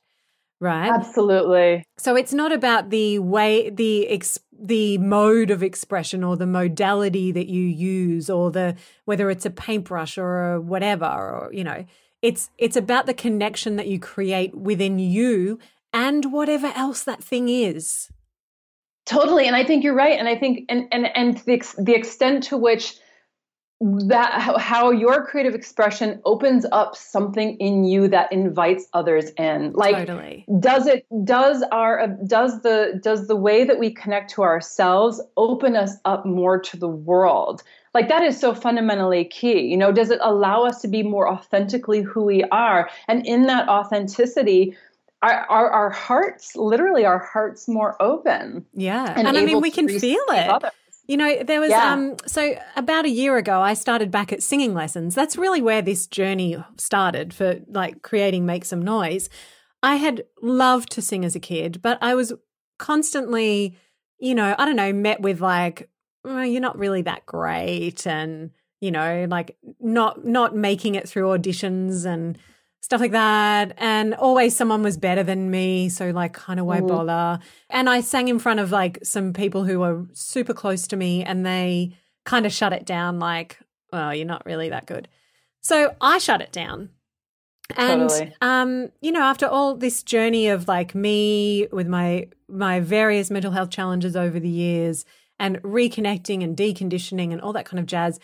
Right? 0.62 0.92
Absolutely. 0.92 1.84
So 1.98 2.16
it's 2.16 2.34
not 2.34 2.52
about 2.54 2.92
the 2.92 3.18
way 3.18 3.72
the 3.72 4.08
ex, 4.08 4.40
the 4.58 5.00
mode 5.00 5.50
of 5.50 5.64
expression 5.64 6.24
or 6.24 6.38
the 6.38 6.46
modality 6.46 7.32
that 7.32 7.48
you 7.48 7.64
use 7.64 8.30
or 8.30 8.52
the 8.52 8.76
whether 9.06 9.32
it's 9.32 9.46
a 9.46 9.50
paintbrush 9.50 10.20
or 10.20 10.54
a 10.54 10.62
whatever 10.62 11.06
or 11.06 11.50
you 11.52 11.64
know 11.64 11.84
it's 12.22 12.52
it's 12.60 12.76
about 12.76 13.08
the 13.08 13.14
connection 13.16 13.76
that 13.78 13.88
you 13.88 14.00
create 14.00 14.56
within 14.56 15.00
you 15.00 15.58
and 15.92 16.32
whatever 16.32 16.72
else 16.76 17.04
that 17.04 17.24
thing 17.24 17.50
is. 17.50 18.12
Totally, 19.08 19.48
and 19.48 19.56
I 19.56 19.66
think 19.66 19.84
you're 19.84 19.96
right. 19.96 20.18
And 20.18 20.30
I 20.30 20.38
think 20.38 20.66
and 20.70 20.88
and 20.92 21.08
and 21.16 21.38
the 21.40 21.62
the 21.80 21.96
extent 21.96 22.44
to 22.44 22.58
which 22.58 22.96
that 23.82 24.60
how, 24.60 24.92
your 24.92 25.26
creative 25.26 25.56
expression 25.56 26.22
opens 26.24 26.66
up 26.72 26.96
something 26.96 27.58
in 27.58 27.84
you 27.84 28.08
that 28.10 28.32
invites 28.32 28.88
others 28.94 29.32
in. 29.38 29.74
Like 29.74 29.96
totally. 30.08 30.46
does 30.60 30.86
it 30.86 31.06
does 31.24 31.64
our 31.72 32.08
does 32.28 32.62
the 32.62 33.00
does 33.02 33.28
the 33.28 33.36
way 33.36 33.64
that 33.64 33.80
we 33.80 33.92
connect 33.92 34.32
to 34.36 34.44
ourselves 34.44 35.20
open 35.36 35.76
us 35.76 35.96
up 36.06 36.26
more 36.26 36.60
to 36.60 36.78
the 36.78 36.88
world? 36.88 37.64
Like 37.96 38.08
that 38.10 38.22
is 38.22 38.40
so 38.40 38.54
fundamentally 38.54 39.26
key 39.26 39.62
you 39.62 39.78
know? 39.78 39.92
Does 39.92 40.12
it 40.12 40.20
allow 40.22 40.64
us 40.64 40.82
to 40.82 40.88
be 40.88 41.02
more 41.02 41.28
authentically 41.28 42.02
who 42.02 42.24
we 42.24 42.44
are? 42.46 42.90
And 43.08 43.26
in 43.26 43.48
that 43.48 43.68
authenticity 43.68 44.78
our, 45.24 45.46
our, 45.50 45.70
our 45.70 45.90
hearts 45.92 46.56
literally 46.56 47.06
our 47.06 47.20
hearts 47.20 47.68
more 47.68 47.96
open. 48.02 48.66
Yeah. 48.74 49.12
And, 49.16 49.28
and 49.28 49.38
i 49.38 49.46
mean 49.46 49.62
we 49.62 49.72
can 49.72 49.88
feel 49.88 50.24
it. 50.30 50.50
others. 50.50 50.72
You 51.12 51.18
know, 51.18 51.44
there 51.44 51.60
was 51.60 51.72
yeah. 51.72 51.92
um 51.92 52.16
so 52.26 52.56
about 52.78 53.04
a 53.04 53.10
year 53.10 53.36
ago 53.36 53.60
I 53.60 53.74
started 53.74 54.12
back 54.12 54.32
at 54.32 54.42
singing 54.42 54.74
lessons. 54.74 55.14
That's 55.14 55.36
really 55.36 55.62
where 55.62 55.82
this 55.82 56.08
journey 56.08 56.56
started 56.78 57.34
for 57.34 57.60
like 57.68 58.02
creating 58.02 58.46
Make 58.46 58.64
Some 58.64 58.82
Noise. 58.82 59.30
I 59.84 59.98
had 59.98 60.24
loved 60.42 60.90
to 60.94 61.02
sing 61.02 61.26
as 61.26 61.36
a 61.36 61.40
kid, 61.42 61.82
but 61.82 61.98
I 62.02 62.16
was 62.16 62.32
constantly, 62.80 63.76
you 64.20 64.34
know, 64.34 64.56
I 64.58 64.64
don't 64.64 64.78
know, 64.78 64.94
met 64.94 65.20
with 65.20 65.42
like 65.42 65.90
oh, 66.24 66.44
you're 66.44 66.62
not 66.62 66.80
really 66.80 67.02
that 67.02 67.26
great 67.26 68.08
and 68.08 68.52
you 68.80 68.92
know, 68.92 69.28
like 69.30 69.58
not 69.82 70.24
not 70.24 70.56
making 70.56 70.96
it 70.96 71.10
through 71.10 71.38
auditions 71.38 72.06
and 72.06 72.38
stuff 72.82 73.00
like 73.00 73.12
that. 73.12 73.74
And 73.78 74.14
always 74.16 74.56
someone 74.56 74.84
was 74.84 74.98
better 74.98 75.24
than 75.24 75.50
me. 75.50 75.90
So, 75.90 76.10
like, 76.12 76.34
kind 76.34 76.60
of 76.60 76.66
why 76.66 76.80
mm-hmm. 76.80 76.88
bother? 76.88 77.40
And 77.70 77.90
I 77.90 78.02
sang 78.02 78.28
in 78.28 78.40
front 78.40 78.60
of 78.60 78.72
like 78.72 79.00
some 79.04 79.34
people 79.34 79.64
who 79.64 79.80
were 79.80 80.06
super 80.14 80.54
close 80.54 80.88
to 80.88 80.98
me 80.98 81.24
and 81.24 81.46
they 81.46 81.96
kind 82.26 82.46
of 82.46 82.52
shut 82.52 82.74
it 82.74 82.86
down, 82.86 83.20
like, 83.20 83.60
well, 83.92 84.14
you're 84.14 84.26
not 84.26 84.46
really 84.46 84.70
that 84.70 84.86
good. 84.86 85.08
So 85.62 85.96
I 86.02 86.18
shut 86.18 86.42
it 86.42 86.52
down. 86.52 86.90
And 87.78 88.10
totally. 88.10 88.34
um, 88.42 88.90
you 89.02 89.12
know, 89.12 89.22
after 89.22 89.46
all 89.48 89.76
this 89.76 90.04
journey 90.04 90.48
of 90.48 90.68
like 90.68 90.94
me 90.94 91.68
with 91.72 91.88
my 91.88 92.28
my 92.50 92.82
various 92.82 93.32
mental 93.32 93.52
health 93.52 93.70
challenges 93.70 94.16
over 94.16 94.40
the 94.40 94.50
years 94.50 95.06
and 95.40 95.62
reconnecting 95.62 96.44
and 96.44 96.58
deconditioning 96.58 97.32
and 97.32 97.40
all 97.40 97.54
that 97.54 97.66
kind 97.66 97.80
of 97.80 97.86
jazz, 97.86 98.20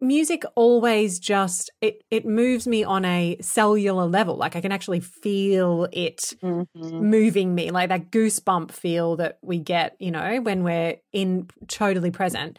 music 0.00 0.44
always 0.54 1.18
just 1.18 1.70
it 1.80 2.02
it 2.10 2.24
moves 2.24 2.66
me 2.66 2.84
on 2.84 3.04
a 3.04 3.36
cellular 3.40 4.06
level 4.06 4.36
like 4.36 4.54
i 4.54 4.60
can 4.60 4.70
actually 4.70 5.00
feel 5.00 5.88
it 5.92 6.34
mm-hmm. 6.42 7.04
moving 7.04 7.54
me 7.54 7.70
like 7.70 7.88
that 7.88 8.10
goosebump 8.10 8.70
feel 8.70 9.16
that 9.16 9.38
we 9.42 9.58
get 9.58 9.96
you 9.98 10.10
know 10.10 10.40
when 10.40 10.62
we're 10.62 10.96
in 11.12 11.48
totally 11.66 12.10
present 12.10 12.58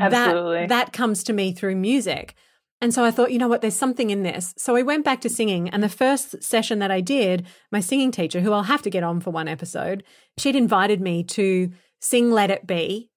Absolutely. 0.00 0.60
that 0.60 0.68
that 0.68 0.92
comes 0.92 1.24
to 1.24 1.32
me 1.32 1.52
through 1.52 1.76
music 1.76 2.34
and 2.80 2.92
so 2.92 3.02
I 3.02 3.10
thought, 3.12 3.32
you 3.32 3.38
know 3.38 3.48
what, 3.48 3.62
there's 3.62 3.74
something 3.74 4.10
in 4.10 4.24
this. 4.24 4.52
So 4.58 4.76
I 4.76 4.82
went 4.82 5.06
back 5.06 5.22
to 5.22 5.30
singing. 5.30 5.70
And 5.70 5.82
the 5.82 5.88
first 5.88 6.42
session 6.42 6.80
that 6.80 6.90
I 6.90 7.00
did, 7.00 7.46
my 7.72 7.80
singing 7.80 8.10
teacher, 8.10 8.40
who 8.40 8.52
I'll 8.52 8.64
have 8.64 8.82
to 8.82 8.90
get 8.90 9.02
on 9.02 9.20
for 9.20 9.30
one 9.30 9.48
episode, 9.48 10.04
she'd 10.36 10.54
invited 10.54 11.00
me 11.00 11.24
to 11.24 11.72
sing 12.00 12.30
Let 12.30 12.50
It 12.50 12.66
Be 12.66 13.10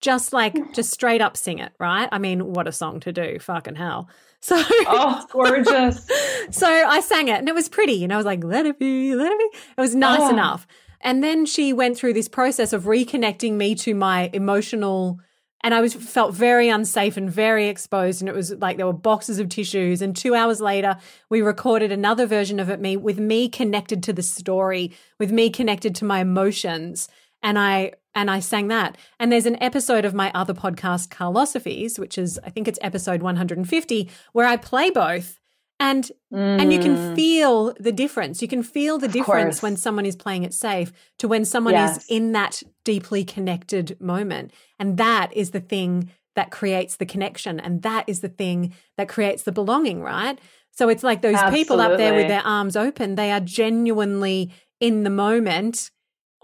just 0.00 0.32
like 0.32 0.54
just 0.74 0.92
straight 0.92 1.20
up 1.20 1.36
sing 1.36 1.58
it, 1.58 1.72
right? 1.78 2.08
I 2.10 2.18
mean, 2.18 2.52
what 2.52 2.66
a 2.66 2.72
song 2.72 3.00
to 3.00 3.12
do, 3.12 3.38
fucking 3.38 3.76
hell. 3.76 4.08
So 4.44 4.56
Oh, 4.60 5.24
gorgeous. 5.32 6.06
so 6.50 6.66
I 6.68 7.00
sang 7.00 7.28
it 7.28 7.38
and 7.38 7.48
it 7.48 7.54
was 7.54 7.70
pretty, 7.70 8.04
and 8.04 8.12
I 8.12 8.18
was 8.18 8.26
like, 8.26 8.44
let 8.44 8.66
it 8.66 8.78
be, 8.78 9.14
let 9.14 9.32
it 9.32 9.38
be. 9.38 9.58
It 9.78 9.80
was 9.80 9.94
nice 9.94 10.20
oh. 10.20 10.28
enough. 10.28 10.66
And 11.00 11.24
then 11.24 11.46
she 11.46 11.72
went 11.72 11.96
through 11.96 12.12
this 12.12 12.28
process 12.28 12.74
of 12.74 12.82
reconnecting 12.84 13.54
me 13.54 13.74
to 13.76 13.94
my 13.94 14.28
emotional 14.34 15.18
and 15.64 15.72
I 15.72 15.80
was 15.80 15.94
felt 15.94 16.34
very 16.34 16.68
unsafe 16.68 17.16
and 17.16 17.30
very 17.30 17.68
exposed. 17.68 18.20
And 18.20 18.28
it 18.28 18.34
was 18.34 18.52
like 18.52 18.76
there 18.76 18.84
were 18.84 18.92
boxes 18.92 19.38
of 19.38 19.48
tissues. 19.48 20.02
And 20.02 20.14
two 20.14 20.34
hours 20.34 20.60
later, 20.60 20.98
we 21.30 21.40
recorded 21.40 21.90
another 21.90 22.26
version 22.26 22.60
of 22.60 22.68
it 22.68 22.80
me 22.80 22.98
with 22.98 23.18
me 23.18 23.48
connected 23.48 24.02
to 24.02 24.12
the 24.12 24.22
story, 24.22 24.92
with 25.18 25.32
me 25.32 25.48
connected 25.48 25.94
to 25.94 26.04
my 26.04 26.20
emotions. 26.20 27.08
And 27.44 27.58
I 27.58 27.92
and 28.14 28.30
I 28.30 28.40
sang 28.40 28.68
that. 28.68 28.96
And 29.20 29.30
there's 29.30 29.46
an 29.46 29.62
episode 29.62 30.04
of 30.04 30.14
my 30.14 30.32
other 30.34 30.54
podcast, 30.54 31.10
Carlosophies, 31.10 31.98
which 31.98 32.18
is 32.18 32.40
I 32.42 32.50
think 32.50 32.66
it's 32.66 32.78
episode 32.82 33.22
150, 33.22 34.10
where 34.32 34.46
I 34.46 34.56
play 34.56 34.90
both. 34.90 35.38
And 35.80 36.04
mm. 36.32 36.60
and 36.60 36.72
you 36.72 36.78
can 36.78 36.96
mm. 36.96 37.14
feel 37.14 37.74
the 37.78 37.92
difference. 37.92 38.40
You 38.40 38.48
can 38.48 38.62
feel 38.62 38.98
the 38.98 39.06
of 39.06 39.12
difference 39.12 39.56
course. 39.56 39.62
when 39.62 39.76
someone 39.76 40.06
is 40.06 40.16
playing 40.16 40.44
it 40.44 40.54
safe 40.54 40.92
to 41.18 41.28
when 41.28 41.44
someone 41.44 41.74
yes. 41.74 41.98
is 41.98 42.06
in 42.08 42.32
that 42.32 42.62
deeply 42.84 43.24
connected 43.24 44.00
moment. 44.00 44.52
And 44.78 44.96
that 44.98 45.32
is 45.32 45.50
the 45.50 45.60
thing 45.60 46.10
that 46.36 46.50
creates 46.50 46.96
the 46.96 47.06
connection. 47.06 47.60
And 47.60 47.82
that 47.82 48.08
is 48.08 48.20
the 48.20 48.28
thing 48.28 48.74
that 48.96 49.08
creates 49.08 49.42
the 49.42 49.52
belonging, 49.52 50.00
right? 50.00 50.38
So 50.70 50.88
it's 50.88 51.02
like 51.02 51.22
those 51.22 51.34
Absolutely. 51.34 51.58
people 51.58 51.80
up 51.80 51.96
there 51.96 52.14
with 52.14 52.28
their 52.28 52.44
arms 52.44 52.76
open, 52.76 53.14
they 53.14 53.30
are 53.30 53.40
genuinely 53.40 54.52
in 54.80 55.04
the 55.04 55.10
moment 55.10 55.90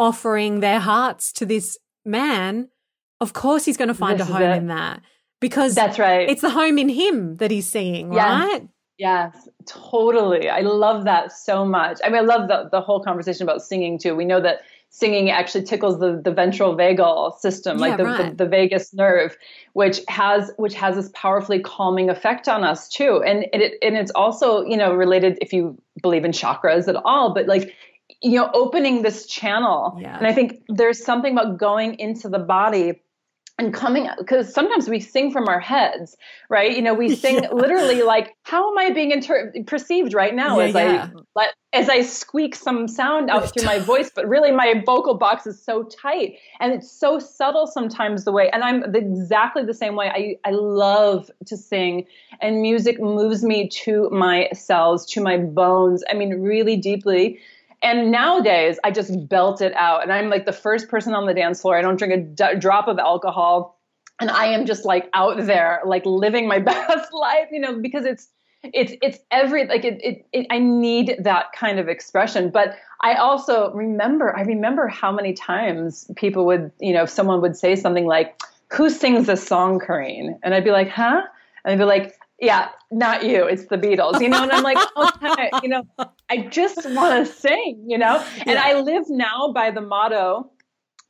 offering 0.00 0.60
their 0.60 0.80
hearts 0.80 1.30
to 1.30 1.46
this 1.46 1.78
man, 2.04 2.68
of 3.20 3.34
course 3.34 3.66
he's 3.66 3.76
going 3.76 3.88
to 3.88 3.94
find 3.94 4.18
this 4.18 4.28
a 4.28 4.32
home 4.32 4.42
in 4.42 4.66
that 4.68 5.02
because 5.40 5.74
that's 5.74 5.98
right. 5.98 6.28
It's 6.28 6.40
the 6.40 6.50
home 6.50 6.78
in 6.78 6.88
him 6.88 7.36
that 7.36 7.50
he's 7.50 7.68
seeing, 7.68 8.12
yes. 8.12 8.24
right? 8.24 8.68
Yes, 8.98 9.48
totally. 9.66 10.48
I 10.48 10.60
love 10.60 11.04
that 11.04 11.32
so 11.32 11.64
much. 11.64 12.00
I 12.02 12.08
mean, 12.08 12.18
I 12.18 12.20
love 12.20 12.48
the, 12.48 12.68
the 12.72 12.80
whole 12.80 13.02
conversation 13.02 13.44
about 13.44 13.62
singing 13.62 13.98
too. 13.98 14.16
We 14.16 14.24
know 14.24 14.40
that 14.40 14.60
singing 14.88 15.30
actually 15.30 15.64
tickles 15.64 16.00
the, 16.00 16.20
the 16.22 16.32
ventral 16.32 16.76
vagal 16.76 17.38
system, 17.38 17.78
yeah, 17.78 17.86
like 17.86 17.96
the, 17.98 18.04
right. 18.04 18.36
the, 18.36 18.44
the, 18.44 18.50
vagus 18.50 18.92
nerve, 18.92 19.36
which 19.74 20.00
has 20.08 20.50
which 20.56 20.74
has 20.74 20.96
this 20.96 21.10
powerfully 21.14 21.60
calming 21.60 22.10
effect 22.10 22.48
on 22.48 22.64
us 22.64 22.88
too. 22.88 23.22
And 23.22 23.46
it 23.52 23.74
and 23.82 23.96
it's 23.96 24.10
also 24.12 24.64
you 24.64 24.76
know 24.76 24.94
related 24.94 25.38
if 25.40 25.52
you 25.52 25.80
believe 26.02 26.24
in 26.24 26.32
chakras 26.32 26.88
at 26.88 26.96
all, 26.96 27.32
but 27.32 27.46
like 27.46 27.74
you 28.22 28.36
know 28.36 28.50
opening 28.52 29.02
this 29.02 29.26
channel 29.26 29.98
yeah. 30.00 30.16
and 30.16 30.26
i 30.26 30.32
think 30.32 30.62
there's 30.68 31.02
something 31.02 31.32
about 31.32 31.58
going 31.58 31.98
into 31.98 32.28
the 32.28 32.38
body 32.38 33.00
and 33.60 33.74
coming 33.74 34.08
because 34.18 34.52
sometimes 34.52 34.88
we 34.88 34.98
sing 34.98 35.30
from 35.30 35.46
our 35.46 35.60
heads 35.60 36.16
right 36.48 36.74
you 36.74 36.80
know 36.82 36.94
we 36.94 37.14
sing 37.14 37.34
yeah. 37.42 37.52
literally 37.52 38.02
like 38.02 38.34
how 38.42 38.70
am 38.70 38.78
i 38.78 38.90
being 38.90 39.10
inter- 39.10 39.52
perceived 39.66 40.14
right 40.14 40.34
now 40.34 40.58
yeah, 40.58 40.64
as 40.64 40.74
yeah. 40.74 41.08
i 41.14 41.20
let 41.36 41.54
as 41.74 41.88
i 41.90 42.00
squeak 42.00 42.54
some 42.54 42.88
sound 42.88 43.28
out 43.28 43.52
through 43.52 43.64
my 43.66 43.78
voice 43.78 44.10
but 44.14 44.26
really 44.26 44.50
my 44.50 44.82
vocal 44.86 45.14
box 45.14 45.46
is 45.46 45.62
so 45.62 45.82
tight 45.84 46.36
and 46.58 46.72
it's 46.72 46.90
so 46.90 47.18
subtle 47.18 47.66
sometimes 47.66 48.24
the 48.24 48.32
way 48.32 48.48
and 48.50 48.64
i'm 48.64 48.82
exactly 48.94 49.62
the 49.62 49.74
same 49.74 49.94
way 49.94 50.08
i 50.08 50.48
i 50.48 50.52
love 50.52 51.30
to 51.44 51.56
sing 51.56 52.06
and 52.40 52.62
music 52.62 52.98
moves 52.98 53.44
me 53.44 53.68
to 53.68 54.08
my 54.10 54.48
cells 54.54 55.04
to 55.04 55.20
my 55.20 55.36
bones 55.36 56.02
i 56.10 56.14
mean 56.14 56.40
really 56.40 56.76
deeply 56.78 57.38
and 57.82 58.10
nowadays, 58.10 58.78
I 58.84 58.90
just 58.90 59.28
belt 59.28 59.60
it 59.60 59.72
out. 59.74 60.02
And 60.02 60.12
I'm 60.12 60.28
like 60.28 60.44
the 60.44 60.52
first 60.52 60.88
person 60.88 61.14
on 61.14 61.26
the 61.26 61.34
dance 61.34 61.62
floor. 61.62 61.78
I 61.78 61.82
don't 61.82 61.96
drink 61.96 62.12
a 62.12 62.18
d- 62.18 62.58
drop 62.58 62.88
of 62.88 62.98
alcohol. 62.98 63.78
And 64.20 64.30
I 64.30 64.46
am 64.46 64.66
just 64.66 64.84
like 64.84 65.08
out 65.14 65.46
there, 65.46 65.80
like 65.86 66.04
living 66.04 66.46
my 66.46 66.58
best 66.60 67.12
life, 67.12 67.48
you 67.50 67.60
know, 67.60 67.80
because 67.80 68.04
it's, 68.04 68.28
it's, 68.62 68.92
it's 69.00 69.18
every, 69.30 69.66
like 69.66 69.86
it, 69.86 69.98
it, 70.04 70.26
it, 70.32 70.46
I 70.50 70.58
need 70.58 71.16
that 71.20 71.52
kind 71.52 71.78
of 71.78 71.88
expression. 71.88 72.50
But 72.50 72.76
I 73.00 73.14
also 73.14 73.72
remember, 73.72 74.36
I 74.36 74.42
remember 74.42 74.86
how 74.86 75.10
many 75.10 75.32
times 75.32 76.10
people 76.16 76.44
would, 76.46 76.70
you 76.80 76.92
know, 76.92 77.04
if 77.04 77.10
someone 77.10 77.40
would 77.40 77.56
say 77.56 77.76
something 77.76 78.06
like, 78.06 78.38
who 78.70 78.90
sings 78.90 79.26
this 79.26 79.46
song, 79.46 79.80
Corrine? 79.80 80.38
And 80.42 80.54
I'd 80.54 80.64
be 80.64 80.70
like, 80.70 80.90
huh? 80.90 81.22
And 81.64 81.72
I'd 81.72 81.78
be 81.78 81.84
like, 81.84 82.18
yeah, 82.40 82.68
not 82.90 83.24
you. 83.24 83.44
It's 83.44 83.66
the 83.66 83.76
Beatles, 83.76 84.20
you 84.20 84.28
know. 84.28 84.42
And 84.42 84.52
I'm 84.52 84.62
like, 84.62 84.78
okay, 85.22 85.50
you 85.62 85.68
know, 85.68 85.84
I 86.30 86.48
just 86.50 86.88
want 86.90 87.26
to 87.26 87.32
sing, 87.32 87.84
you 87.86 87.98
know. 87.98 88.24
And. 88.46 88.58
I 88.58 88.80
live 88.80 89.04
now 89.08 89.52
by 89.52 89.70
the 89.70 89.80
motto 89.80 90.50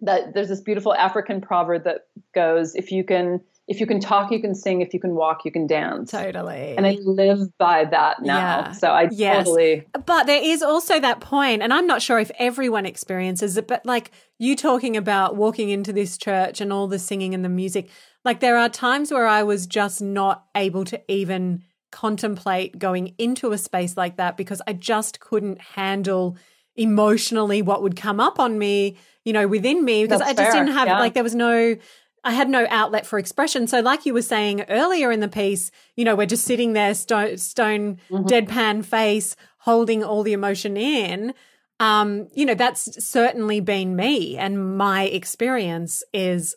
that 0.02 0.34
there's 0.34 0.48
this 0.48 0.60
beautiful 0.60 0.94
African 0.94 1.40
proverb 1.40 1.84
that 1.84 2.06
goes, 2.34 2.74
if 2.74 2.90
you 2.90 3.04
can 3.04 3.40
if 3.70 3.78
you 3.78 3.86
can 3.86 4.00
talk, 4.00 4.32
you 4.32 4.40
can 4.40 4.52
sing. 4.52 4.80
If 4.80 4.92
you 4.92 4.98
can 4.98 5.14
walk, 5.14 5.44
you 5.44 5.52
can 5.52 5.68
dance. 5.68 6.10
Totally. 6.10 6.74
And 6.76 6.88
I 6.88 6.98
live 7.04 7.56
by 7.56 7.84
that 7.84 8.20
now. 8.20 8.36
Yeah. 8.36 8.72
So 8.72 8.88
I 8.88 9.08
yes. 9.12 9.44
totally. 9.44 9.86
But 10.06 10.24
there 10.26 10.42
is 10.42 10.60
also 10.60 10.98
that 10.98 11.20
point, 11.20 11.62
and 11.62 11.72
I'm 11.72 11.86
not 11.86 12.02
sure 12.02 12.18
if 12.18 12.32
everyone 12.40 12.84
experiences 12.84 13.56
it, 13.56 13.68
but 13.68 13.86
like 13.86 14.10
you 14.40 14.56
talking 14.56 14.96
about 14.96 15.36
walking 15.36 15.70
into 15.70 15.92
this 15.92 16.18
church 16.18 16.60
and 16.60 16.72
all 16.72 16.88
the 16.88 16.98
singing 16.98 17.32
and 17.32 17.44
the 17.44 17.48
music, 17.48 17.88
like 18.24 18.40
there 18.40 18.58
are 18.58 18.68
times 18.68 19.10
where 19.10 19.26
I 19.26 19.42
was 19.42 19.66
just 19.66 20.02
not 20.02 20.46
able 20.54 20.84
to 20.86 21.00
even 21.10 21.62
contemplate 21.90 22.78
going 22.78 23.14
into 23.18 23.52
a 23.52 23.58
space 23.58 23.96
like 23.96 24.16
that 24.16 24.36
because 24.36 24.62
I 24.66 24.72
just 24.72 25.20
couldn't 25.20 25.60
handle 25.60 26.36
emotionally 26.76 27.62
what 27.62 27.82
would 27.82 27.96
come 27.96 28.20
up 28.20 28.38
on 28.38 28.58
me, 28.58 28.96
you 29.24 29.32
know, 29.32 29.48
within 29.48 29.84
me 29.84 30.04
because 30.04 30.20
That's 30.20 30.30
I 30.30 30.34
just 30.34 30.52
fair. 30.52 30.64
didn't 30.64 30.76
have 30.76 30.88
yeah. 30.88 30.98
like 30.98 31.14
there 31.14 31.22
was 31.22 31.34
no 31.34 31.76
I 32.22 32.32
had 32.32 32.50
no 32.50 32.66
outlet 32.68 33.06
for 33.06 33.18
expression. 33.18 33.66
So, 33.66 33.80
like 33.80 34.04
you 34.04 34.12
were 34.12 34.22
saying 34.22 34.62
earlier 34.68 35.10
in 35.10 35.20
the 35.20 35.28
piece, 35.28 35.70
you 35.96 36.04
know, 36.04 36.14
we're 36.14 36.26
just 36.26 36.44
sitting 36.44 36.74
there, 36.74 36.94
stone, 36.94 37.38
stone 37.38 37.98
mm-hmm. 38.10 38.26
deadpan 38.26 38.84
face, 38.84 39.36
holding 39.58 40.04
all 40.04 40.22
the 40.22 40.34
emotion 40.34 40.76
in. 40.76 41.34
Um, 41.78 42.28
you 42.34 42.44
know, 42.44 42.54
that's 42.54 43.02
certainly 43.04 43.60
been 43.60 43.96
me. 43.96 44.36
And 44.36 44.76
my 44.76 45.04
experience 45.04 46.02
is 46.12 46.54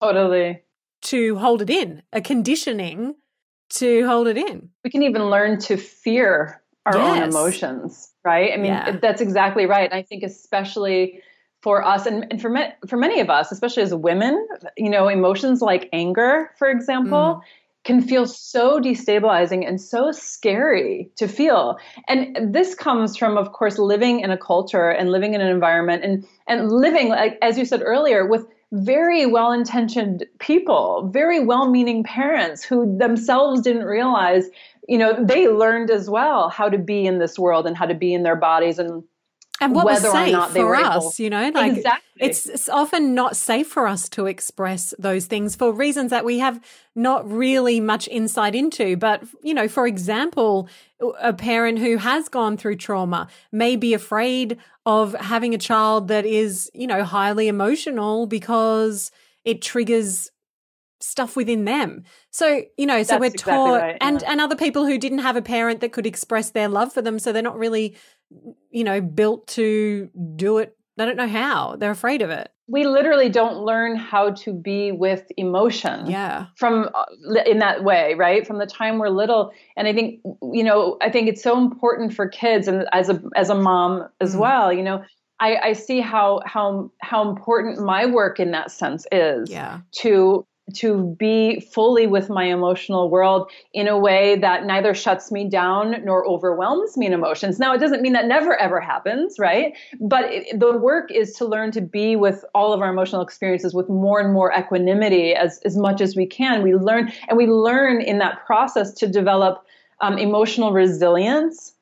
totally 0.00 0.62
to 1.02 1.36
hold 1.36 1.62
it 1.62 1.70
in, 1.70 2.02
a 2.12 2.20
conditioning 2.20 3.14
to 3.70 4.06
hold 4.06 4.26
it 4.26 4.36
in. 4.36 4.68
We 4.84 4.90
can 4.90 5.02
even 5.02 5.26
learn 5.26 5.58
to 5.60 5.76
fear 5.76 6.60
our 6.86 6.96
yes. 6.96 7.16
own 7.16 7.28
emotions, 7.28 8.12
right? 8.24 8.52
I 8.52 8.56
mean, 8.56 8.72
yeah. 8.72 8.96
that's 9.00 9.20
exactly 9.20 9.66
right. 9.66 9.92
I 9.92 10.02
think, 10.02 10.22
especially 10.22 11.20
for 11.62 11.84
us 11.84 12.06
and, 12.06 12.26
and 12.30 12.40
for, 12.40 12.48
me, 12.48 12.62
for 12.88 12.96
many 12.96 13.20
of 13.20 13.30
us, 13.30 13.52
especially 13.52 13.82
as 13.82 13.94
women, 13.94 14.46
you 14.76 14.90
know, 14.90 15.08
emotions 15.08 15.60
like 15.60 15.88
anger, 15.92 16.50
for 16.58 16.70
example, 16.70 17.18
mm. 17.18 17.40
can 17.84 18.00
feel 18.00 18.26
so 18.26 18.80
destabilizing 18.80 19.68
and 19.68 19.80
so 19.80 20.10
scary 20.10 21.10
to 21.16 21.28
feel. 21.28 21.78
And 22.08 22.54
this 22.54 22.74
comes 22.74 23.16
from, 23.16 23.36
of 23.36 23.52
course, 23.52 23.78
living 23.78 24.20
in 24.20 24.30
a 24.30 24.38
culture 24.38 24.88
and 24.88 25.10
living 25.12 25.34
in 25.34 25.40
an 25.40 25.48
environment 25.48 26.02
and, 26.02 26.26
and 26.48 26.72
living, 26.72 27.10
like, 27.10 27.38
as 27.42 27.58
you 27.58 27.66
said 27.66 27.82
earlier, 27.84 28.26
with 28.26 28.46
very 28.72 29.26
well 29.26 29.52
intentioned 29.52 30.24
people, 30.38 31.10
very 31.12 31.40
well 31.40 31.70
meaning 31.70 32.04
parents 32.04 32.62
who 32.64 32.96
themselves 32.98 33.60
didn't 33.62 33.84
realize, 33.84 34.44
you 34.88 34.96
know, 34.96 35.16
they 35.24 35.48
learned 35.48 35.90
as 35.90 36.08
well 36.08 36.48
how 36.48 36.68
to 36.68 36.78
be 36.78 37.04
in 37.06 37.18
this 37.18 37.38
world 37.38 37.66
and 37.66 37.76
how 37.76 37.86
to 37.86 37.94
be 37.94 38.14
in 38.14 38.22
their 38.22 38.36
bodies 38.36 38.78
and 38.78 39.02
and 39.60 39.74
what 39.74 39.84
was 39.84 40.00
safe 40.00 40.28
or 40.28 40.32
not 40.32 40.54
they 40.54 40.60
for 40.60 40.74
us, 40.74 41.20
able. 41.20 41.24
you 41.24 41.30
know, 41.30 41.50
like 41.50 41.76
exactly. 41.76 42.26
it's, 42.26 42.46
it's 42.46 42.68
often 42.68 43.14
not 43.14 43.36
safe 43.36 43.68
for 43.68 43.86
us 43.86 44.08
to 44.10 44.26
express 44.26 44.94
those 44.98 45.26
things 45.26 45.54
for 45.54 45.72
reasons 45.72 46.10
that 46.10 46.24
we 46.24 46.38
have 46.38 46.60
not 46.94 47.30
really 47.30 47.78
much 47.78 48.08
insight 48.08 48.54
into. 48.54 48.96
But, 48.96 49.22
you 49.42 49.52
know, 49.52 49.68
for 49.68 49.86
example, 49.86 50.68
a 51.20 51.32
parent 51.32 51.78
who 51.78 51.98
has 51.98 52.28
gone 52.28 52.56
through 52.56 52.76
trauma 52.76 53.28
may 53.52 53.76
be 53.76 53.92
afraid 53.92 54.58
of 54.86 55.14
having 55.14 55.54
a 55.54 55.58
child 55.58 56.08
that 56.08 56.24
is, 56.24 56.70
you 56.72 56.86
know, 56.86 57.04
highly 57.04 57.46
emotional 57.46 58.26
because 58.26 59.10
it 59.44 59.60
triggers 59.60 60.30
stuff 61.00 61.36
within 61.36 61.64
them. 61.64 62.04
So, 62.30 62.62
you 62.76 62.86
know, 62.86 63.02
so 63.02 63.14
That's 63.14 63.20
we're 63.20 63.26
exactly 63.26 63.52
taught 63.52 63.80
right, 63.80 63.96
and 64.00 64.22
and 64.22 64.40
other 64.40 64.56
people 64.56 64.86
who 64.86 64.98
didn't 64.98 65.18
have 65.18 65.36
a 65.36 65.42
parent 65.42 65.80
that 65.80 65.92
could 65.92 66.06
express 66.06 66.50
their 66.50 66.68
love 66.68 66.92
for 66.92 67.02
them 67.02 67.18
so 67.18 67.32
they're 67.32 67.42
not 67.42 67.58
really 67.58 67.96
you 68.70 68.84
know, 68.84 69.00
built 69.00 69.46
to 69.48 70.10
do 70.36 70.58
it. 70.58 70.76
They 70.96 71.06
don't 71.06 71.16
know 71.16 71.28
how. 71.28 71.76
They're 71.76 71.90
afraid 71.90 72.22
of 72.22 72.30
it. 72.30 72.50
We 72.68 72.84
literally 72.84 73.28
don't 73.28 73.64
learn 73.64 73.96
how 73.96 74.30
to 74.30 74.52
be 74.52 74.92
with 74.92 75.24
emotion. 75.36 76.08
Yeah. 76.08 76.46
From 76.56 76.88
uh, 76.94 77.40
in 77.46 77.58
that 77.58 77.82
way, 77.82 78.14
right? 78.14 78.46
From 78.46 78.58
the 78.58 78.66
time 78.66 78.98
we're 78.98 79.08
little, 79.08 79.52
and 79.76 79.88
I 79.88 79.92
think 79.92 80.20
you 80.52 80.62
know, 80.62 80.96
I 81.00 81.10
think 81.10 81.28
it's 81.28 81.42
so 81.42 81.58
important 81.58 82.14
for 82.14 82.28
kids, 82.28 82.68
and 82.68 82.84
as 82.92 83.08
a 83.08 83.20
as 83.34 83.50
a 83.50 83.56
mom 83.56 84.08
as 84.20 84.36
mm. 84.36 84.40
well, 84.40 84.72
you 84.72 84.82
know, 84.82 85.02
I, 85.40 85.56
I, 85.56 85.72
see 85.72 86.00
how 86.00 86.40
how 86.44 86.92
how 87.00 87.28
important 87.28 87.80
my 87.80 88.06
work 88.06 88.38
in 88.38 88.50
that 88.50 88.70
sense 88.70 89.06
is 89.10 89.50
yeah. 89.50 89.80
to 90.02 90.46
to 90.76 91.16
be 91.18 91.60
fully 91.60 92.06
with 92.06 92.28
my 92.28 92.44
emotional 92.44 93.10
world 93.10 93.50
in 93.72 93.88
a 93.88 93.98
way 93.98 94.38
that 94.38 94.64
neither 94.64 94.94
shuts 94.94 95.30
me 95.30 95.48
down 95.48 96.04
nor 96.04 96.26
overwhelms 96.26 96.96
me 96.96 97.06
in 97.06 97.12
emotions. 97.12 97.58
Now, 97.58 97.74
it 97.74 97.78
doesn't 97.78 98.02
mean 98.02 98.12
that 98.12 98.26
never 98.26 98.56
ever 98.56 98.80
happens, 98.80 99.38
right? 99.38 99.76
But 100.00 100.24
it, 100.26 100.60
the 100.60 100.78
work 100.78 101.10
is 101.10 101.32
to 101.34 101.44
learn 101.44 101.70
to 101.72 101.80
be 101.80 102.16
with 102.16 102.44
all 102.54 102.72
of 102.72 102.80
our 102.80 102.90
emotional 102.90 103.22
experiences 103.22 103.74
with 103.74 103.88
more 103.88 104.20
and 104.20 104.32
more 104.32 104.52
equanimity 104.52 105.34
as, 105.34 105.60
as 105.64 105.76
much 105.76 106.00
as 106.00 106.16
we 106.16 106.26
can. 106.26 106.62
We 106.62 106.74
learn, 106.74 107.12
and 107.28 107.36
we 107.36 107.46
learn 107.46 108.00
in 108.00 108.18
that 108.18 108.44
process 108.46 108.92
to 108.94 109.06
develop 109.06 109.64
um, 110.00 110.18
emotional 110.18 110.72
resilience. 110.72 111.74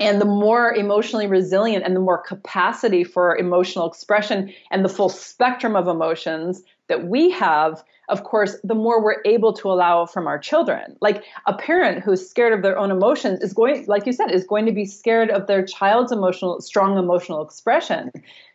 And 0.00 0.20
the 0.20 0.24
more 0.24 0.74
emotionally 0.74 1.28
resilient 1.28 1.84
and 1.84 1.94
the 1.94 2.00
more 2.00 2.18
capacity 2.18 3.04
for 3.04 3.36
emotional 3.36 3.88
expression 3.88 4.52
and 4.72 4.84
the 4.84 4.88
full 4.88 5.08
spectrum 5.08 5.76
of 5.76 5.86
emotions 5.86 6.64
that 6.88 7.06
we 7.06 7.30
have, 7.30 7.82
of 8.08 8.24
course, 8.24 8.56
the 8.62 8.74
more 8.74 9.02
we're 9.02 9.22
able 9.24 9.52
to 9.54 9.70
allow 9.70 10.06
from 10.06 10.26
our 10.26 10.38
children. 10.38 10.96
Like 11.00 11.24
a 11.46 11.54
parent 11.54 12.02
who's 12.02 12.28
scared 12.28 12.52
of 12.52 12.62
their 12.62 12.78
own 12.78 12.90
emotions 12.90 13.40
is 13.40 13.52
going, 13.52 13.84
like 13.86 14.06
you 14.06 14.12
said, 14.12 14.30
is 14.30 14.46
going 14.46 14.66
to 14.66 14.72
be 14.72 14.84
scared 14.84 15.30
of 15.30 15.46
their 15.46 15.64
child's 15.64 16.12
emotional, 16.12 16.60
strong 16.60 16.98
emotional 16.98 17.42
expression. 17.42 18.10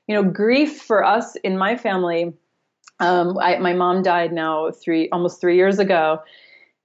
You 0.08 0.16
know, 0.16 0.24
grief 0.24 0.82
for 0.82 1.04
us 1.04 1.36
in 1.38 1.58
my 1.58 1.76
family, 1.76 2.34
um, 3.00 3.38
I, 3.38 3.58
my 3.60 3.74
mom 3.74 4.04
died 4.04 4.34
now 4.34 4.72
three, 4.72 5.10
almost 5.10 5.42
three 5.42 5.56
years 5.56 5.80
ago. 5.80 6.22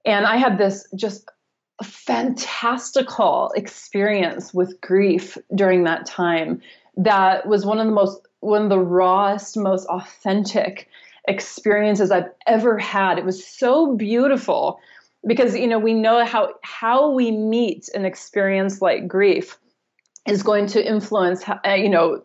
And 0.05 0.25
I 0.25 0.37
had 0.37 0.57
this 0.57 0.87
just 0.95 1.29
fantastical 1.83 3.51
experience 3.55 4.53
with 4.53 4.79
grief 4.81 5.37
during 5.53 5.83
that 5.83 6.05
time 6.05 6.61
that 6.97 7.47
was 7.47 7.65
one 7.65 7.79
of 7.79 7.85
the 7.85 7.91
most 7.91 8.21
one 8.39 8.63
of 8.63 8.69
the 8.69 8.79
rawest 8.79 9.57
most 9.57 9.85
authentic 9.87 10.87
experiences 11.27 12.11
I've 12.11 12.29
ever 12.47 12.77
had. 12.77 13.17
It 13.17 13.25
was 13.25 13.45
so 13.45 13.95
beautiful 13.95 14.79
because 15.25 15.55
you 15.55 15.67
know 15.67 15.79
we 15.79 15.93
know 15.93 16.25
how 16.25 16.53
how 16.61 17.09
we 17.09 17.31
meet 17.31 17.89
an 17.93 18.05
experience 18.05 18.81
like 18.81 19.07
grief 19.07 19.57
is 20.27 20.43
going 20.43 20.67
to 20.67 20.87
influence 20.87 21.43
uh, 21.47 21.69
you 21.71 21.89
know 21.89 22.21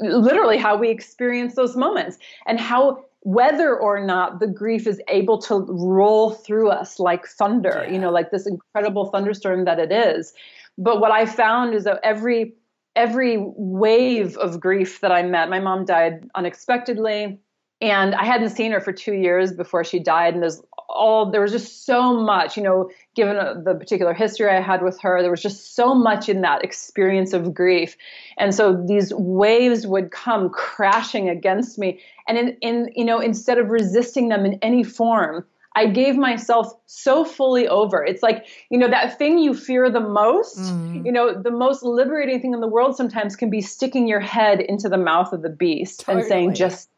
literally 0.00 0.56
how 0.56 0.76
we 0.76 0.88
experience 0.88 1.54
those 1.54 1.76
moments 1.76 2.18
and 2.46 2.60
how 2.60 3.04
whether 3.24 3.76
or 3.76 4.04
not 4.04 4.40
the 4.40 4.46
grief 4.48 4.86
is 4.86 5.00
able 5.08 5.38
to 5.38 5.64
roll 5.68 6.30
through 6.30 6.68
us 6.68 6.98
like 6.98 7.26
thunder 7.26 7.84
yeah. 7.84 7.92
you 7.92 7.98
know 7.98 8.10
like 8.10 8.30
this 8.30 8.46
incredible 8.46 9.06
thunderstorm 9.10 9.64
that 9.64 9.78
it 9.78 9.92
is 9.92 10.32
but 10.78 11.00
what 11.00 11.10
i 11.10 11.26
found 11.26 11.74
is 11.74 11.84
that 11.84 12.00
every 12.02 12.54
every 12.94 13.36
wave 13.56 14.36
of 14.38 14.60
grief 14.60 15.00
that 15.00 15.12
i 15.12 15.22
met 15.22 15.50
my 15.50 15.60
mom 15.60 15.84
died 15.84 16.28
unexpectedly 16.34 17.38
and 17.82 18.14
I 18.14 18.24
hadn't 18.24 18.50
seen 18.50 18.70
her 18.70 18.80
for 18.80 18.92
two 18.92 19.12
years 19.12 19.52
before 19.52 19.82
she 19.82 19.98
died. 19.98 20.34
And 20.34 20.42
there's 20.42 20.62
all, 20.88 21.30
there 21.30 21.40
was 21.40 21.50
just 21.50 21.84
so 21.84 22.14
much, 22.14 22.56
you 22.56 22.62
know, 22.62 22.88
given 23.16 23.36
uh, 23.36 23.54
the 23.64 23.74
particular 23.74 24.14
history 24.14 24.48
I 24.48 24.60
had 24.60 24.82
with 24.82 25.00
her, 25.00 25.20
there 25.20 25.32
was 25.32 25.42
just 25.42 25.74
so 25.74 25.92
much 25.92 26.28
in 26.28 26.42
that 26.42 26.62
experience 26.62 27.32
of 27.32 27.52
grief. 27.52 27.96
And 28.38 28.54
so 28.54 28.72
these 28.86 29.12
waves 29.12 29.84
would 29.84 30.12
come 30.12 30.48
crashing 30.48 31.28
against 31.28 31.76
me. 31.76 32.00
And 32.28 32.38
in, 32.38 32.56
in 32.60 32.92
you 32.94 33.04
know, 33.04 33.18
instead 33.18 33.58
of 33.58 33.68
resisting 33.68 34.28
them 34.28 34.46
in 34.46 34.60
any 34.62 34.84
form, 34.84 35.44
I 35.74 35.86
gave 35.86 36.16
myself 36.16 36.72
so 36.86 37.24
fully 37.24 37.66
over. 37.66 38.04
It's 38.04 38.22
like, 38.22 38.46
you 38.70 38.78
know, 38.78 38.88
that 38.90 39.18
thing 39.18 39.38
you 39.38 39.54
fear 39.54 39.90
the 39.90 40.00
most, 40.00 40.58
mm. 40.58 41.04
you 41.04 41.10
know, 41.10 41.34
the 41.34 41.50
most 41.50 41.82
liberating 41.82 42.40
thing 42.40 42.52
in 42.52 42.60
the 42.60 42.68
world 42.68 42.94
sometimes 42.94 43.34
can 43.34 43.50
be 43.50 43.60
sticking 43.62 44.06
your 44.06 44.20
head 44.20 44.60
into 44.60 44.88
the 44.88 44.98
mouth 44.98 45.32
of 45.32 45.42
the 45.42 45.48
beast 45.48 46.00
totally. 46.00 46.20
and 46.20 46.28
saying, 46.28 46.54
just 46.54 46.90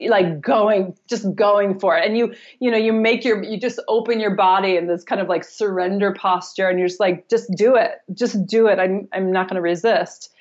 like 0.00 0.40
going 0.40 0.96
just 1.08 1.34
going 1.34 1.78
for 1.78 1.96
it. 1.96 2.06
And 2.06 2.16
you 2.16 2.34
you 2.60 2.70
know 2.70 2.76
you 2.76 2.92
make 2.92 3.24
your 3.24 3.42
you 3.42 3.58
just 3.58 3.80
open 3.88 4.20
your 4.20 4.34
body 4.34 4.76
in 4.76 4.86
this 4.86 5.02
kind 5.02 5.20
of 5.20 5.28
like 5.28 5.44
surrender 5.44 6.12
posture 6.12 6.68
and 6.68 6.78
you're 6.78 6.88
just 6.88 7.00
like 7.00 7.28
just 7.28 7.50
do 7.56 7.74
it 7.74 7.92
just 8.14 8.46
do 8.46 8.68
it. 8.68 8.78
I'm 8.78 9.08
i'm 9.12 9.32
not 9.32 9.48
going 9.48 9.56
to 9.56 9.62
resist. 9.62 10.32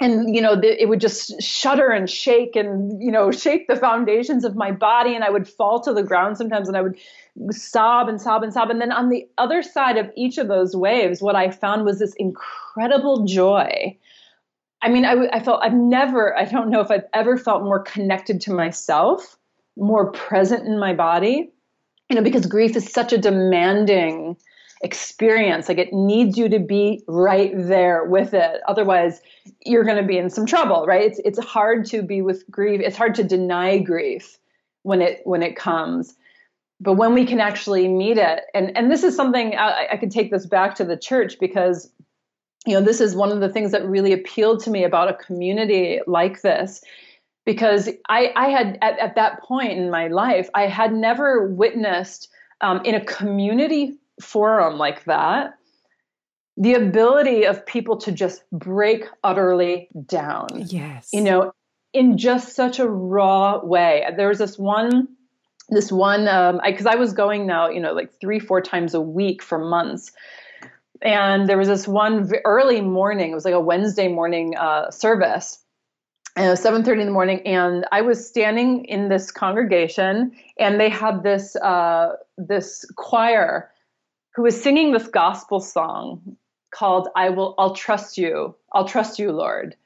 And 0.00 0.34
you 0.34 0.40
know 0.40 0.58
the, 0.60 0.82
it 0.82 0.88
would 0.88 1.00
just 1.00 1.40
shudder 1.42 1.90
and 1.90 2.08
shake 2.08 2.56
and 2.56 3.02
you 3.02 3.12
know 3.12 3.30
shake 3.30 3.68
the 3.68 3.76
foundations 3.76 4.44
of 4.44 4.56
my 4.56 4.72
body 4.72 5.14
and 5.14 5.22
i 5.22 5.30
would 5.30 5.46
fall 5.46 5.80
to 5.82 5.92
the 5.92 6.02
ground 6.02 6.36
sometimes 6.36 6.66
and 6.66 6.76
i 6.76 6.82
would 6.82 6.98
sob 7.50 8.08
and 8.08 8.20
sob 8.20 8.42
and 8.42 8.52
sob. 8.52 8.70
And 8.70 8.80
then 8.80 8.92
on 8.92 9.08
the 9.08 9.26
other 9.38 9.62
side 9.62 9.96
of 9.96 10.10
each 10.16 10.36
of 10.38 10.48
those 10.48 10.74
waves 10.74 11.22
what 11.22 11.36
i 11.36 11.50
found 11.50 11.84
was 11.84 12.00
this 12.00 12.14
incredible 12.18 13.24
joy 13.24 13.96
i 14.84 14.88
mean 14.88 15.04
I, 15.04 15.26
I 15.32 15.40
felt 15.40 15.62
i've 15.62 15.74
never 15.74 16.36
i 16.38 16.44
don't 16.44 16.70
know 16.70 16.80
if 16.80 16.90
i've 16.90 17.06
ever 17.12 17.36
felt 17.36 17.64
more 17.64 17.80
connected 17.80 18.40
to 18.42 18.52
myself 18.52 19.36
more 19.76 20.12
present 20.12 20.66
in 20.66 20.78
my 20.78 20.94
body 20.94 21.50
you 22.08 22.16
know 22.16 22.22
because 22.22 22.46
grief 22.46 22.76
is 22.76 22.92
such 22.92 23.12
a 23.12 23.18
demanding 23.18 24.36
experience. 24.84 25.68
Like 25.68 25.78
it 25.78 25.92
needs 25.92 26.36
you 26.36 26.48
to 26.50 26.60
be 26.60 27.02
right 27.08 27.52
there 27.54 28.04
with 28.04 28.34
it. 28.34 28.60
Otherwise, 28.68 29.20
you're 29.64 29.82
going 29.82 29.96
to 29.96 30.06
be 30.06 30.18
in 30.18 30.30
some 30.30 30.46
trouble, 30.46 30.84
right? 30.86 31.02
It's 31.02 31.20
it's 31.24 31.38
hard 31.38 31.86
to 31.86 32.02
be 32.02 32.22
with 32.22 32.48
grief. 32.50 32.80
It's 32.84 32.96
hard 32.96 33.14
to 33.16 33.24
deny 33.24 33.78
grief 33.78 34.38
when 34.82 35.00
it 35.00 35.22
when 35.24 35.42
it 35.42 35.56
comes. 35.56 36.14
But 36.80 36.94
when 36.94 37.14
we 37.14 37.24
can 37.24 37.40
actually 37.40 37.88
meet 37.88 38.18
it, 38.18 38.42
and 38.54 38.76
and 38.76 38.90
this 38.90 39.02
is 39.02 39.16
something 39.16 39.56
I, 39.56 39.88
I 39.92 39.96
could 39.96 40.10
take 40.10 40.30
this 40.30 40.46
back 40.46 40.74
to 40.76 40.84
the 40.84 40.96
church 40.96 41.38
because 41.40 41.90
you 42.66 42.74
know 42.74 42.80
this 42.80 43.00
is 43.00 43.14
one 43.14 43.30
of 43.30 43.40
the 43.40 43.48
things 43.48 43.72
that 43.72 43.86
really 43.86 44.12
appealed 44.12 44.60
to 44.60 44.70
me 44.70 44.84
about 44.84 45.08
a 45.08 45.14
community 45.14 46.00
like 46.06 46.42
this 46.42 46.82
because 47.44 47.88
I, 48.08 48.32
I 48.34 48.48
had 48.48 48.78
at, 48.80 48.98
at 48.98 49.14
that 49.16 49.42
point 49.42 49.72
in 49.72 49.90
my 49.90 50.08
life 50.08 50.48
I 50.54 50.66
had 50.66 50.92
never 50.92 51.48
witnessed 51.48 52.28
um, 52.60 52.80
in 52.84 52.94
a 52.94 53.04
community 53.04 53.98
forum 54.20 54.78
like 54.78 55.04
that, 55.04 55.54
the 56.56 56.74
ability 56.74 57.44
of 57.44 57.66
people 57.66 57.96
to 57.98 58.12
just 58.12 58.42
break 58.52 59.04
utterly 59.22 59.88
down. 60.06 60.48
Yes. 60.66 61.10
You 61.12 61.22
know, 61.22 61.52
in 61.92 62.16
just 62.18 62.54
such 62.54 62.78
a 62.78 62.88
raw 62.88 63.60
way. 63.62 64.06
There 64.16 64.28
was 64.28 64.38
this 64.38 64.58
one, 64.58 65.08
this 65.68 65.90
one, 65.90 66.28
um, 66.28 66.60
because 66.64 66.86
I, 66.86 66.92
I 66.92 66.96
was 66.96 67.12
going 67.12 67.46
now, 67.46 67.68
you 67.68 67.80
know, 67.80 67.92
like 67.92 68.18
three, 68.20 68.38
four 68.38 68.60
times 68.60 68.94
a 68.94 69.00
week 69.00 69.42
for 69.42 69.58
months. 69.58 70.12
And 71.04 71.46
there 71.46 71.58
was 71.58 71.68
this 71.68 71.86
one 71.86 72.32
early 72.44 72.80
morning, 72.80 73.30
it 73.30 73.34
was 73.34 73.44
like 73.44 73.54
a 73.54 73.60
Wednesday 73.60 74.08
morning 74.08 74.56
uh, 74.56 74.90
service. 74.90 75.60
And 76.36 76.46
it 76.46 76.50
was 76.50 76.64
7.30 76.64 77.00
in 77.00 77.06
the 77.06 77.12
morning 77.12 77.46
and 77.46 77.86
i 77.92 78.00
was 78.00 78.26
standing 78.26 78.86
in 78.86 79.08
this 79.08 79.30
congregation 79.30 80.32
and 80.58 80.80
they 80.80 80.88
had 80.88 81.22
this 81.22 81.54
uh, 81.54 82.14
this 82.36 82.84
choir 82.96 83.70
who 84.34 84.42
was 84.42 84.60
singing 84.60 84.90
this 84.90 85.06
gospel 85.06 85.60
song 85.60 86.36
called 86.74 87.08
I 87.14 87.30
will 87.30 87.54
I'll 87.56 87.74
trust 87.74 88.18
you. 88.18 88.56
I'll 88.72 88.88
trust 88.88 89.18
you, 89.18 89.30
Lord. 89.30 89.76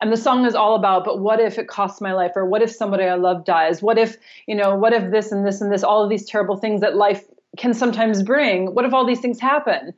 And 0.00 0.12
the 0.12 0.16
song 0.16 0.46
is 0.46 0.54
all 0.54 0.76
about, 0.76 1.04
but 1.04 1.20
what 1.20 1.40
if 1.40 1.58
it 1.58 1.66
costs 1.66 2.00
my 2.00 2.12
life? 2.12 2.32
Or 2.36 2.46
what 2.46 2.62
if 2.62 2.70
somebody 2.70 3.04
I 3.04 3.16
love 3.16 3.44
dies? 3.44 3.82
What 3.82 3.98
if, 3.98 4.16
you 4.46 4.54
know, 4.54 4.76
what 4.76 4.92
if 4.92 5.10
this 5.10 5.32
and 5.32 5.44
this 5.44 5.60
and 5.60 5.72
this, 5.72 5.82
all 5.82 6.04
of 6.04 6.08
these 6.08 6.24
terrible 6.24 6.56
things 6.56 6.82
that 6.82 6.94
life 6.94 7.24
can 7.56 7.74
sometimes 7.74 8.22
bring? 8.22 8.74
What 8.74 8.84
if 8.84 8.94
all 8.94 9.04
these 9.04 9.20
things 9.20 9.40
happen? 9.40 9.92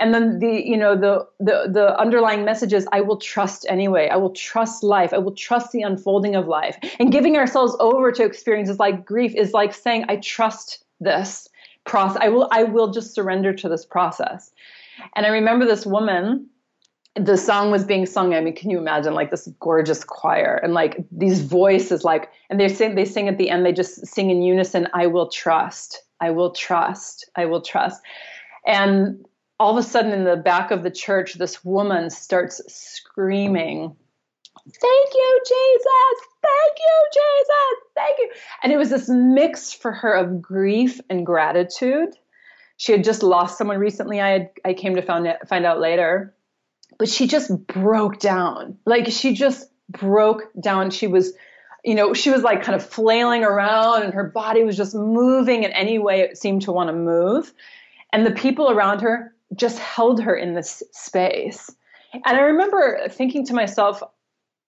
And 0.00 0.12
then 0.12 0.40
the, 0.40 0.66
you 0.66 0.76
know, 0.76 0.96
the 0.96 1.26
the 1.38 1.70
the 1.70 1.98
underlying 1.98 2.44
message 2.44 2.72
is 2.72 2.86
I 2.92 3.00
will 3.00 3.16
trust 3.16 3.64
anyway. 3.68 4.08
I 4.08 4.16
will 4.16 4.32
trust 4.32 4.82
life. 4.82 5.12
I 5.12 5.18
will 5.18 5.34
trust 5.34 5.70
the 5.72 5.82
unfolding 5.82 6.34
of 6.34 6.48
life. 6.48 6.76
And 6.98 7.12
giving 7.12 7.36
ourselves 7.36 7.76
over 7.78 8.10
to 8.12 8.24
experiences 8.24 8.78
like 8.78 9.04
grief 9.04 9.34
is 9.34 9.52
like 9.52 9.72
saying, 9.72 10.06
I 10.08 10.16
trust 10.16 10.84
this 11.00 11.48
process. 11.84 12.18
I 12.20 12.28
will 12.28 12.48
I 12.50 12.64
will 12.64 12.90
just 12.90 13.14
surrender 13.14 13.52
to 13.52 13.68
this 13.68 13.84
process. 13.84 14.50
And 15.14 15.26
I 15.26 15.28
remember 15.28 15.64
this 15.64 15.86
woman 15.86 16.48
the 17.16 17.36
song 17.36 17.70
was 17.70 17.84
being 17.84 18.06
sung. 18.06 18.34
I 18.34 18.40
mean, 18.40 18.56
can 18.56 18.70
you 18.70 18.78
imagine 18.78 19.14
like 19.14 19.30
this 19.30 19.48
gorgeous 19.60 20.02
choir 20.02 20.58
and 20.62 20.74
like 20.74 21.04
these 21.12 21.42
voices, 21.42 22.02
like, 22.02 22.30
and 22.50 22.58
they 22.58 22.68
sing, 22.68 22.96
they 22.96 23.04
sing 23.04 23.28
at 23.28 23.38
the 23.38 23.50
end, 23.50 23.64
they 23.64 23.72
just 23.72 24.04
sing 24.06 24.30
in 24.30 24.42
unison, 24.42 24.88
I 24.94 25.06
will 25.06 25.28
trust, 25.28 26.02
I 26.20 26.30
will 26.30 26.50
trust, 26.50 27.30
I 27.36 27.44
will 27.44 27.60
trust. 27.60 28.02
And 28.66 29.24
all 29.58 29.76
of 29.76 29.84
a 29.84 29.88
sudden 29.88 30.12
in 30.12 30.24
the 30.24 30.36
back 30.36 30.70
of 30.70 30.82
the 30.82 30.90
church, 30.90 31.34
this 31.34 31.64
woman 31.64 32.10
starts 32.10 32.60
screaming, 32.68 33.96
Thank 34.66 35.14
you, 35.14 35.40
Jesus. 35.46 36.26
Thank 36.42 36.78
you, 36.78 37.08
Jesus. 37.12 37.90
Thank 37.94 38.18
you. 38.18 38.30
And 38.62 38.72
it 38.72 38.78
was 38.78 38.88
this 38.88 39.08
mix 39.08 39.72
for 39.72 39.92
her 39.92 40.14
of 40.14 40.40
grief 40.40 41.00
and 41.10 41.26
gratitude. 41.26 42.16
She 42.78 42.92
had 42.92 43.04
just 43.04 43.22
lost 43.22 43.58
someone 43.58 43.78
recently. 43.78 44.20
I 44.20 44.30
had 44.30 44.50
I 44.64 44.72
came 44.72 44.96
to 44.96 45.02
find 45.02 45.28
find 45.46 45.66
out 45.66 45.80
later, 45.80 46.34
but 46.98 47.08
she 47.08 47.26
just 47.26 47.66
broke 47.66 48.18
down. 48.18 48.78
Like 48.86 49.10
she 49.10 49.34
just 49.34 49.68
broke 49.90 50.50
down. 50.58 50.90
She 50.90 51.08
was, 51.08 51.34
you 51.84 51.94
know, 51.94 52.14
she 52.14 52.30
was 52.30 52.42
like 52.42 52.62
kind 52.62 52.74
of 52.74 52.84
flailing 52.84 53.44
around, 53.44 54.02
and 54.02 54.14
her 54.14 54.24
body 54.24 54.64
was 54.64 54.78
just 54.78 54.94
moving 54.94 55.64
in 55.64 55.72
any 55.72 55.98
way 55.98 56.20
it 56.20 56.38
seemed 56.38 56.62
to 56.62 56.72
want 56.72 56.88
to 56.88 56.94
move. 56.94 57.52
And 58.14 58.24
the 58.24 58.32
people 58.32 58.70
around 58.70 59.02
her 59.02 59.33
just 59.56 59.78
held 59.78 60.22
her 60.22 60.34
in 60.34 60.54
this 60.54 60.82
space. 60.92 61.70
And 62.12 62.36
I 62.36 62.40
remember 62.40 63.08
thinking 63.08 63.46
to 63.46 63.54
myself, 63.54 64.02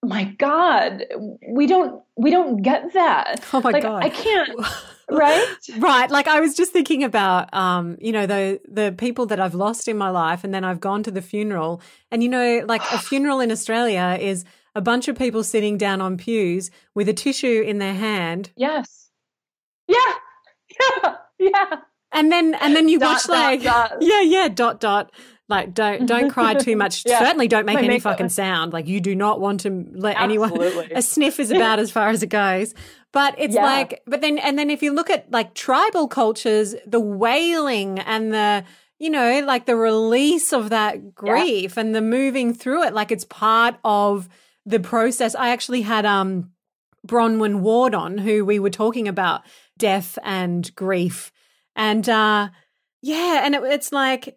my 0.03 0.25
god 0.25 1.05
we 1.49 1.67
don't 1.67 2.03
we 2.17 2.31
don't 2.31 2.63
get 2.63 2.93
that. 2.95 3.45
Oh 3.53 3.61
my 3.61 3.71
like, 3.71 3.83
god. 3.83 4.05
I 4.05 4.09
can't 4.11 4.51
right? 5.11 5.57
Right. 5.79 6.11
Like 6.11 6.29
i 6.29 6.41
was 6.41 6.55
just 6.55 6.73
thinking 6.73 7.03
about 7.05 7.53
um 7.55 7.97
you 8.01 8.13
know 8.13 8.27
the 8.27 8.61
the 8.69 8.95
people 8.97 9.27
that 9.27 9.41
i've 9.41 9.55
lost 9.55 9.89
in 9.89 9.97
my 9.97 10.11
life 10.11 10.45
and 10.45 10.53
then 10.53 10.65
i've 10.65 10.81
gone 10.81 11.03
to 11.05 11.11
the 11.11 11.23
funeral. 11.23 11.81
And 12.11 12.23
you 12.23 12.29
know 12.29 12.65
like 12.67 12.83
a 12.93 12.99
funeral 13.11 13.41
in 13.41 13.51
australia 13.51 14.19
is 14.21 14.45
a 14.75 14.81
bunch 14.81 15.09
of 15.09 15.17
people 15.17 15.43
sitting 15.43 15.79
down 15.79 16.01
on 16.01 16.19
pews 16.19 16.71
with 16.95 17.09
a 17.09 17.15
tissue 17.15 17.63
in 17.67 17.79
their 17.79 17.95
hand. 17.95 18.51
Yes. 18.57 19.11
Yeah. 19.89 19.97
Yeah. 20.79 21.17
Yeah 21.39 21.77
and 22.17 22.33
then 22.33 22.55
and 22.55 22.75
then 22.75 22.89
you 22.89 22.99
dot, 22.99 23.15
watch 23.15 23.29
like 23.29 23.63
dot, 23.63 23.91
dot. 23.91 23.99
yeah 24.03 24.21
yeah 24.23 24.49
dot 24.49 24.81
dot 24.81 25.13
like 25.49 25.75
don't 25.75 26.07
don't 26.07 26.31
cry 26.37 26.55
too 26.55 26.77
much. 26.77 27.05
yeah. 27.07 27.21
Certainly 27.21 27.49
don't 27.49 27.67
make 27.67 27.79
any 27.79 28.01
fucking 28.01 28.31
sound. 28.31 28.73
Like 28.73 28.89
you 28.89 29.01
do 29.01 29.15
not 29.15 29.41
want 29.41 29.61
to 29.61 29.87
let 29.93 30.17
Absolutely. 30.19 30.67
anyone 30.67 30.93
a 30.93 31.03
sniff 31.03 31.39
is 31.39 31.51
about 31.51 31.79
as 31.79 31.91
far 31.91 32.09
as 32.09 32.23
it 32.23 32.29
goes. 32.29 32.75
But 33.13 33.37
it's 33.39 33.55
yeah. 33.55 33.65
like 33.65 34.03
but 34.07 34.21
then 34.21 34.39
and 34.39 34.59
then 34.59 34.71
if 34.71 34.83
you 34.83 34.93
look 34.93 35.11
at 35.11 35.31
like 35.31 35.55
tribal 35.55 36.09
cultures, 36.09 36.75
the 36.87 37.01
wailing 37.01 37.99
and 38.01 38.33
the 38.33 38.65
you 38.99 39.11
know, 39.11 39.41
like 39.45 39.67
the 39.67 39.77
release 39.77 40.55
of 40.55 40.71
that 40.71 41.15
grief 41.15 41.75
yeah. 41.77 41.81
and 41.81 41.95
the 41.95 42.01
moving 42.01 42.55
through 42.55 42.85
it, 42.85 42.95
like 42.95 43.13
it's 43.13 43.27
part 43.27 43.77
of 43.85 44.29
the 44.65 44.81
process. 44.81 45.35
I 45.35 45.51
actually 45.51 45.83
had 45.83 46.05
um 46.05 46.51
Bronwyn 47.07 47.61
Ward 47.61 47.95
on 47.95 48.19
who 48.19 48.45
we 48.45 48.59
were 48.59 48.71
talking 48.71 49.07
about 49.07 49.43
death 49.79 50.19
and 50.25 50.75
grief. 50.75 51.31
And 51.77 52.09
uh 52.09 52.49
yeah, 53.03 53.43
and 53.45 53.55
it, 53.55 53.63
it's 53.63 53.93
like 53.93 54.37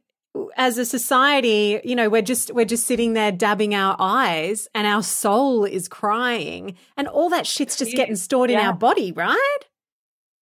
as 0.55 0.77
a 0.77 0.85
society, 0.85 1.81
you 1.83 1.95
know, 1.95 2.09
we're 2.09 2.21
just 2.21 2.53
we're 2.53 2.65
just 2.65 2.85
sitting 2.85 3.13
there 3.13 3.31
dabbing 3.31 3.73
our 3.73 3.95
eyes 3.97 4.67
and 4.75 4.85
our 4.85 5.01
soul 5.01 5.65
is 5.65 5.87
crying 5.87 6.77
and 6.97 7.07
all 7.07 7.29
that 7.29 7.47
shit's 7.47 7.77
just 7.77 7.95
getting 7.95 8.15
stored 8.15 8.51
yeah. 8.51 8.59
in 8.59 8.65
our 8.67 8.73
body, 8.73 9.11
right? 9.11 9.59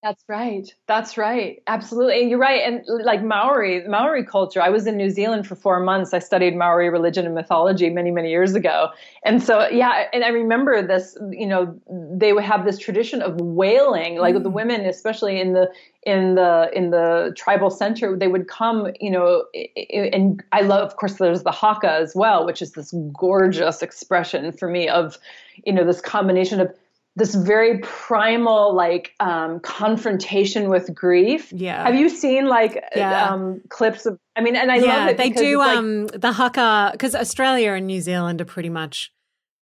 That's 0.03 0.23
right. 0.29 0.71
That's 0.85 1.17
right. 1.17 1.61
Absolutely. 1.65 2.21
And 2.21 2.29
you're 2.29 2.39
right. 2.39 2.61
And 2.61 2.83
like 3.03 3.23
Maori, 3.23 3.85
Maori 3.87 4.23
culture, 4.23 4.61
I 4.61 4.69
was 4.69 4.85
in 4.85 4.95
New 4.95 5.09
Zealand 5.09 5.47
for 5.47 5.55
four 5.55 5.79
months. 5.79 6.13
I 6.13 6.19
studied 6.19 6.55
Maori 6.55 6.89
religion 6.89 7.25
and 7.25 7.33
mythology 7.33 7.89
many, 7.89 8.11
many 8.11 8.29
years 8.29 8.53
ago. 8.53 8.89
And 9.25 9.41
so, 9.41 9.67
yeah, 9.67 10.03
and 10.13 10.23
I 10.23 10.27
remember 10.27 10.85
this, 10.85 11.17
you 11.31 11.47
know, 11.47 11.75
they 11.89 12.31
would 12.31 12.43
have 12.43 12.63
this 12.63 12.77
tradition 12.77 13.23
of 13.23 13.41
wailing, 13.41 14.17
like 14.17 14.35
mm. 14.35 14.43
the 14.43 14.51
women, 14.51 14.85
especially 14.85 15.41
in 15.41 15.53
the, 15.53 15.67
in 16.03 16.35
the, 16.35 16.69
in 16.75 16.91
the 16.91 17.33
tribal 17.35 17.71
center, 17.71 18.15
they 18.15 18.27
would 18.27 18.47
come, 18.47 18.91
you 19.01 19.09
know, 19.09 19.45
and 19.91 20.43
I 20.51 20.61
love, 20.61 20.87
of 20.87 20.95
course, 20.97 21.15
there's 21.15 21.41
the 21.41 21.51
haka 21.51 21.91
as 21.91 22.13
well, 22.15 22.45
which 22.45 22.61
is 22.61 22.73
this 22.73 22.93
gorgeous 23.13 23.81
expression 23.81 24.51
for 24.51 24.69
me 24.69 24.87
of, 24.87 25.17
you 25.65 25.73
know, 25.73 25.83
this 25.83 26.01
combination 26.01 26.61
of 26.61 26.71
this 27.17 27.33
very 27.33 27.79
primal 27.79 28.75
like 28.75 29.13
um, 29.19 29.59
confrontation 29.59 30.69
with 30.69 30.93
grief. 30.93 31.51
Yeah. 31.51 31.83
Have 31.83 31.95
you 31.95 32.09
seen 32.09 32.45
like 32.45 32.81
Yeah. 32.95 33.29
um, 33.29 33.61
clips 33.69 34.05
of? 34.05 34.19
I 34.35 34.41
mean, 34.41 34.55
and 34.55 34.71
I 34.71 34.77
yeah, 34.77 34.97
love 34.99 35.09
it. 35.09 35.17
they 35.17 35.31
do 35.31 35.57
like- 35.57 35.77
um 35.77 36.07
the 36.07 36.31
haka 36.31 36.91
because 36.91 37.15
Australia 37.15 37.71
and 37.73 37.87
New 37.87 38.01
Zealand 38.01 38.39
are 38.39 38.45
pretty 38.45 38.69
much 38.69 39.11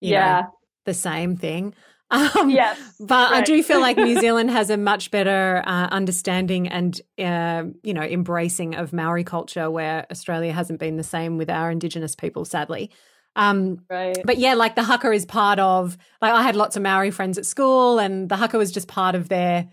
you 0.02 0.12
yeah. 0.12 0.42
know, 0.42 0.48
the 0.86 0.94
same 0.94 1.36
thing. 1.38 1.74
Um, 2.12 2.52
yes. 2.52 2.80
But 3.00 3.34
I 3.34 3.42
do 3.42 3.64
feel 3.64 3.82
like 3.82 3.98
New 3.98 4.20
Zealand 4.22 4.52
has 4.52 4.70
a 4.70 4.78
much 4.78 5.10
better 5.10 5.64
uh, 5.66 5.88
understanding 5.92 6.68
and, 6.68 7.02
uh, 7.18 7.64
you 7.82 7.96
know, 7.96 8.04
embracing 8.04 8.76
of 8.76 8.94
Maori 8.94 9.24
culture, 9.24 9.72
where 9.72 10.06
Australia 10.12 10.54
hasn't 10.54 10.80
been 10.80 10.98
the 10.98 11.04
same 11.04 11.38
with 11.38 11.50
our 11.50 11.72
Indigenous 11.72 12.16
people, 12.16 12.46
sadly. 12.46 12.92
Um, 13.36 13.82
Right. 13.90 14.18
but 14.24 14.38
yeah, 14.38 14.54
like 14.54 14.76
the 14.76 14.84
haka 14.84 15.12
is 15.12 15.26
part 15.26 15.60
of. 15.60 15.98
Like 16.22 16.34
I 16.34 16.44
had 16.44 16.56
lots 16.56 16.76
of 16.76 16.82
Maori 16.84 17.12
friends 17.12 17.38
at 17.38 17.46
school, 17.46 18.00
and 18.00 18.30
the 18.30 18.36
haka 18.36 18.58
was 18.58 18.72
just 18.72 18.88
part 18.88 19.16
of 19.16 19.30
their 19.30 19.68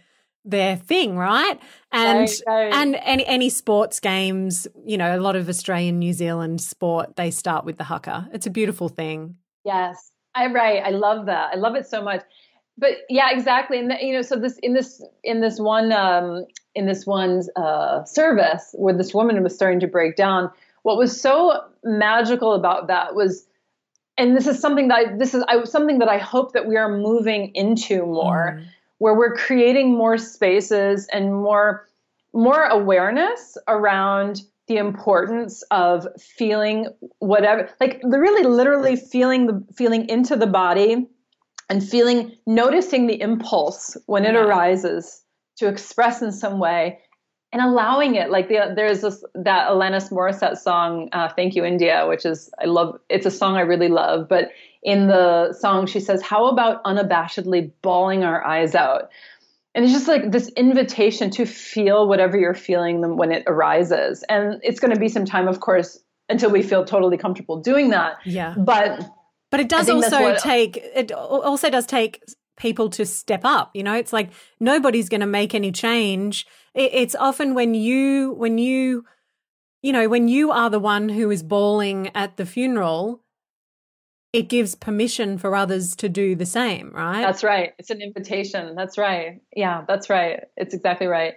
their 0.44 0.76
thing, 0.76 1.16
right? 1.16 1.58
And 1.92 2.18
Right, 2.20 2.40
right. 2.46 2.74
and 2.74 2.96
any 3.02 3.24
any 3.26 3.48
sports 3.48 4.00
games, 4.00 4.66
you 4.84 4.98
know, 4.98 5.16
a 5.16 5.20
lot 5.20 5.36
of 5.36 5.48
Australian, 5.48 5.98
New 6.00 6.12
Zealand 6.12 6.60
sport, 6.60 7.14
they 7.16 7.30
start 7.30 7.64
with 7.64 7.78
the 7.78 7.84
haka. 7.84 8.28
It's 8.32 8.46
a 8.46 8.50
beautiful 8.50 8.88
thing. 8.88 9.36
Yes, 9.64 10.10
I 10.34 10.46
right. 10.48 10.82
I 10.84 10.90
love 10.90 11.26
that. 11.26 11.50
I 11.52 11.56
love 11.56 11.76
it 11.76 11.86
so 11.86 12.02
much. 12.02 12.22
But 12.78 12.92
yeah, 13.08 13.30
exactly. 13.30 13.78
And 13.78 13.92
you 14.00 14.14
know, 14.14 14.22
so 14.22 14.36
this 14.36 14.58
in 14.58 14.72
this 14.74 15.00
in 15.22 15.40
this 15.40 15.60
one 15.60 15.92
um, 15.92 16.46
in 16.74 16.86
this 16.86 17.06
one 17.06 17.42
uh, 17.54 18.02
service 18.04 18.74
where 18.76 18.96
this 18.96 19.14
woman 19.14 19.40
was 19.42 19.54
starting 19.54 19.78
to 19.80 19.86
break 19.86 20.16
down, 20.16 20.50
what 20.82 20.96
was 20.96 21.20
so 21.20 21.60
magical 21.84 22.54
about 22.54 22.88
that 22.88 23.14
was, 23.14 23.46
and 24.18 24.36
this 24.36 24.46
is 24.46 24.58
something 24.60 24.88
that 24.88 24.94
I, 24.94 25.16
this 25.16 25.34
is 25.34 25.42
I, 25.48 25.64
something 25.64 25.98
that 25.98 26.08
I 26.08 26.18
hope 26.18 26.52
that 26.52 26.66
we 26.66 26.76
are 26.76 26.88
moving 26.96 27.50
into 27.54 28.04
more, 28.04 28.58
Mm. 28.60 28.64
where 28.98 29.14
we're 29.14 29.34
creating 29.34 29.96
more 29.96 30.18
spaces 30.18 31.08
and 31.12 31.34
more 31.34 31.86
more 32.34 32.64
awareness 32.64 33.58
around 33.68 34.40
the 34.68 34.76
importance 34.78 35.62
of 35.70 36.06
feeling 36.18 36.86
whatever 37.18 37.68
like 37.80 38.00
the 38.02 38.18
really 38.18 38.42
literally 38.44 38.96
feeling 38.96 39.46
the 39.46 39.62
feeling 39.76 40.08
into 40.08 40.34
the 40.36 40.46
body 40.46 41.06
and 41.68 41.86
feeling 41.86 42.32
noticing 42.46 43.06
the 43.06 43.20
impulse 43.20 43.96
when 44.06 44.24
it 44.24 44.32
Yeah. 44.34 44.40
arises 44.44 45.22
to 45.56 45.68
express 45.68 46.22
in 46.22 46.32
some 46.32 46.58
way 46.58 47.00
and 47.52 47.60
allowing 47.60 48.14
it 48.14 48.30
like 48.30 48.48
the, 48.48 48.72
there's 48.74 49.02
this 49.02 49.22
that 49.34 49.68
Alanis 49.68 50.10
Morissette 50.10 50.56
song 50.56 51.08
uh, 51.12 51.28
thank 51.28 51.54
you 51.54 51.64
india 51.64 52.06
which 52.06 52.24
is 52.24 52.50
i 52.60 52.64
love 52.64 52.98
it's 53.08 53.26
a 53.26 53.30
song 53.30 53.56
i 53.56 53.60
really 53.60 53.88
love 53.88 54.28
but 54.28 54.50
in 54.82 55.06
the 55.06 55.52
song 55.52 55.86
she 55.86 56.00
says 56.00 56.22
how 56.22 56.46
about 56.46 56.82
unabashedly 56.84 57.70
bawling 57.82 58.24
our 58.24 58.44
eyes 58.44 58.74
out? 58.74 59.10
And 59.74 59.84
it's 59.84 59.94
just 59.94 60.08
like 60.08 60.30
this 60.30 60.48
invitation 60.48 61.30
to 61.30 61.46
feel 61.46 62.06
whatever 62.06 62.36
you're 62.36 62.52
feeling 62.52 63.16
when 63.16 63.32
it 63.32 63.44
arises. 63.46 64.22
And 64.28 64.60
it's 64.62 64.80
going 64.80 64.92
to 64.92 65.00
be 65.00 65.08
some 65.08 65.24
time 65.24 65.48
of 65.48 65.60
course 65.60 65.98
until 66.28 66.50
we 66.50 66.62
feel 66.62 66.84
totally 66.84 67.16
comfortable 67.16 67.60
doing 67.60 67.90
that. 67.90 68.18
Yeah. 68.24 68.54
but 68.56 69.08
But 69.50 69.60
it 69.60 69.68
does 69.68 69.88
also 69.88 70.34
take 70.36 70.76
it 70.76 71.12
also 71.12 71.70
does 71.70 71.86
take 71.86 72.22
people 72.62 72.88
to 72.88 73.04
step 73.04 73.42
up. 73.44 73.72
You 73.74 73.82
know, 73.82 73.94
it's 73.94 74.12
like 74.12 74.30
nobody's 74.60 75.08
going 75.08 75.20
to 75.20 75.26
make 75.26 75.54
any 75.54 75.72
change. 75.72 76.46
It's 76.74 77.14
often 77.14 77.52
when 77.54 77.74
you 77.74 78.32
when 78.32 78.56
you 78.56 79.04
you 79.82 79.92
know 79.92 80.08
when 80.08 80.28
you 80.28 80.52
are 80.52 80.70
the 80.70 80.78
one 80.78 81.10
who 81.10 81.30
is 81.30 81.42
bawling 81.42 82.10
at 82.14 82.38
the 82.38 82.46
funeral, 82.46 83.22
it 84.32 84.48
gives 84.48 84.74
permission 84.74 85.36
for 85.36 85.54
others 85.54 85.94
to 85.96 86.08
do 86.08 86.34
the 86.34 86.46
same, 86.46 86.92
right? 86.94 87.20
That's 87.20 87.44
right. 87.44 87.72
It's 87.78 87.90
an 87.90 88.00
invitation. 88.00 88.74
That's 88.74 88.96
right. 88.96 89.42
Yeah, 89.54 89.84
that's 89.86 90.08
right. 90.08 90.44
It's 90.56 90.72
exactly 90.72 91.08
right. 91.08 91.34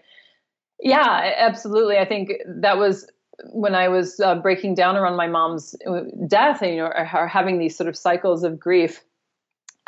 Yeah, 0.80 1.34
absolutely. 1.38 1.98
I 1.98 2.06
think 2.06 2.32
that 2.62 2.78
was 2.78 3.10
when 3.52 3.76
I 3.76 3.90
was 3.90 4.20
uh, 4.20 4.36
breaking 4.36 4.76
down 4.76 4.96
around 4.96 5.18
my 5.18 5.28
mom's 5.28 5.76
uh, 5.86 6.02
death, 6.28 6.62
and, 6.62 6.72
you 6.72 6.78
know, 6.78 6.88
or, 6.88 7.28
having 7.28 7.60
these 7.60 7.76
sort 7.76 7.90
of 7.90 7.98
cycles 7.98 8.44
of 8.44 8.60
grief. 8.60 9.04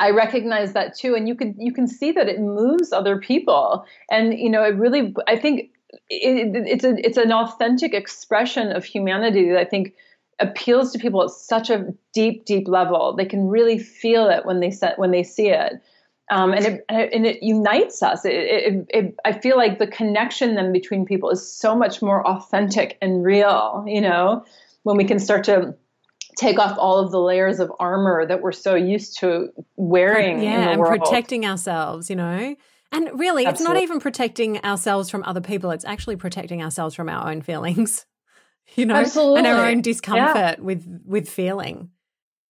I 0.00 0.10
recognize 0.10 0.72
that 0.74 0.96
too, 0.96 1.14
and 1.14 1.26
you 1.26 1.34
can 1.34 1.54
you 1.58 1.72
can 1.72 1.88
see 1.88 2.12
that 2.12 2.28
it 2.28 2.40
moves 2.40 2.92
other 2.92 3.18
people, 3.18 3.84
and 4.10 4.32
you 4.38 4.48
know, 4.48 4.62
it 4.62 4.76
really. 4.76 5.14
I 5.26 5.36
think 5.36 5.70
it, 6.08 6.54
it's 6.66 6.84
a 6.84 6.94
it's 7.04 7.18
an 7.18 7.32
authentic 7.32 7.94
expression 7.94 8.70
of 8.70 8.84
humanity 8.84 9.50
that 9.50 9.58
I 9.58 9.64
think 9.64 9.94
appeals 10.38 10.92
to 10.92 10.98
people 10.98 11.22
at 11.24 11.30
such 11.30 11.68
a 11.68 11.92
deep, 12.12 12.44
deep 12.44 12.68
level. 12.68 13.14
They 13.16 13.24
can 13.24 13.48
really 13.48 13.78
feel 13.78 14.28
it 14.28 14.46
when 14.46 14.60
they 14.60 14.70
set 14.70 14.98
when 14.98 15.10
they 15.10 15.24
see 15.24 15.48
it, 15.48 15.74
um, 16.30 16.52
and 16.52 16.64
it 16.64 16.84
and 16.88 17.26
it 17.26 17.42
unites 17.42 18.00
us. 18.02 18.24
It, 18.24 18.34
it, 18.34 18.86
it, 18.90 19.16
I 19.24 19.32
feel 19.32 19.56
like 19.56 19.80
the 19.80 19.88
connection 19.88 20.54
then 20.54 20.72
between 20.72 21.06
people 21.06 21.30
is 21.30 21.52
so 21.52 21.74
much 21.74 22.02
more 22.02 22.24
authentic 22.24 22.98
and 23.02 23.24
real. 23.24 23.84
You 23.86 24.00
know, 24.00 24.44
when 24.84 24.96
we 24.96 25.04
can 25.04 25.18
start 25.18 25.42
to 25.44 25.74
take 26.38 26.58
off 26.58 26.78
all 26.78 26.98
of 26.98 27.10
the 27.10 27.20
layers 27.20 27.60
of 27.60 27.72
armor 27.78 28.24
that 28.26 28.40
we're 28.40 28.52
so 28.52 28.74
used 28.74 29.18
to 29.18 29.48
wearing 29.76 30.42
yeah, 30.42 30.54
in 30.54 30.60
the 30.60 30.70
and 30.70 30.80
world. 30.80 31.00
protecting 31.00 31.44
ourselves. 31.44 32.08
You 32.08 32.16
know. 32.16 32.56
And 32.90 33.10
really, 33.18 33.44
it's 33.44 33.60
not 33.60 33.76
even 33.76 34.00
protecting 34.00 34.64
ourselves 34.64 35.10
from 35.10 35.22
other 35.24 35.42
people. 35.42 35.70
It's 35.72 35.84
actually 35.84 36.16
protecting 36.16 36.62
ourselves 36.62 36.94
from 36.94 37.10
our 37.10 37.30
own 37.30 37.42
feelings, 37.42 38.06
you 38.76 38.86
know, 38.86 39.04
and 39.36 39.46
our 39.46 39.66
own 39.66 39.82
discomfort 39.82 40.60
with 40.60 40.86
with 41.04 41.28
feeling. 41.28 41.90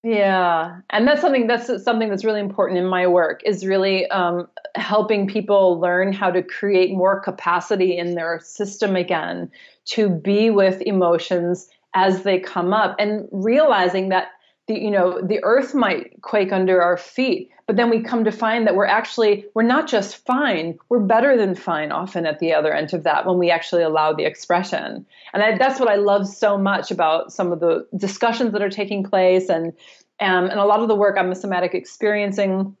Yeah, 0.01 0.79
and 0.91 1.05
that's 1.05 1.19
something 1.19 1.47
that's 1.47 1.83
something 1.83 2.07
that's 2.07 2.23
really 2.23 2.39
important 2.39 2.79
in 2.79 2.85
my 2.85 3.05
work 3.07 3.41
is 3.43 3.65
really 3.65 4.09
um, 4.11 4.47
helping 4.75 5.27
people 5.27 5.77
learn 5.81 6.13
how 6.13 6.31
to 6.31 6.41
create 6.41 6.91
more 6.91 7.19
capacity 7.19 7.97
in 7.97 8.15
their 8.15 8.39
system 8.39 8.95
again 8.95 9.51
to 9.85 10.07
be 10.07 10.51
with 10.51 10.81
emotions 10.83 11.67
as 11.93 12.23
they 12.23 12.39
come 12.39 12.73
up, 12.73 12.95
and 12.99 13.27
realizing 13.31 14.09
that 14.09 14.29
the 14.67 14.79
you 14.79 14.91
know 14.91 15.21
the 15.21 15.43
earth 15.43 15.73
might 15.73 16.21
quake 16.21 16.53
under 16.53 16.81
our 16.81 16.95
feet, 16.95 17.49
but 17.67 17.75
then 17.75 17.89
we 17.89 18.01
come 18.01 18.23
to 18.23 18.31
find 18.31 18.65
that 18.65 18.75
we're 18.75 18.85
actually 18.85 19.45
we're 19.55 19.63
not 19.63 19.87
just 19.87 20.25
fine, 20.25 20.77
we're 20.89 20.99
better 20.99 21.35
than 21.35 21.55
fine 21.55 21.91
often 21.91 22.25
at 22.25 22.39
the 22.39 22.53
other 22.53 22.73
end 22.73 22.93
of 22.93 23.03
that 23.03 23.25
when 23.25 23.37
we 23.37 23.51
actually 23.51 23.83
allow 23.83 24.13
the 24.13 24.25
expression, 24.25 25.05
and 25.33 25.43
I, 25.43 25.57
that's 25.57 25.79
what 25.79 25.89
I 25.89 25.95
love 25.95 26.27
so 26.27 26.57
much 26.57 26.91
about 26.91 27.33
some 27.33 27.51
of 27.51 27.59
the 27.59 27.87
discussions 27.97 28.53
that 28.53 28.61
are 28.61 28.69
taking 28.69 29.03
place 29.03 29.49
and 29.49 29.73
um, 30.21 30.45
and 30.45 30.59
a 30.59 30.65
lot 30.65 30.81
of 30.81 30.87
the 30.87 30.95
work 30.95 31.17
I'm 31.17 31.31
a 31.31 31.35
somatic 31.35 31.73
experiencing 31.73 32.75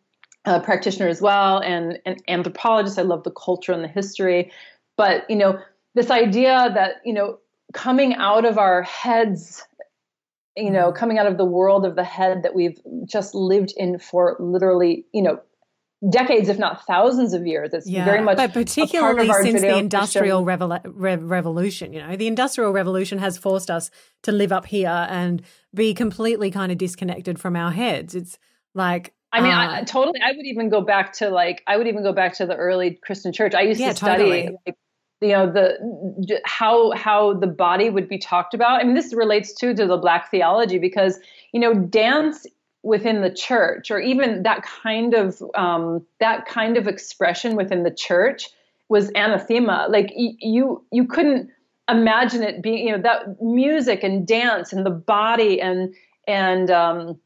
uh, 0.45 0.59
practitioner 0.59 1.07
as 1.07 1.21
well 1.21 1.59
and 1.59 1.99
an 2.05 2.17
anthropologist. 2.27 2.99
I 2.99 3.03
love 3.03 3.23
the 3.23 3.31
culture 3.31 3.73
and 3.73 3.83
the 3.83 3.87
history, 3.87 4.51
but 4.95 5.29
you 5.29 5.35
know 5.35 5.59
this 5.95 6.11
idea 6.11 6.69
that 6.73 7.01
you 7.03 7.13
know 7.13 7.39
coming 7.73 8.15
out 8.15 8.45
of 8.45 8.57
our 8.57 8.83
heads, 8.83 9.63
you 10.55 10.71
know, 10.71 10.91
coming 10.91 11.17
out 11.17 11.27
of 11.27 11.37
the 11.37 11.45
world 11.45 11.85
of 11.85 11.95
the 11.95 12.03
head 12.03 12.43
that 12.43 12.55
we've 12.55 12.79
just 13.05 13.35
lived 13.35 13.73
in 13.77 13.99
for 13.99 14.35
literally 14.39 15.05
you 15.13 15.21
know 15.21 15.39
decades, 16.07 16.47
if 16.47 16.57
not 16.57 16.85
thousands 16.85 17.33
of 17.33 17.45
years. 17.45 17.73
It's 17.73 17.87
Yeah, 17.87 18.05
very 18.05 18.21
much 18.21 18.37
but 18.37 18.53
particularly 18.53 19.27
of 19.27 19.35
our 19.35 19.43
since 19.43 19.61
the 19.61 19.77
industrial 19.77 20.45
revol- 20.45 20.81
rev- 20.85 21.23
revolution. 21.23 21.93
You 21.93 22.01
know, 22.01 22.15
the 22.15 22.27
industrial 22.27 22.71
revolution 22.71 23.19
has 23.19 23.37
forced 23.37 23.69
us 23.69 23.91
to 24.23 24.31
live 24.31 24.51
up 24.51 24.65
here 24.65 25.07
and 25.09 25.41
be 25.73 25.93
completely 25.93 26.51
kind 26.51 26.71
of 26.71 26.77
disconnected 26.77 27.39
from 27.39 27.55
our 27.55 27.71
heads. 27.71 28.15
It's 28.15 28.37
like, 28.73 29.13
I 29.31 29.41
mean, 29.41 29.51
uh, 29.51 29.79
I, 29.81 29.83
totally. 29.83 30.19
I 30.23 30.31
would 30.31 30.45
even 30.45 30.69
go 30.69 30.81
back 30.81 31.13
to 31.13 31.29
like 31.29 31.63
I 31.67 31.77
would 31.77 31.87
even 31.87 32.03
go 32.03 32.13
back 32.13 32.35
to 32.35 32.45
the 32.45 32.55
early 32.55 32.99
Christian 33.03 33.33
church. 33.33 33.53
I 33.53 33.61
used 33.61 33.79
Yeah, 33.79 33.91
to 33.91 33.95
study, 33.95 34.23
totally. 34.23 34.57
like, 34.65 34.75
you 35.21 35.29
know, 35.29 35.51
the 35.51 36.39
how 36.45 36.91
how 36.91 37.33
the 37.33 37.47
body 37.47 37.89
would 37.89 38.07
be 38.07 38.17
talked 38.17 38.53
about. 38.53 38.79
I 38.79 38.83
mean, 38.83 38.95
this 38.95 39.13
relates 39.13 39.53
too 39.53 39.73
to 39.73 39.85
the 39.85 39.97
Black 39.97 40.31
theology 40.31 40.77
because 40.77 41.19
you 41.51 41.59
know, 41.59 41.73
dance 41.73 42.45
within 42.83 43.21
the 43.21 43.29
church, 43.29 43.91
or 43.91 43.99
even 43.99 44.43
that 44.43 44.63
kind 44.63 45.13
of 45.13 45.43
um, 45.55 46.05
that 46.19 46.45
kind 46.45 46.77
of 46.77 46.87
expression 46.87 47.55
within 47.55 47.83
the 47.83 47.91
church, 47.91 48.47
was 48.87 49.09
anathema. 49.15 49.87
Like 49.89 50.11
y- 50.15 50.35
you 50.39 50.83
you 50.91 51.05
couldn't 51.05 51.49
imagine 51.89 52.43
it 52.43 52.61
being 52.61 52.87
you 52.87 52.95
know 52.95 53.01
that 53.01 53.41
music 53.41 54.03
and 54.03 54.25
dance 54.25 54.71
and 54.71 54.85
the 54.85 54.91
body 54.91 55.59
and 55.59 55.93
and 56.27 56.69
um, 56.71 57.19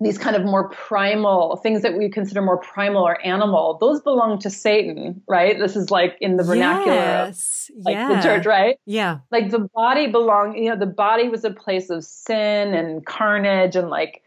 these 0.00 0.18
kind 0.18 0.34
of 0.34 0.44
more 0.44 0.68
primal 0.70 1.56
things 1.56 1.82
that 1.82 1.96
we 1.96 2.08
consider 2.08 2.40
more 2.40 2.56
primal 2.56 3.02
or 3.06 3.24
animal 3.24 3.76
those 3.80 4.00
belong 4.00 4.38
to 4.38 4.50
satan 4.50 5.22
right? 5.28 5.58
This 5.58 5.76
is 5.76 5.90
like 5.90 6.16
in 6.20 6.36
the 6.36 6.42
vernacular 6.44 6.98
of 6.98 7.28
yes, 7.28 7.70
like 7.84 7.94
yeah, 7.94 8.16
the 8.16 8.22
church 8.22 8.46
right? 8.46 8.76
Yeah, 8.86 9.18
like 9.30 9.50
the 9.50 9.68
body 9.74 10.06
belonged 10.06 10.56
you 10.56 10.70
know 10.70 10.76
the 10.76 10.86
body 10.86 11.28
was 11.28 11.44
a 11.44 11.50
place 11.50 11.90
of 11.90 12.04
sin 12.04 12.74
and 12.74 13.04
carnage 13.04 13.76
and 13.76 13.90
like 13.90 14.22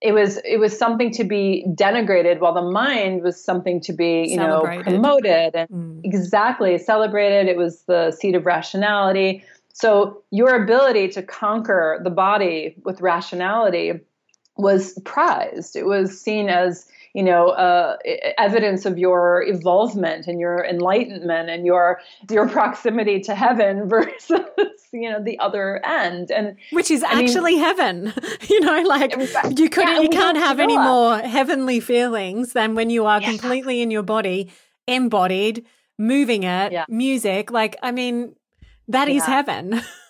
it 0.00 0.12
was 0.12 0.38
it 0.44 0.58
was 0.58 0.78
something 0.78 1.10
to 1.12 1.24
be 1.24 1.64
denigrated 1.70 2.38
while 2.38 2.54
the 2.54 2.62
mind 2.62 3.22
was 3.22 3.42
something 3.42 3.80
to 3.80 3.92
be 3.92 4.26
you 4.28 4.36
know 4.36 4.60
promoted 4.82 5.54
and 5.54 5.68
Mm. 5.68 6.00
exactly 6.04 6.78
celebrated. 6.78 7.48
It 7.48 7.56
was 7.56 7.82
the 7.82 8.12
seat 8.12 8.34
of 8.34 8.46
rationality. 8.46 9.44
So 9.72 10.22
your 10.30 10.62
ability 10.62 11.08
to 11.08 11.22
conquer 11.22 12.00
the 12.02 12.10
body 12.10 12.74
with 12.84 13.00
rationality 13.00 14.00
was 14.58 14.98
prized. 15.04 15.76
It 15.76 15.86
was 15.86 16.20
seen 16.20 16.48
as 16.48 16.86
you 17.14 17.22
know 17.22 17.48
uh, 17.48 17.96
evidence 18.36 18.84
of 18.84 18.98
your 18.98 19.42
evolvement 19.46 20.26
and 20.26 20.38
your 20.38 20.64
enlightenment 20.64 21.48
and 21.48 21.64
your 21.64 22.00
your 22.30 22.48
proximity 22.48 23.20
to 23.20 23.34
heaven 23.34 23.88
versus 23.88 24.40
you 24.92 25.10
know 25.10 25.22
the 25.22 25.38
other 25.38 25.84
end. 25.86 26.30
And 26.30 26.56
which 26.72 26.90
is 26.90 27.02
I 27.02 27.22
actually 27.22 27.54
mean, 27.54 27.64
heaven. 27.64 28.12
You 28.48 28.60
know 28.60 28.82
like 28.82 29.14
you 29.58 29.68
couldn't 29.68 29.96
yeah, 29.96 30.00
you 30.00 30.08
can't 30.08 30.36
have 30.36 30.58
any 30.58 30.76
more 30.76 31.18
heavenly 31.18 31.80
feelings 31.80 32.54
than 32.54 32.74
when 32.74 32.88
you 32.88 33.04
are 33.04 33.20
yeah. 33.20 33.30
completely 33.30 33.82
in 33.82 33.90
your 33.90 34.02
body 34.02 34.50
embodied 34.86 35.66
moving 35.98 36.44
it 36.44 36.72
yeah. 36.72 36.86
music. 36.88 37.50
Like 37.50 37.76
i 37.82 37.92
mean 37.92 38.34
that 38.88 39.08
is 39.08 39.24
heaven 39.24 39.80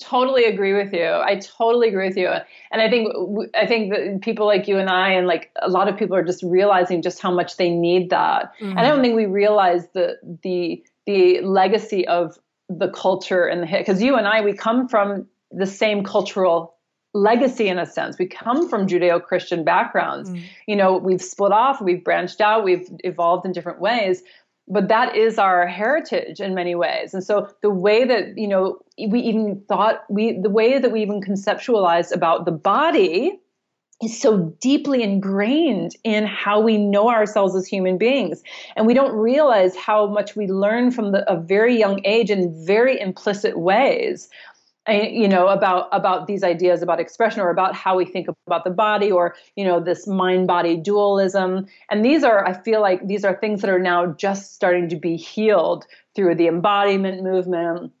totally 0.00 0.44
agree 0.44 0.72
with 0.74 0.92
you 0.92 1.04
i 1.04 1.36
totally 1.36 1.88
agree 1.88 2.08
with 2.08 2.16
you 2.16 2.28
and 2.28 2.82
i 2.82 2.90
think 2.90 3.08
i 3.54 3.64
think 3.64 3.92
that 3.92 4.20
people 4.22 4.44
like 4.44 4.66
you 4.66 4.76
and 4.76 4.90
i 4.90 5.12
and 5.12 5.26
like 5.26 5.52
a 5.62 5.68
lot 5.68 5.88
of 5.88 5.96
people 5.96 6.16
are 6.16 6.24
just 6.24 6.42
realizing 6.42 7.00
just 7.00 7.20
how 7.20 7.30
much 7.30 7.56
they 7.56 7.70
need 7.70 8.10
that 8.10 8.52
mm-hmm. 8.60 8.70
and 8.70 8.80
i 8.80 8.88
don't 8.88 9.02
think 9.02 9.14
we 9.14 9.26
realize 9.26 9.86
the 9.94 10.16
the 10.42 10.82
the 11.06 11.40
legacy 11.42 12.06
of 12.08 12.38
the 12.68 12.88
culture 12.88 13.44
and 13.46 13.62
the 13.62 13.66
hit 13.66 13.80
because 13.80 14.02
you 14.02 14.16
and 14.16 14.26
I 14.26 14.40
we 14.40 14.54
come 14.54 14.88
from 14.88 15.26
the 15.50 15.66
same 15.66 16.04
cultural 16.04 16.74
legacy 17.12 17.68
in 17.68 17.78
a 17.78 17.86
sense. 17.86 18.18
We 18.18 18.26
come 18.26 18.68
from 18.68 18.88
Judeo-Christian 18.88 19.62
backgrounds. 19.62 20.28
Mm. 20.30 20.42
You 20.66 20.74
know, 20.74 20.96
we've 20.96 21.22
split 21.22 21.52
off, 21.52 21.80
we've 21.80 22.02
branched 22.02 22.40
out, 22.40 22.64
we've 22.64 22.88
evolved 23.04 23.46
in 23.46 23.52
different 23.52 23.80
ways, 23.80 24.24
but 24.66 24.88
that 24.88 25.14
is 25.14 25.38
our 25.38 25.66
heritage 25.66 26.40
in 26.40 26.54
many 26.54 26.74
ways. 26.74 27.12
And 27.12 27.22
so 27.22 27.48
the 27.62 27.70
way 27.70 28.04
that, 28.04 28.38
you 28.38 28.48
know, 28.48 28.78
we 29.08 29.20
even 29.20 29.62
thought 29.68 30.04
we 30.08 30.38
the 30.38 30.50
way 30.50 30.78
that 30.78 30.90
we 30.90 31.02
even 31.02 31.20
conceptualized 31.20 32.12
about 32.12 32.44
the 32.44 32.52
body 32.52 33.38
is 34.02 34.20
so 34.20 34.54
deeply 34.60 35.02
ingrained 35.02 35.92
in 36.02 36.26
how 36.26 36.60
we 36.60 36.78
know 36.78 37.08
ourselves 37.10 37.54
as 37.54 37.66
human 37.66 37.96
beings 37.96 38.42
and 38.76 38.86
we 38.86 38.94
don't 38.94 39.14
realize 39.14 39.76
how 39.76 40.06
much 40.06 40.34
we 40.34 40.48
learn 40.48 40.90
from 40.90 41.12
the, 41.12 41.30
a 41.30 41.40
very 41.40 41.78
young 41.78 42.00
age 42.04 42.28
in 42.28 42.52
very 42.66 43.00
implicit 43.00 43.58
ways 43.58 44.28
Eh, 44.86 45.08
you 45.08 45.26
know 45.26 45.48
about 45.48 45.88
about 45.92 46.26
these 46.26 46.44
ideas 46.44 46.82
about 46.82 47.00
expression 47.00 47.40
or 47.40 47.48
about 47.48 47.74
how 47.74 47.96
we 47.96 48.04
think 48.04 48.28
about 48.46 48.64
the 48.64 48.70
body 48.70 49.10
or 49.10 49.34
you 49.56 49.64
know 49.64 49.80
this 49.80 50.06
mind 50.06 50.46
body 50.46 50.76
dualism. 50.76 51.66
And 51.90 52.04
these 52.04 52.22
are 52.22 52.46
i 52.46 52.52
feel 52.52 52.82
like 52.82 53.06
these 53.06 53.24
are 53.24 53.34
things 53.34 53.62
that 53.62 53.70
are 53.70 53.78
now 53.78 54.06
just 54.06 54.54
starting 54.54 54.88
to 54.90 54.96
be 54.96 55.16
healed 55.16 55.86
through 56.14 56.34
the 56.34 56.48
embodiment 56.48 57.22
movement 57.22 57.92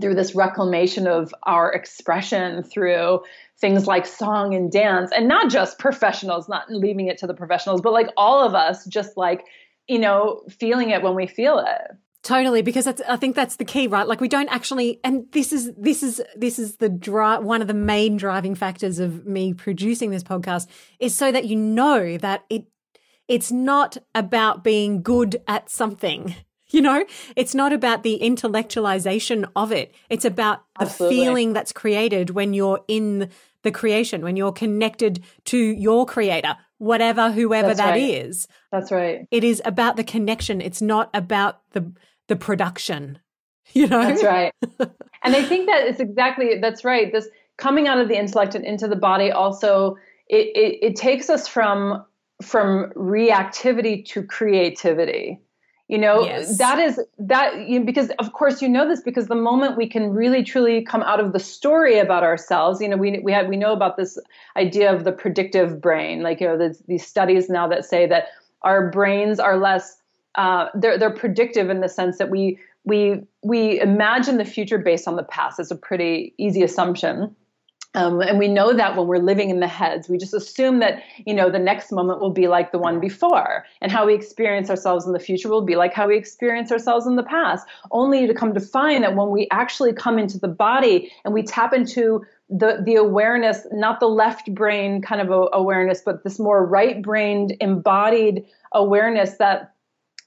through 0.00 0.14
this 0.14 0.34
reclamation 0.34 1.08
of 1.08 1.34
our 1.44 1.72
expression 1.72 2.62
through 2.62 3.20
things 3.58 3.86
like 3.86 4.06
song 4.06 4.54
and 4.54 4.70
dance. 4.70 5.10
And 5.16 5.26
not 5.26 5.50
just 5.50 5.78
professionals 5.78 6.48
not 6.48 6.70
leaving 6.70 7.08
it 7.08 7.18
to 7.18 7.26
the 7.26 7.34
professionals 7.34 7.80
but 7.80 7.92
like 7.92 8.10
all 8.16 8.46
of 8.46 8.54
us 8.54 8.84
just 8.86 9.16
like 9.16 9.44
you 9.88 9.98
know 9.98 10.42
feeling 10.48 10.90
it 10.90 11.02
when 11.02 11.16
we 11.16 11.26
feel 11.26 11.58
it 11.58 11.96
totally 12.28 12.60
because 12.60 12.84
that's, 12.84 13.00
I 13.08 13.16
think 13.16 13.34
that's 13.34 13.56
the 13.56 13.64
key 13.64 13.86
right 13.86 14.06
like 14.06 14.20
we 14.20 14.28
don't 14.28 14.50
actually 14.50 15.00
and 15.02 15.26
this 15.32 15.50
is 15.50 15.72
this 15.78 16.02
is 16.02 16.22
this 16.36 16.58
is 16.58 16.76
the 16.76 16.90
dri- 16.90 17.38
one 17.38 17.62
of 17.62 17.68
the 17.68 17.74
main 17.74 18.18
driving 18.18 18.54
factors 18.54 18.98
of 18.98 19.24
me 19.24 19.54
producing 19.54 20.10
this 20.10 20.22
podcast 20.22 20.66
is 21.00 21.16
so 21.16 21.32
that 21.32 21.46
you 21.46 21.56
know 21.56 22.18
that 22.18 22.44
it 22.50 22.66
it's 23.28 23.50
not 23.50 23.96
about 24.14 24.62
being 24.62 25.02
good 25.02 25.42
at 25.48 25.70
something 25.70 26.34
you 26.70 26.82
know, 26.82 27.02
it's 27.34 27.54
not 27.54 27.72
about 27.72 28.02
the 28.02 28.18
intellectualization 28.22 29.50
of 29.56 29.72
it. 29.72 29.94
It's 30.10 30.26
about 30.26 30.64
Absolutely. 30.78 31.16
the 31.16 31.22
feeling 31.22 31.52
that's 31.54 31.72
created 31.72 32.28
when 32.28 32.52
you're 32.52 32.84
in 32.88 33.30
the 33.62 33.72
creation, 33.72 34.22
when 34.22 34.36
you're 34.36 34.52
connected 34.52 35.24
to 35.46 35.56
your 35.56 36.04
creator, 36.04 36.56
whatever, 36.76 37.30
whoever 37.30 37.68
That's 37.68 37.78
that 37.78 37.90
right. 37.90 38.02
is. 38.02 38.46
That's 38.70 38.92
right. 38.92 39.26
It 39.30 39.44
is 39.44 39.62
about 39.64 39.96
the 39.96 40.04
connection. 40.04 40.60
It's 40.60 40.82
not 40.82 41.10
about 41.14 41.60
the 41.72 41.92
the 42.28 42.36
production. 42.36 43.18
You 43.74 43.86
know? 43.86 44.00
That's 44.00 44.24
right. 44.24 44.50
and 44.80 45.36
I 45.36 45.42
think 45.42 45.66
that 45.66 45.86
it's 45.88 46.00
exactly 46.00 46.58
that's 46.58 46.84
right. 46.86 47.12
This 47.12 47.28
coming 47.58 47.86
out 47.86 47.98
of 47.98 48.08
the 48.08 48.18
intellect 48.18 48.54
and 48.54 48.64
into 48.64 48.88
the 48.88 48.96
body 48.96 49.30
also 49.30 49.96
it, 50.28 50.46
it, 50.56 50.78
it 50.82 50.96
takes 50.96 51.28
us 51.28 51.46
from 51.46 52.04
from 52.40 52.90
reactivity 52.96 54.04
to 54.06 54.22
creativity 54.22 55.40
you 55.88 55.98
know 55.98 56.24
yes. 56.24 56.56
that 56.58 56.78
is 56.78 57.00
that 57.18 57.68
you 57.68 57.80
know, 57.80 57.84
because 57.84 58.10
of 58.20 58.32
course 58.32 58.62
you 58.62 58.68
know 58.68 58.88
this 58.88 59.02
because 59.02 59.26
the 59.26 59.34
moment 59.34 59.76
we 59.76 59.88
can 59.88 60.10
really 60.10 60.44
truly 60.44 60.82
come 60.82 61.02
out 61.02 61.18
of 61.18 61.32
the 61.32 61.40
story 61.40 61.98
about 61.98 62.22
ourselves 62.22 62.80
you 62.80 62.88
know 62.88 62.96
we 62.96 63.18
we 63.24 63.32
had 63.32 63.48
we 63.48 63.56
know 63.56 63.72
about 63.72 63.96
this 63.96 64.18
idea 64.56 64.94
of 64.94 65.04
the 65.04 65.12
predictive 65.12 65.80
brain 65.80 66.22
like 66.22 66.40
you 66.40 66.46
know 66.46 66.56
there's 66.56 66.78
these 66.86 67.04
studies 67.04 67.50
now 67.50 67.66
that 67.66 67.84
say 67.84 68.06
that 68.06 68.28
our 68.62 68.90
brains 68.90 69.40
are 69.40 69.56
less 69.56 69.97
uh, 70.38 70.68
they're 70.74 70.96
they're 70.98 71.14
predictive 71.14 71.68
in 71.68 71.80
the 71.80 71.88
sense 71.88 72.16
that 72.18 72.30
we 72.30 72.58
we 72.84 73.22
we 73.42 73.80
imagine 73.80 74.38
the 74.38 74.44
future 74.44 74.78
based 74.78 75.06
on 75.06 75.16
the 75.16 75.22
past 75.24 75.60
it's 75.60 75.70
a 75.70 75.76
pretty 75.76 76.32
easy 76.38 76.62
assumption 76.62 77.34
um, 77.94 78.20
and 78.20 78.38
we 78.38 78.48
know 78.48 78.74
that 78.74 78.96
when 78.96 79.06
we're 79.06 79.18
living 79.18 79.50
in 79.50 79.60
the 79.60 79.66
heads, 79.66 80.08
we 80.08 80.18
just 80.18 80.34
assume 80.34 80.78
that, 80.80 81.02
you 81.24 81.32
know, 81.32 81.50
the 81.50 81.58
next 81.58 81.90
moment 81.90 82.20
will 82.20 82.30
be 82.30 82.46
like 82.46 82.70
the 82.70 82.78
one 82.78 83.00
before. 83.00 83.64
And 83.80 83.90
how 83.90 84.06
we 84.06 84.14
experience 84.14 84.68
ourselves 84.68 85.06
in 85.06 85.14
the 85.14 85.18
future 85.18 85.48
will 85.48 85.64
be 85.64 85.74
like 85.74 85.94
how 85.94 86.06
we 86.06 86.16
experience 86.16 86.70
ourselves 86.70 87.06
in 87.06 87.16
the 87.16 87.22
past. 87.22 87.66
Only 87.90 88.26
to 88.26 88.34
come 88.34 88.52
to 88.52 88.60
find 88.60 89.02
that 89.04 89.16
when 89.16 89.30
we 89.30 89.48
actually 89.50 89.94
come 89.94 90.18
into 90.18 90.38
the 90.38 90.48
body 90.48 91.10
and 91.24 91.32
we 91.32 91.42
tap 91.42 91.72
into 91.72 92.24
the, 92.50 92.82
the 92.84 92.94
awareness, 92.94 93.66
not 93.72 94.00
the 94.00 94.06
left 94.06 94.54
brain 94.54 95.00
kind 95.00 95.20
of 95.22 95.30
a, 95.30 95.48
awareness, 95.54 96.02
but 96.04 96.24
this 96.24 96.38
more 96.38 96.64
right 96.64 97.02
brained 97.02 97.56
embodied 97.60 98.44
awareness 98.72 99.38
that 99.38 99.74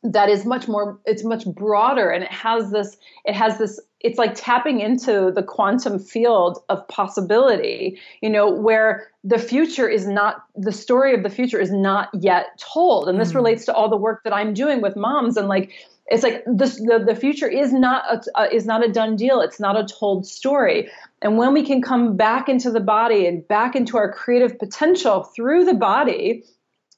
that 0.03 0.29
is 0.29 0.45
much 0.45 0.67
more 0.67 0.99
it's 1.05 1.23
much 1.23 1.45
broader 1.45 2.09
and 2.09 2.23
it 2.23 2.31
has 2.31 2.71
this 2.71 2.97
it 3.25 3.35
has 3.35 3.57
this 3.59 3.79
it's 3.99 4.17
like 4.17 4.33
tapping 4.33 4.79
into 4.79 5.31
the 5.31 5.43
quantum 5.43 5.99
field 5.99 6.57
of 6.69 6.87
possibility 6.87 7.99
you 8.21 8.29
know 8.29 8.49
where 8.49 9.07
the 9.23 9.37
future 9.37 9.87
is 9.87 10.07
not 10.07 10.43
the 10.55 10.71
story 10.71 11.13
of 11.13 11.21
the 11.21 11.29
future 11.29 11.59
is 11.59 11.71
not 11.71 12.09
yet 12.19 12.57
told. 12.57 13.07
And 13.07 13.19
this 13.19 13.33
mm. 13.33 13.35
relates 13.35 13.65
to 13.65 13.73
all 13.73 13.89
the 13.89 13.97
work 13.97 14.23
that 14.23 14.33
i'm 14.33 14.53
doing 14.53 14.81
with 14.81 14.95
moms 14.95 15.37
and 15.37 15.47
like 15.47 15.71
it's 16.07 16.23
like 16.23 16.43
this, 16.45 16.75
the, 16.75 17.01
the 17.05 17.15
future 17.15 17.47
is 17.47 17.71
not 17.71 18.03
a, 18.09 18.21
uh, 18.37 18.47
is 18.51 18.65
not 18.65 18.85
a 18.85 18.91
done 18.91 19.15
deal. 19.15 19.39
It's 19.39 19.61
not 19.61 19.79
a 19.79 19.85
told 19.85 20.27
story. 20.27 20.89
And 21.21 21.37
when 21.37 21.53
we 21.53 21.65
can 21.65 21.81
come 21.81 22.17
back 22.17 22.49
into 22.49 22.69
the 22.69 22.81
body 22.81 23.25
and 23.27 23.47
back 23.47 23.77
into 23.77 23.95
our 23.95 24.11
creative 24.11 24.59
potential 24.59 25.23
through 25.23 25.63
the 25.63 25.73
body 25.73 26.43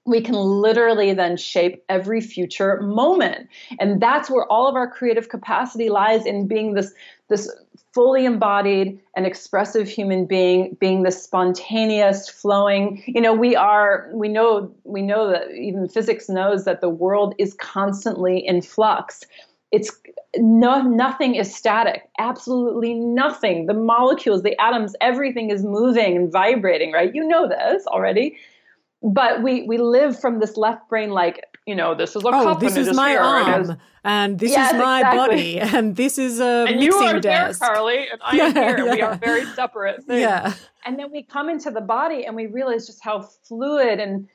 we 0.06 0.22
can 0.22 0.36
literally 0.36 1.14
then 1.14 1.38
shape 1.38 1.84
every 1.88 2.20
future 2.20 2.82
moment. 2.82 3.48
And 3.80 4.02
that's 4.02 4.30
where 4.30 4.46
all 4.52 4.68
of 4.68 4.76
our 4.76 4.90
creative 4.90 5.30
capacity 5.30 5.90
lies 5.90 6.26
in 6.26 6.48
being 6.48 6.74
this 6.74 6.94
this 7.30 7.50
fully 7.94 8.26
embodied 8.26 9.00
and 9.16 9.26
expressive 9.26 9.88
human 9.88 10.26
being 10.26 10.76
being 10.80 11.04
this 11.04 11.24
spontaneous 11.24 12.28
flowing. 12.28 13.02
You 13.08 13.22
know 13.22 13.34
we 13.34 13.56
are 13.56 14.10
we 14.14 14.28
know 14.28 14.74
we 14.84 15.02
know 15.02 15.30
that 15.32 15.52
even 15.52 15.88
physics 15.88 16.28
knows 16.28 16.66
that 16.66 16.82
the 16.82 16.90
world 16.90 17.34
is 17.38 17.54
constantly 17.54 18.46
in 18.46 18.62
flux. 18.62 19.24
It's 19.72 19.90
no 20.36 20.82
nothing 20.82 21.36
is 21.36 21.56
static. 21.56 22.10
Absolutely 22.20 22.94
nothing. 22.94 23.68
The 23.68 23.74
molecules 23.74 24.44
the 24.44 24.60
atoms 24.60 24.96
everything 25.00 25.50
is 25.50 25.64
moving 25.64 26.18
and 26.18 26.30
vibrating 26.30 26.92
right? 26.92 27.16
You 27.16 27.26
know 27.26 27.48
this 27.48 27.88
already 27.88 28.38
but 29.04 29.44
we 29.44 29.64
we 29.64 29.78
live 29.78 30.20
from 30.20 30.40
this 30.40 30.56
left 30.56 30.88
brain 30.90 31.12
like 31.12 31.46
you 31.68 31.76
know 31.76 31.94
this 31.94 32.16
is 32.16 32.24
a 32.24 32.28
oh, 32.28 32.54
this 32.56 32.78
is 32.78 32.96
my 32.96 33.16
arm 33.16 33.78
and 34.04 34.40
this 34.40 34.52
yes, 34.52 34.74
is 34.74 34.80
my 34.80 35.00
exactly. 35.00 35.20
body 35.20 35.60
and 35.60 35.96
this 35.96 36.18
is 36.18 36.40
a 36.40 36.66
and 36.68 36.80
mixing 36.80 37.02
you 37.02 37.08
are 37.08 37.20
desk. 37.20 37.60
there 37.60 37.70
carly 37.70 38.08
and 38.10 38.20
i'm 38.24 38.36
here 38.54 38.78
yeah. 38.86 38.94
we 38.94 39.02
are 39.02 39.16
very 39.16 39.46
separate 39.48 40.04
things. 40.04 40.22
yeah 40.22 40.54
and 40.86 40.98
then 40.98 41.12
we 41.12 41.22
come 41.22 41.50
into 41.50 41.70
the 41.70 41.82
body 41.82 42.26
and 42.26 42.36
we 42.36 42.48
realize 42.48 42.88
just 42.88 43.04
how 43.04 43.22
fluid 43.22 44.00
and 44.00 44.28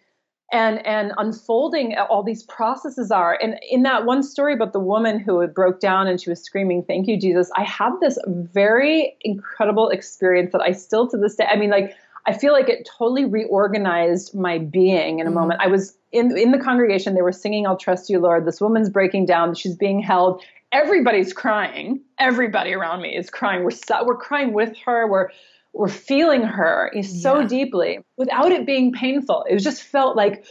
and 0.53 0.87
and 0.87 1.13
unfolding 1.19 1.95
all 1.97 2.23
these 2.23 2.43
processes 2.45 3.11
are 3.11 3.39
and 3.43 3.59
in 3.71 3.83
that 3.83 4.05
one 4.07 4.23
story 4.23 4.55
about 4.55 4.73
the 4.73 4.81
woman 4.81 5.19
who 5.19 5.47
broke 5.49 5.81
down 5.81 6.07
and 6.07 6.21
she 6.21 6.31
was 6.31 6.43
screaming 6.43 6.83
thank 6.83 7.07
you 7.07 7.19
jesus 7.19 7.51
i 7.57 7.63
had 7.63 7.93
this 8.01 8.19
very 8.27 9.17
incredible 9.23 9.89
experience 9.91 10.53
that 10.53 10.63
i 10.63 10.73
still 10.73 11.07
to 11.09 11.17
this 11.19 11.35
day 11.35 11.47
i 11.51 11.57
mean 11.57 11.71
like 11.71 11.95
I 12.27 12.37
feel 12.37 12.53
like 12.53 12.69
it 12.69 12.89
totally 12.99 13.25
reorganized 13.25 14.35
my 14.35 14.59
being 14.59 15.19
in 15.19 15.27
a 15.27 15.31
mm-hmm. 15.31 15.39
moment. 15.39 15.61
I 15.63 15.69
was 15.69 15.97
in 16.13 16.37
in 16.37 16.53
the 16.53 16.59
congregation, 16.59 17.15
they 17.15 17.23
were 17.23 17.33
singing 17.33 17.67
I'll 17.67 17.77
trust 17.77 18.11
you, 18.11 18.19
Lord. 18.19 18.47
This 18.47 18.61
woman's 18.61 18.91
breaking 18.91 19.27
down, 19.27 19.55
she's 19.55 19.77
being 19.77 20.01
held. 20.01 20.43
Everybody's 20.71 21.33
crying. 21.33 22.01
Everybody 22.19 22.75
around 22.75 23.01
me 23.01 23.17
is 23.17 23.31
crying. 23.31 23.65
We're 23.65 24.05
we're 24.05 24.17
crying 24.17 24.53
with 24.53 24.77
her. 24.85 25.09
We're 25.09 25.29
we're 25.73 25.89
feeling 25.89 26.43
her 26.43 26.91
so 27.03 27.41
yeah. 27.41 27.47
deeply 27.47 27.99
without 28.17 28.53
it 28.53 28.67
being 28.67 28.93
painful. 28.93 29.45
It 29.49 29.59
just 29.59 29.83
felt 29.83 30.17
like 30.17 30.45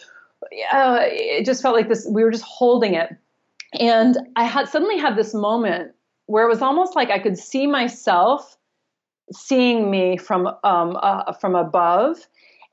uh, 0.72 0.99
it 1.01 1.45
just 1.45 1.61
felt 1.61 1.76
like 1.76 1.89
this 1.89 2.07
we 2.09 2.24
were 2.24 2.32
just 2.32 2.43
holding 2.43 2.93
it. 2.93 3.15
And 3.80 4.18
I 4.36 4.45
had 4.45 4.70
suddenly 4.70 4.97
had 4.97 5.15
this 5.15 5.34
moment 5.34 5.93
where 6.28 6.45
it 6.45 6.49
was 6.49 6.61
almost 6.61 6.95
like 6.95 7.09
I 7.09 7.20
could 7.20 7.38
see 7.38 7.68
myself 7.68 8.57
seeing 9.32 9.90
me 9.90 10.18
from 10.18 10.48
um, 10.64 10.98
uh, 11.02 11.34
from 11.34 11.56
above 11.56 12.18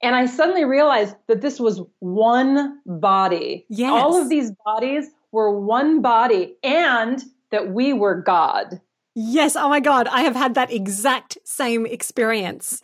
And 0.02 0.14
I 0.14 0.26
suddenly 0.26 0.64
realized 0.64 1.16
that 1.28 1.40
this 1.40 1.58
was 1.58 1.80
one 2.00 2.80
body. 2.84 3.66
Yes. 3.68 3.90
All 3.90 4.20
of 4.20 4.28
these 4.28 4.52
bodies 4.64 5.08
were 5.32 5.58
one 5.58 6.02
body 6.02 6.56
and 6.62 7.22
that 7.50 7.72
we 7.72 7.92
were 7.92 8.20
God. 8.20 8.80
Yes. 9.14 9.56
Oh 9.56 9.68
my 9.68 9.80
God. 9.80 10.08
I 10.08 10.22
have 10.22 10.36
had 10.36 10.54
that 10.54 10.72
exact 10.72 11.38
same 11.44 11.86
experience. 11.86 12.82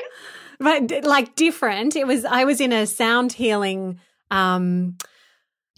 but 0.58 1.04
like 1.04 1.34
different. 1.36 1.94
It 1.94 2.06
was, 2.06 2.24
I 2.24 2.44
was 2.44 2.60
in 2.60 2.72
a 2.72 2.86
sound 2.86 3.32
healing, 3.32 4.00
um, 4.30 4.96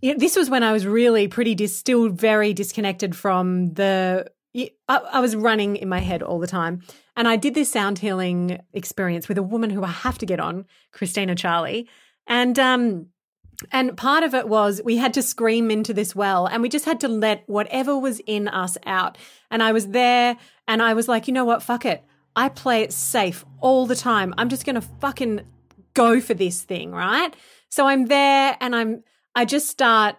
yeah, 0.01 0.15
this 0.19 0.37
was 0.37 0.51
when 0.51 0.62
I 0.62 0.73
was 0.73 0.87
really 0.87 1.29
pretty 1.29 1.55
dis- 1.55 1.77
still 1.77 2.11
very 2.11 2.53
disconnected 2.53 3.17
from 3.17 3.73
the. 3.73 4.31
I, 4.55 4.68
I 4.88 5.20
was 5.20 5.34
running 5.34 5.76
in 5.76 5.88
my 5.88 6.00
head 6.00 6.22
all 6.22 6.38
the 6.38 6.46
time, 6.46 6.82
and 7.16 7.26
I 7.26 7.36
did 7.36 7.55
this 7.55 7.70
sound 7.70 7.98
healing 7.98 8.61
experience 8.72 9.28
with 9.28 9.38
a 9.38 9.42
woman 9.42 9.70
who 9.70 9.82
I 9.82 9.88
have 9.88 10.18
to 10.18 10.26
get 10.26 10.40
on, 10.40 10.66
Christina 10.92 11.34
Charlie, 11.34 11.88
and 12.26 12.59
um, 12.59 13.07
and 13.70 13.96
part 13.96 14.24
of 14.24 14.34
it 14.34 14.48
was 14.48 14.80
we 14.84 14.96
had 14.96 15.14
to 15.14 15.22
scream 15.22 15.70
into 15.70 15.94
this 15.94 16.14
well 16.14 16.46
and 16.46 16.62
we 16.62 16.68
just 16.68 16.84
had 16.84 17.00
to 17.00 17.09
let 17.09 17.44
whatever 17.48 17.98
was 17.98 18.20
in 18.26 18.48
us 18.48 18.76
out. 18.86 19.18
And 19.50 19.62
I 19.62 19.72
was 19.72 19.88
there 19.88 20.36
and 20.66 20.82
I 20.82 20.94
was 20.94 21.09
like, 21.09 21.28
you 21.28 21.34
know 21.34 21.44
what? 21.44 21.62
Fuck 21.62 21.84
it. 21.84 22.05
I 22.36 22.48
play 22.48 22.82
it 22.82 22.92
safe 22.92 23.44
all 23.61 23.86
the 23.86 23.96
time. 23.96 24.34
I'm 24.38 24.48
just 24.48 24.66
going 24.66 24.74
to 24.74 24.80
fucking 24.80 25.42
go 25.94 26.20
for 26.20 26.34
this 26.34 26.62
thing, 26.62 26.90
right? 26.90 27.34
So 27.68 27.86
I'm 27.86 28.07
there 28.07 28.57
and 28.61 28.74
I'm, 28.74 29.05
I 29.34 29.44
just 29.44 29.68
start 29.68 30.16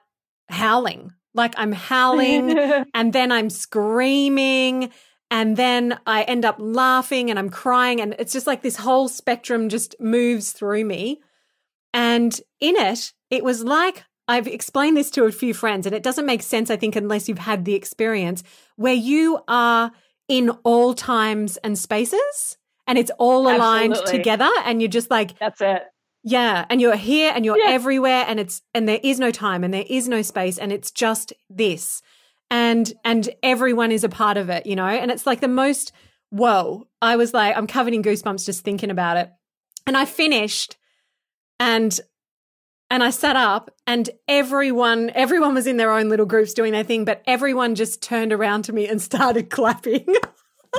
howling. 0.47 1.13
Like 1.35 1.53
I'm 1.57 1.71
howling 1.71 2.57
and 2.93 3.13
then 3.13 3.31
I'm 3.31 3.49
screaming 3.49 4.91
and 5.29 5.57
then 5.57 5.99
I 6.05 6.23
end 6.23 6.45
up 6.45 6.55
laughing 6.59 7.29
and 7.29 7.37
I'm 7.37 7.49
crying. 7.49 8.01
And 8.01 8.15
it's 8.17 8.33
just 8.33 8.47
like 8.47 8.61
this 8.61 8.77
whole 8.77 9.07
spectrum 9.07 9.69
just 9.69 9.95
moves 9.99 10.51
through 10.51 10.85
me. 10.85 11.21
And 11.93 12.39
in 12.59 12.75
it, 12.75 13.13
it 13.29 13.43
was 13.43 13.63
like 13.63 14.03
I've 14.27 14.47
explained 14.47 14.97
this 14.97 15.11
to 15.11 15.25
a 15.25 15.31
few 15.31 15.53
friends, 15.53 15.85
and 15.85 15.95
it 15.95 16.01
doesn't 16.01 16.25
make 16.25 16.41
sense, 16.41 16.71
I 16.71 16.77
think, 16.77 16.95
unless 16.95 17.29
you've 17.29 17.37
had 17.37 17.63
the 17.63 17.75
experience 17.75 18.43
where 18.75 18.93
you 18.93 19.39
are 19.47 19.91
in 20.27 20.49
all 20.63 20.95
times 20.95 21.57
and 21.57 21.77
spaces 21.77 22.57
and 22.87 22.97
it's 22.97 23.11
all 23.17 23.47
aligned 23.47 23.93
Absolutely. 23.93 24.17
together. 24.17 24.49
And 24.63 24.81
you're 24.81 24.89
just 24.89 25.11
like, 25.11 25.37
That's 25.39 25.61
it. 25.61 25.83
Yeah. 26.25 26.65
And 26.69 26.81
you're 26.81 26.95
here 26.97 27.31
and 27.33 27.45
you're 27.45 27.57
Yeah. 27.57 27.69
everywhere 27.69 28.25
and 28.27 28.39
it's, 28.39 28.61
and 28.73 28.89
there 28.89 28.99
is 29.01 29.19
no 29.19 29.31
time 29.31 29.63
and 29.63 29.73
there 29.73 29.85
is 29.87 30.07
no 30.09 30.21
space 30.23 30.57
and 30.57 30.73
it's 30.73 30.91
just 30.91 31.31
this. 31.49 32.01
And, 32.51 32.91
and 33.05 33.29
everyone 33.43 33.91
is 33.91 34.03
a 34.03 34.09
part 34.09 34.35
of 34.37 34.49
it, 34.49 34.65
you 34.65 34.75
know? 34.75 34.85
And 34.87 35.11
it's 35.11 35.25
like 35.25 35.39
the 35.39 35.47
most, 35.47 35.91
whoa. 36.31 36.87
I 37.01 37.15
was 37.15 37.33
like, 37.33 37.55
I'm 37.55 37.67
covered 37.67 37.93
in 37.93 38.01
goosebumps 38.03 38.45
just 38.45 38.63
thinking 38.63 38.89
about 38.89 39.17
it. 39.17 39.29
And 39.87 39.95
I 39.95 40.05
finished 40.05 40.75
and 41.59 41.97
and 42.91 43.03
I 43.03 43.09
sat 43.09 43.35
up 43.35 43.71
and 43.87 44.07
everyone 44.27 45.11
everyone 45.15 45.53
was 45.55 45.65
in 45.67 45.77
their 45.77 45.91
own 45.91 46.07
little 46.09 46.25
groups 46.27 46.53
doing 46.53 46.71
their 46.71 46.83
thing, 46.83 47.03
but 47.05 47.23
everyone 47.25 47.73
just 47.75 48.01
turned 48.01 48.31
around 48.33 48.63
to 48.63 48.73
me 48.73 48.87
and 48.87 49.01
started 49.01 49.49
clapping 49.51 50.05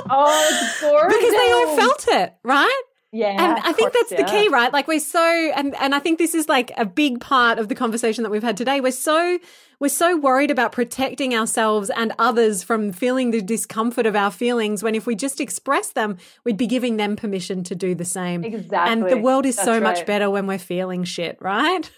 Oh, 0.09 0.49
it's 0.51 0.81
gorgeous. 0.81 1.17
because 1.17 1.31
they 1.33 1.51
all 1.53 1.75
felt 1.77 2.07
it, 2.09 2.33
right? 2.43 2.81
Yeah. 3.11 3.29
and 3.29 3.59
I 3.59 3.71
think 3.71 3.93
course, 3.93 4.05
that's 4.09 4.21
the 4.21 4.27
key, 4.27 4.49
right? 4.49 4.71
Like 4.71 4.87
we're 4.87 4.99
so 4.99 5.21
and 5.55 5.75
and 5.75 5.95
I 5.95 5.99
think 5.99 6.17
this 6.17 6.35
is 6.35 6.49
like 6.49 6.71
a 6.77 6.85
big 6.85 7.21
part 7.21 7.57
of 7.57 7.69
the 7.69 7.75
conversation 7.75 8.23
that 8.23 8.29
we've 8.29 8.43
had 8.43 8.57
today. 8.57 8.81
We're 8.81 8.91
so 8.91 9.39
we're 9.79 9.89
so 9.89 10.17
worried 10.17 10.51
about 10.51 10.71
protecting 10.71 11.33
ourselves 11.33 11.89
and 11.89 12.13
others 12.19 12.63
from 12.63 12.91
feeling 12.91 13.31
the 13.31 13.41
discomfort 13.41 14.05
of 14.05 14.15
our 14.15 14.31
feelings 14.31 14.83
when 14.83 14.95
if 14.95 15.05
we 15.05 15.15
just 15.15 15.39
express 15.39 15.91
them, 15.91 16.17
we'd 16.43 16.57
be 16.57 16.67
giving 16.67 16.97
them 16.97 17.15
permission 17.15 17.63
to 17.65 17.75
do 17.75 17.95
the 17.95 18.05
same. 18.05 18.43
Exactly. 18.43 18.91
And 18.91 19.07
the 19.09 19.17
world 19.17 19.45
is 19.45 19.55
That's 19.55 19.65
so 19.65 19.79
much 19.79 20.05
better 20.05 20.29
when 20.29 20.47
we're 20.47 20.57
feeling 20.57 21.03
shit, 21.03 21.37
right? 21.39 21.89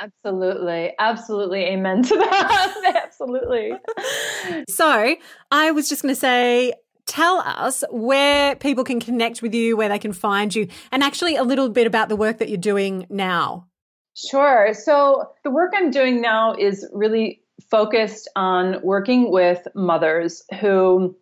Absolutely. 0.00 0.92
Absolutely. 0.98 1.64
Amen 1.64 2.02
to 2.02 2.16
that. 2.16 3.02
Absolutely. 3.04 3.72
So 4.68 5.16
I 5.50 5.70
was 5.70 5.88
just 5.88 6.02
going 6.02 6.14
to 6.14 6.20
say, 6.20 6.72
tell 7.10 7.38
us 7.44 7.82
where 7.90 8.54
people 8.54 8.84
can 8.84 9.00
connect 9.00 9.42
with 9.42 9.52
you, 9.52 9.76
where 9.76 9.88
they 9.88 9.98
can 9.98 10.12
find 10.12 10.54
you, 10.54 10.68
and 10.92 11.02
actually 11.02 11.34
a 11.34 11.42
little 11.42 11.68
bit 11.68 11.86
about 11.86 12.08
the 12.08 12.14
work 12.14 12.38
that 12.38 12.48
you're 12.48 12.56
doing 12.56 13.06
now. 13.10 13.66
Sure. 14.14 14.72
So 14.72 15.32
the 15.42 15.50
work 15.50 15.72
I'm 15.74 15.90
doing 15.90 16.20
now 16.20 16.54
is 16.54 16.88
really 16.92 17.42
focused 17.68 18.28
on 18.36 18.80
working 18.82 19.30
with 19.32 19.66
mothers 19.74 20.44
who, 20.60 21.16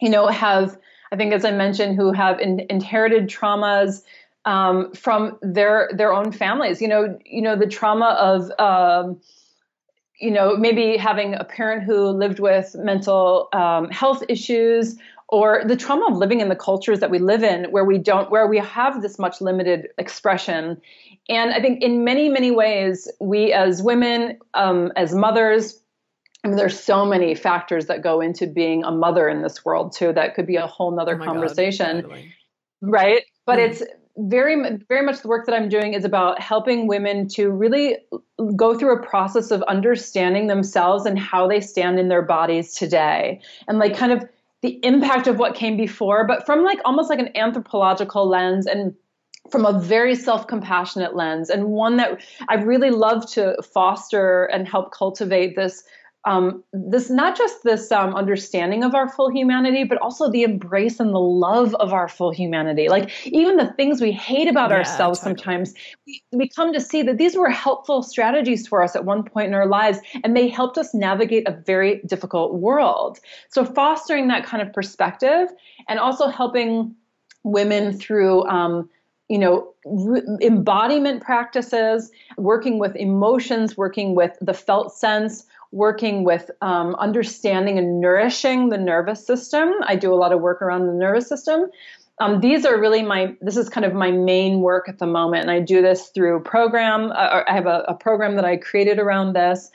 you 0.00 0.10
know, 0.10 0.26
have, 0.26 0.76
I 1.12 1.16
think, 1.16 1.32
as 1.32 1.44
I 1.44 1.52
mentioned, 1.52 1.96
who 1.96 2.12
have 2.12 2.40
in, 2.40 2.66
inherited 2.68 3.28
traumas 3.28 4.02
um, 4.44 4.92
from 4.94 5.38
their 5.42 5.90
their 5.96 6.12
own 6.12 6.32
families. 6.32 6.80
You 6.80 6.88
know, 6.88 7.18
you 7.24 7.42
know 7.42 7.56
the 7.56 7.68
trauma 7.68 8.16
of. 8.18 8.50
Um, 8.58 9.20
you 10.20 10.30
know, 10.30 10.54
maybe 10.54 10.98
having 10.98 11.34
a 11.34 11.44
parent 11.44 11.82
who 11.82 12.08
lived 12.08 12.40
with 12.40 12.76
mental 12.78 13.48
um, 13.54 13.88
health 13.90 14.22
issues, 14.28 14.96
or 15.30 15.62
the 15.64 15.76
trauma 15.76 16.06
of 16.10 16.16
living 16.16 16.40
in 16.40 16.48
the 16.48 16.56
cultures 16.56 17.00
that 17.00 17.10
we 17.10 17.18
live 17.18 17.42
in, 17.42 17.64
where 17.70 17.84
we 17.84 17.98
don't, 17.98 18.30
where 18.30 18.46
we 18.46 18.58
have 18.58 19.00
this 19.00 19.18
much 19.18 19.40
limited 19.40 19.88
expression. 19.96 20.80
And 21.28 21.52
I 21.52 21.60
think 21.60 21.82
in 21.82 22.04
many, 22.04 22.28
many 22.28 22.50
ways, 22.50 23.10
we 23.20 23.52
as 23.52 23.82
women, 23.82 24.38
um, 24.54 24.92
as 24.96 25.14
mothers, 25.14 25.80
I 26.44 26.48
mean, 26.48 26.56
there's 26.56 26.78
so 26.78 27.04
many 27.04 27.34
factors 27.34 27.86
that 27.86 28.02
go 28.02 28.20
into 28.20 28.46
being 28.46 28.82
a 28.84 28.90
mother 28.90 29.28
in 29.28 29.42
this 29.42 29.64
world 29.64 29.92
too. 29.92 30.12
That 30.12 30.34
could 30.34 30.46
be 30.46 30.56
a 30.56 30.66
whole 30.66 30.90
nother 30.90 31.14
Oh 31.14 31.18
my 31.18 31.26
God, 31.26 31.32
conversation 31.32 32.06
right 32.82 33.22
but 33.46 33.58
Mm. 33.58 33.70
it's 33.70 33.82
very 34.16 34.78
very 34.88 35.04
much 35.04 35.20
the 35.22 35.28
work 35.28 35.46
that 35.46 35.54
i'm 35.54 35.68
doing 35.68 35.94
is 35.94 36.04
about 36.04 36.40
helping 36.40 36.86
women 36.86 37.28
to 37.28 37.50
really 37.50 37.96
go 38.56 38.76
through 38.76 38.94
a 38.98 39.02
process 39.06 39.50
of 39.50 39.62
understanding 39.62 40.46
themselves 40.46 41.06
and 41.06 41.18
how 41.18 41.46
they 41.46 41.60
stand 41.60 41.98
in 41.98 42.08
their 42.08 42.22
bodies 42.22 42.74
today 42.74 43.40
and 43.68 43.78
like 43.78 43.96
kind 43.96 44.12
of 44.12 44.28
the 44.62 44.78
impact 44.84 45.26
of 45.26 45.38
what 45.38 45.54
came 45.54 45.76
before 45.76 46.26
but 46.26 46.44
from 46.46 46.62
like 46.64 46.78
almost 46.84 47.10
like 47.10 47.18
an 47.18 47.36
anthropological 47.36 48.28
lens 48.28 48.66
and 48.66 48.94
from 49.50 49.64
a 49.64 49.80
very 49.80 50.14
self-compassionate 50.14 51.16
lens 51.16 51.50
and 51.50 51.66
one 51.66 51.96
that 51.96 52.20
i 52.48 52.54
really 52.54 52.90
love 52.90 53.28
to 53.30 53.56
foster 53.62 54.44
and 54.44 54.68
help 54.68 54.92
cultivate 54.92 55.56
this 55.56 55.82
um, 56.24 56.62
this 56.72 57.08
not 57.08 57.36
just 57.36 57.62
this 57.62 57.90
um, 57.90 58.14
understanding 58.14 58.84
of 58.84 58.94
our 58.94 59.08
full 59.08 59.30
humanity, 59.30 59.84
but 59.84 59.96
also 59.98 60.30
the 60.30 60.42
embrace 60.42 61.00
and 61.00 61.14
the 61.14 61.18
love 61.18 61.74
of 61.76 61.94
our 61.94 62.08
full 62.08 62.30
humanity. 62.30 62.88
Like 62.88 63.10
even 63.26 63.56
the 63.56 63.72
things 63.72 64.02
we 64.02 64.12
hate 64.12 64.46
about 64.46 64.70
Yeah, 64.70 64.78
ourselves 64.78 65.20
totally. 65.20 65.36
sometimes, 65.36 65.74
we, 66.06 66.22
we 66.32 66.48
come 66.48 66.74
to 66.74 66.80
see 66.80 67.02
that 67.02 67.16
these 67.16 67.36
were 67.36 67.48
helpful 67.48 68.02
strategies 68.02 68.66
for 68.68 68.82
us 68.82 68.94
at 68.94 69.06
one 69.06 69.22
point 69.22 69.48
in 69.48 69.54
our 69.54 69.66
lives, 69.66 69.98
and 70.22 70.36
they 70.36 70.48
helped 70.48 70.76
us 70.76 70.92
navigate 70.92 71.48
a 71.48 71.52
very 71.52 72.02
difficult 72.06 72.54
world. 72.54 73.18
So 73.48 73.64
fostering 73.64 74.28
that 74.28 74.44
kind 74.44 74.62
of 74.62 74.72
perspective, 74.74 75.48
and 75.88 75.98
also 75.98 76.28
helping 76.28 76.94
women 77.44 77.96
through. 77.96 78.46
Um, 78.46 78.90
you 79.30 79.38
know, 79.38 79.72
re- 79.84 80.22
embodiment 80.42 81.22
practices, 81.22 82.10
working 82.36 82.80
with 82.80 82.96
emotions, 82.96 83.76
working 83.76 84.16
with 84.16 84.36
the 84.40 84.52
felt 84.52 84.92
sense, 84.92 85.46
working 85.72 86.24
with 86.24 86.50
um, 86.60 86.94
understanding 86.96 87.78
and 87.78 88.00
nourishing 88.00 88.70
the 88.70 88.78
nervous 88.78 89.24
system. 89.24 89.72
I 89.82 89.96
do 89.96 90.12
a 90.12 90.16
lot 90.16 90.32
of 90.32 90.40
work 90.40 90.62
around 90.62 90.86
the 90.86 90.92
nervous 90.92 91.28
system. 91.28 91.70
Um, 92.18 92.40
these 92.40 92.66
are 92.66 92.78
really 92.78 93.02
my, 93.02 93.34
this 93.40 93.56
is 93.56 93.68
kind 93.68 93.86
of 93.86 93.94
my 93.94 94.10
main 94.10 94.60
work 94.60 94.88
at 94.88 94.98
the 94.98 95.06
moment. 95.06 95.42
And 95.42 95.50
I 95.50 95.60
do 95.60 95.80
this 95.80 96.08
through 96.08 96.40
program. 96.40 97.12
Uh, 97.12 97.44
I 97.48 97.54
have 97.54 97.66
a, 97.66 97.84
a 97.88 97.94
program 97.94 98.36
that 98.36 98.44
I 98.44 98.56
created 98.56 98.98
around 98.98 99.34
this. 99.34 99.70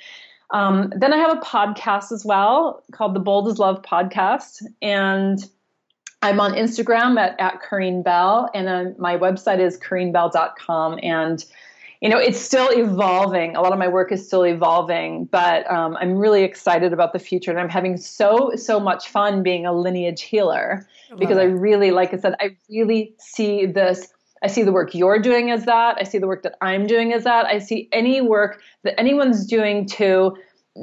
Um, 0.52 0.94
then 0.96 1.12
I 1.12 1.18
have 1.18 1.36
a 1.36 1.42
podcast 1.42 2.12
as 2.12 2.24
well 2.24 2.84
called 2.92 3.16
the 3.16 3.20
Bold 3.20 3.48
as 3.48 3.58
Love 3.58 3.82
podcast. 3.82 4.62
And 4.82 5.44
I'm 6.22 6.40
on 6.40 6.54
Instagram 6.54 7.20
at, 7.20 7.40
at 7.40 7.62
Corrine 7.62 8.04
Bell, 8.04 8.50
and 8.56 8.68
uh, 8.68 8.86
my 8.98 9.16
website 9.16 9.60
is 9.60 9.78
CorrineBell.com. 9.78 11.00
And 11.04 11.46
you 12.02 12.10
know, 12.10 12.18
it's 12.18 12.40
still 12.40 12.70
evolving. 12.72 13.56
A 13.56 13.62
lot 13.62 13.72
of 13.74 13.80
my 13.80 13.88
work 13.88 14.12
is 14.12 14.26
still 14.26 14.44
evolving, 14.44 15.26
but 15.26 15.70
um, 15.72 15.98
I'm 16.00 16.18
really 16.18 16.44
excited 16.44 16.94
about 16.94 17.14
the 17.14 17.20
future, 17.20 17.52
and 17.52 17.60
I'm 17.60 17.70
having 17.70 17.98
so 17.98 18.52
so 18.56 18.80
much 18.80 19.10
fun 19.10 19.44
being 19.44 19.66
a 19.66 19.74
lineage 19.74 20.22
healer 20.22 20.88
because 21.18 21.38
I 21.38 21.44
really, 21.44 21.92
like 21.92 22.14
I 22.14 22.18
said, 22.18 22.36
I 22.40 22.58
really 22.70 23.14
see 23.20 23.66
this. 23.66 24.08
I 24.44 24.48
see 24.48 24.64
the 24.64 24.72
work 24.72 24.94
you're 24.94 25.20
doing 25.20 25.50
as 25.50 25.66
that. 25.66 25.98
I 26.00 26.04
see 26.04 26.18
the 26.18 26.28
work 26.28 26.44
that 26.44 26.56
I'm 26.62 26.86
doing 26.88 27.14
as 27.14 27.24
that. 27.24 27.46
I 27.46 27.60
see 27.60 27.90
any 27.92 28.22
work 28.22 28.62
that 28.84 29.00
anyone's 29.00 29.46
doing 29.46 29.88
to 29.88 30.36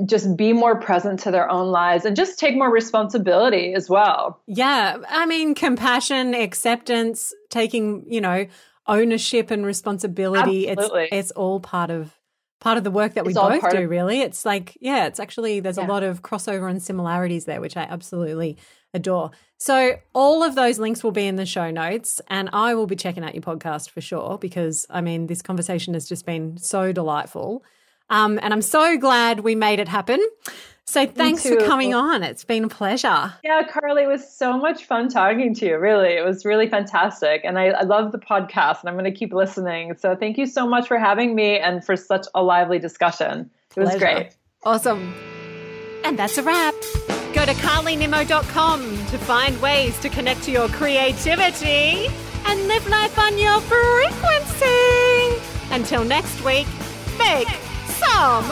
just 0.07 0.37
be 0.37 0.53
more 0.53 0.81
present 0.81 1.21
to 1.21 1.31
their 1.31 1.51
own 1.51 1.69
lives 1.69 2.05
and 2.05 2.17
just 2.17 2.39
take 2.39 2.57
more 2.57 2.73
responsibility 2.73 3.75
as 3.75 3.91
well. 3.91 4.41
Yeah. 4.47 4.97
I 5.09 5.27
mean, 5.27 5.55
compassion, 5.55 6.35
acceptance, 6.35 7.35
taking, 7.51 8.07
you 8.09 8.21
know, 8.21 8.47
ownership 8.87 9.51
and 9.51 9.64
responsibility. 9.64 10.68
Absolutely. 10.68 11.05
It's 11.05 11.12
it's 11.12 11.30
all 11.33 11.61
part 11.61 11.91
of 11.91 12.14
part 12.61 12.78
of 12.78 12.85
the 12.85 12.91
work 12.93 13.14
that 13.14 13.24
we 13.24 13.33
It's 13.33 13.41
both 13.41 13.70
do, 13.70 13.78
of- 13.78 13.91
really. 13.91 14.20
It's 14.20 14.45
like, 14.45 14.78
yeah, 14.80 15.07
it's 15.07 15.18
actually, 15.18 15.59
there's 15.59 15.78
a 15.78 15.83
lot 15.83 16.05
of 16.05 16.22
crossover 16.22 16.70
and 16.70 16.80
similarities 16.80 17.45
there, 17.45 17.61
which 17.61 17.76
I 17.76 17.83
absolutely 17.83 18.57
adore. 18.95 19.33
So, 19.59 19.97
all 20.14 20.45
of 20.45 20.55
those 20.55 20.78
links 20.78 21.03
will 21.03 21.11
be 21.11 21.26
in 21.26 21.35
the 21.35 21.45
show 21.45 21.72
notes, 21.72 22.20
and 22.28 22.49
I 22.53 22.76
will 22.76 22.87
be 22.87 22.95
checking 22.95 23.24
out 23.24 23.35
your 23.35 23.43
podcast 23.43 23.91
for 23.91 24.01
sure 24.01 24.39
because, 24.39 24.87
I 24.89 25.01
mean, 25.01 25.26
this 25.26 25.43
conversation 25.43 25.95
has 25.95 26.09
just 26.09 26.24
been 26.24 26.57
so 26.57 26.93
delightful. 26.93 27.64
Um, 28.11 28.39
and 28.43 28.53
I'm 28.53 28.62
so 28.62 28.97
glad 28.97 29.41
we 29.41 29.55
made 29.57 29.80
it 29.80 29.89
happen. 29.89 30.20
So, 30.85 31.07
thanks 31.07 31.43
for 31.43 31.57
coming 31.59 31.95
on. 31.95 32.22
It's 32.22 32.45
been 32.45 32.64
a 32.64 32.68
pleasure. 32.68 33.33
Yeah, 33.45 33.62
Carly, 33.68 34.03
it 34.03 34.09
was 34.09 34.30
so 34.30 34.59
much 34.59 34.85
fun 34.85 35.09
talking 35.09 35.55
to 35.55 35.66
you. 35.66 35.78
Really, 35.78 36.14
it 36.14 36.24
was 36.24 36.45
really 36.45 36.68
fantastic, 36.68 37.43
and 37.45 37.59
I, 37.59 37.66
I 37.68 37.83
love 37.83 38.12
the 38.12 38.18
podcast, 38.18 38.80
and 38.80 38.89
I'm 38.89 38.95
going 38.95 39.05
to 39.05 39.16
keep 39.16 39.33
listening. 39.33 39.97
So, 39.97 40.16
thank 40.16 40.37
you 40.39 40.47
so 40.47 40.66
much 40.66 40.89
for 40.89 40.99
having 40.99 41.35
me 41.35 41.59
and 41.59 41.85
for 41.85 41.97
such 41.97 42.26
a 42.35 42.43
lively 42.43 42.78
discussion. 42.78 43.51
It 43.76 43.80
was 43.80 43.91
Pleasure. 43.91 44.05
great. 44.05 44.37
Awesome. 44.64 45.14
And 46.05 46.18
that's 46.18 46.37
a 46.37 46.43
wrap. 46.43 46.74
Go 47.33 47.47
to 47.47 47.53
carlynimmo.com 47.53 48.80
to 49.07 49.18
find 49.18 49.62
ways 49.62 49.99
to 50.01 50.09
connect 50.09 50.43
to 50.45 50.51
your 50.51 50.68
creativity 50.68 52.09
and 52.47 52.68
live 52.68 52.87
life 52.89 53.18
on 53.18 53.39
your 53.39 53.61
frequency. 53.61 55.41
Until 55.70 56.05
next 56.05 56.45
week, 56.45 56.66
make 57.18 57.49
some 57.87 58.45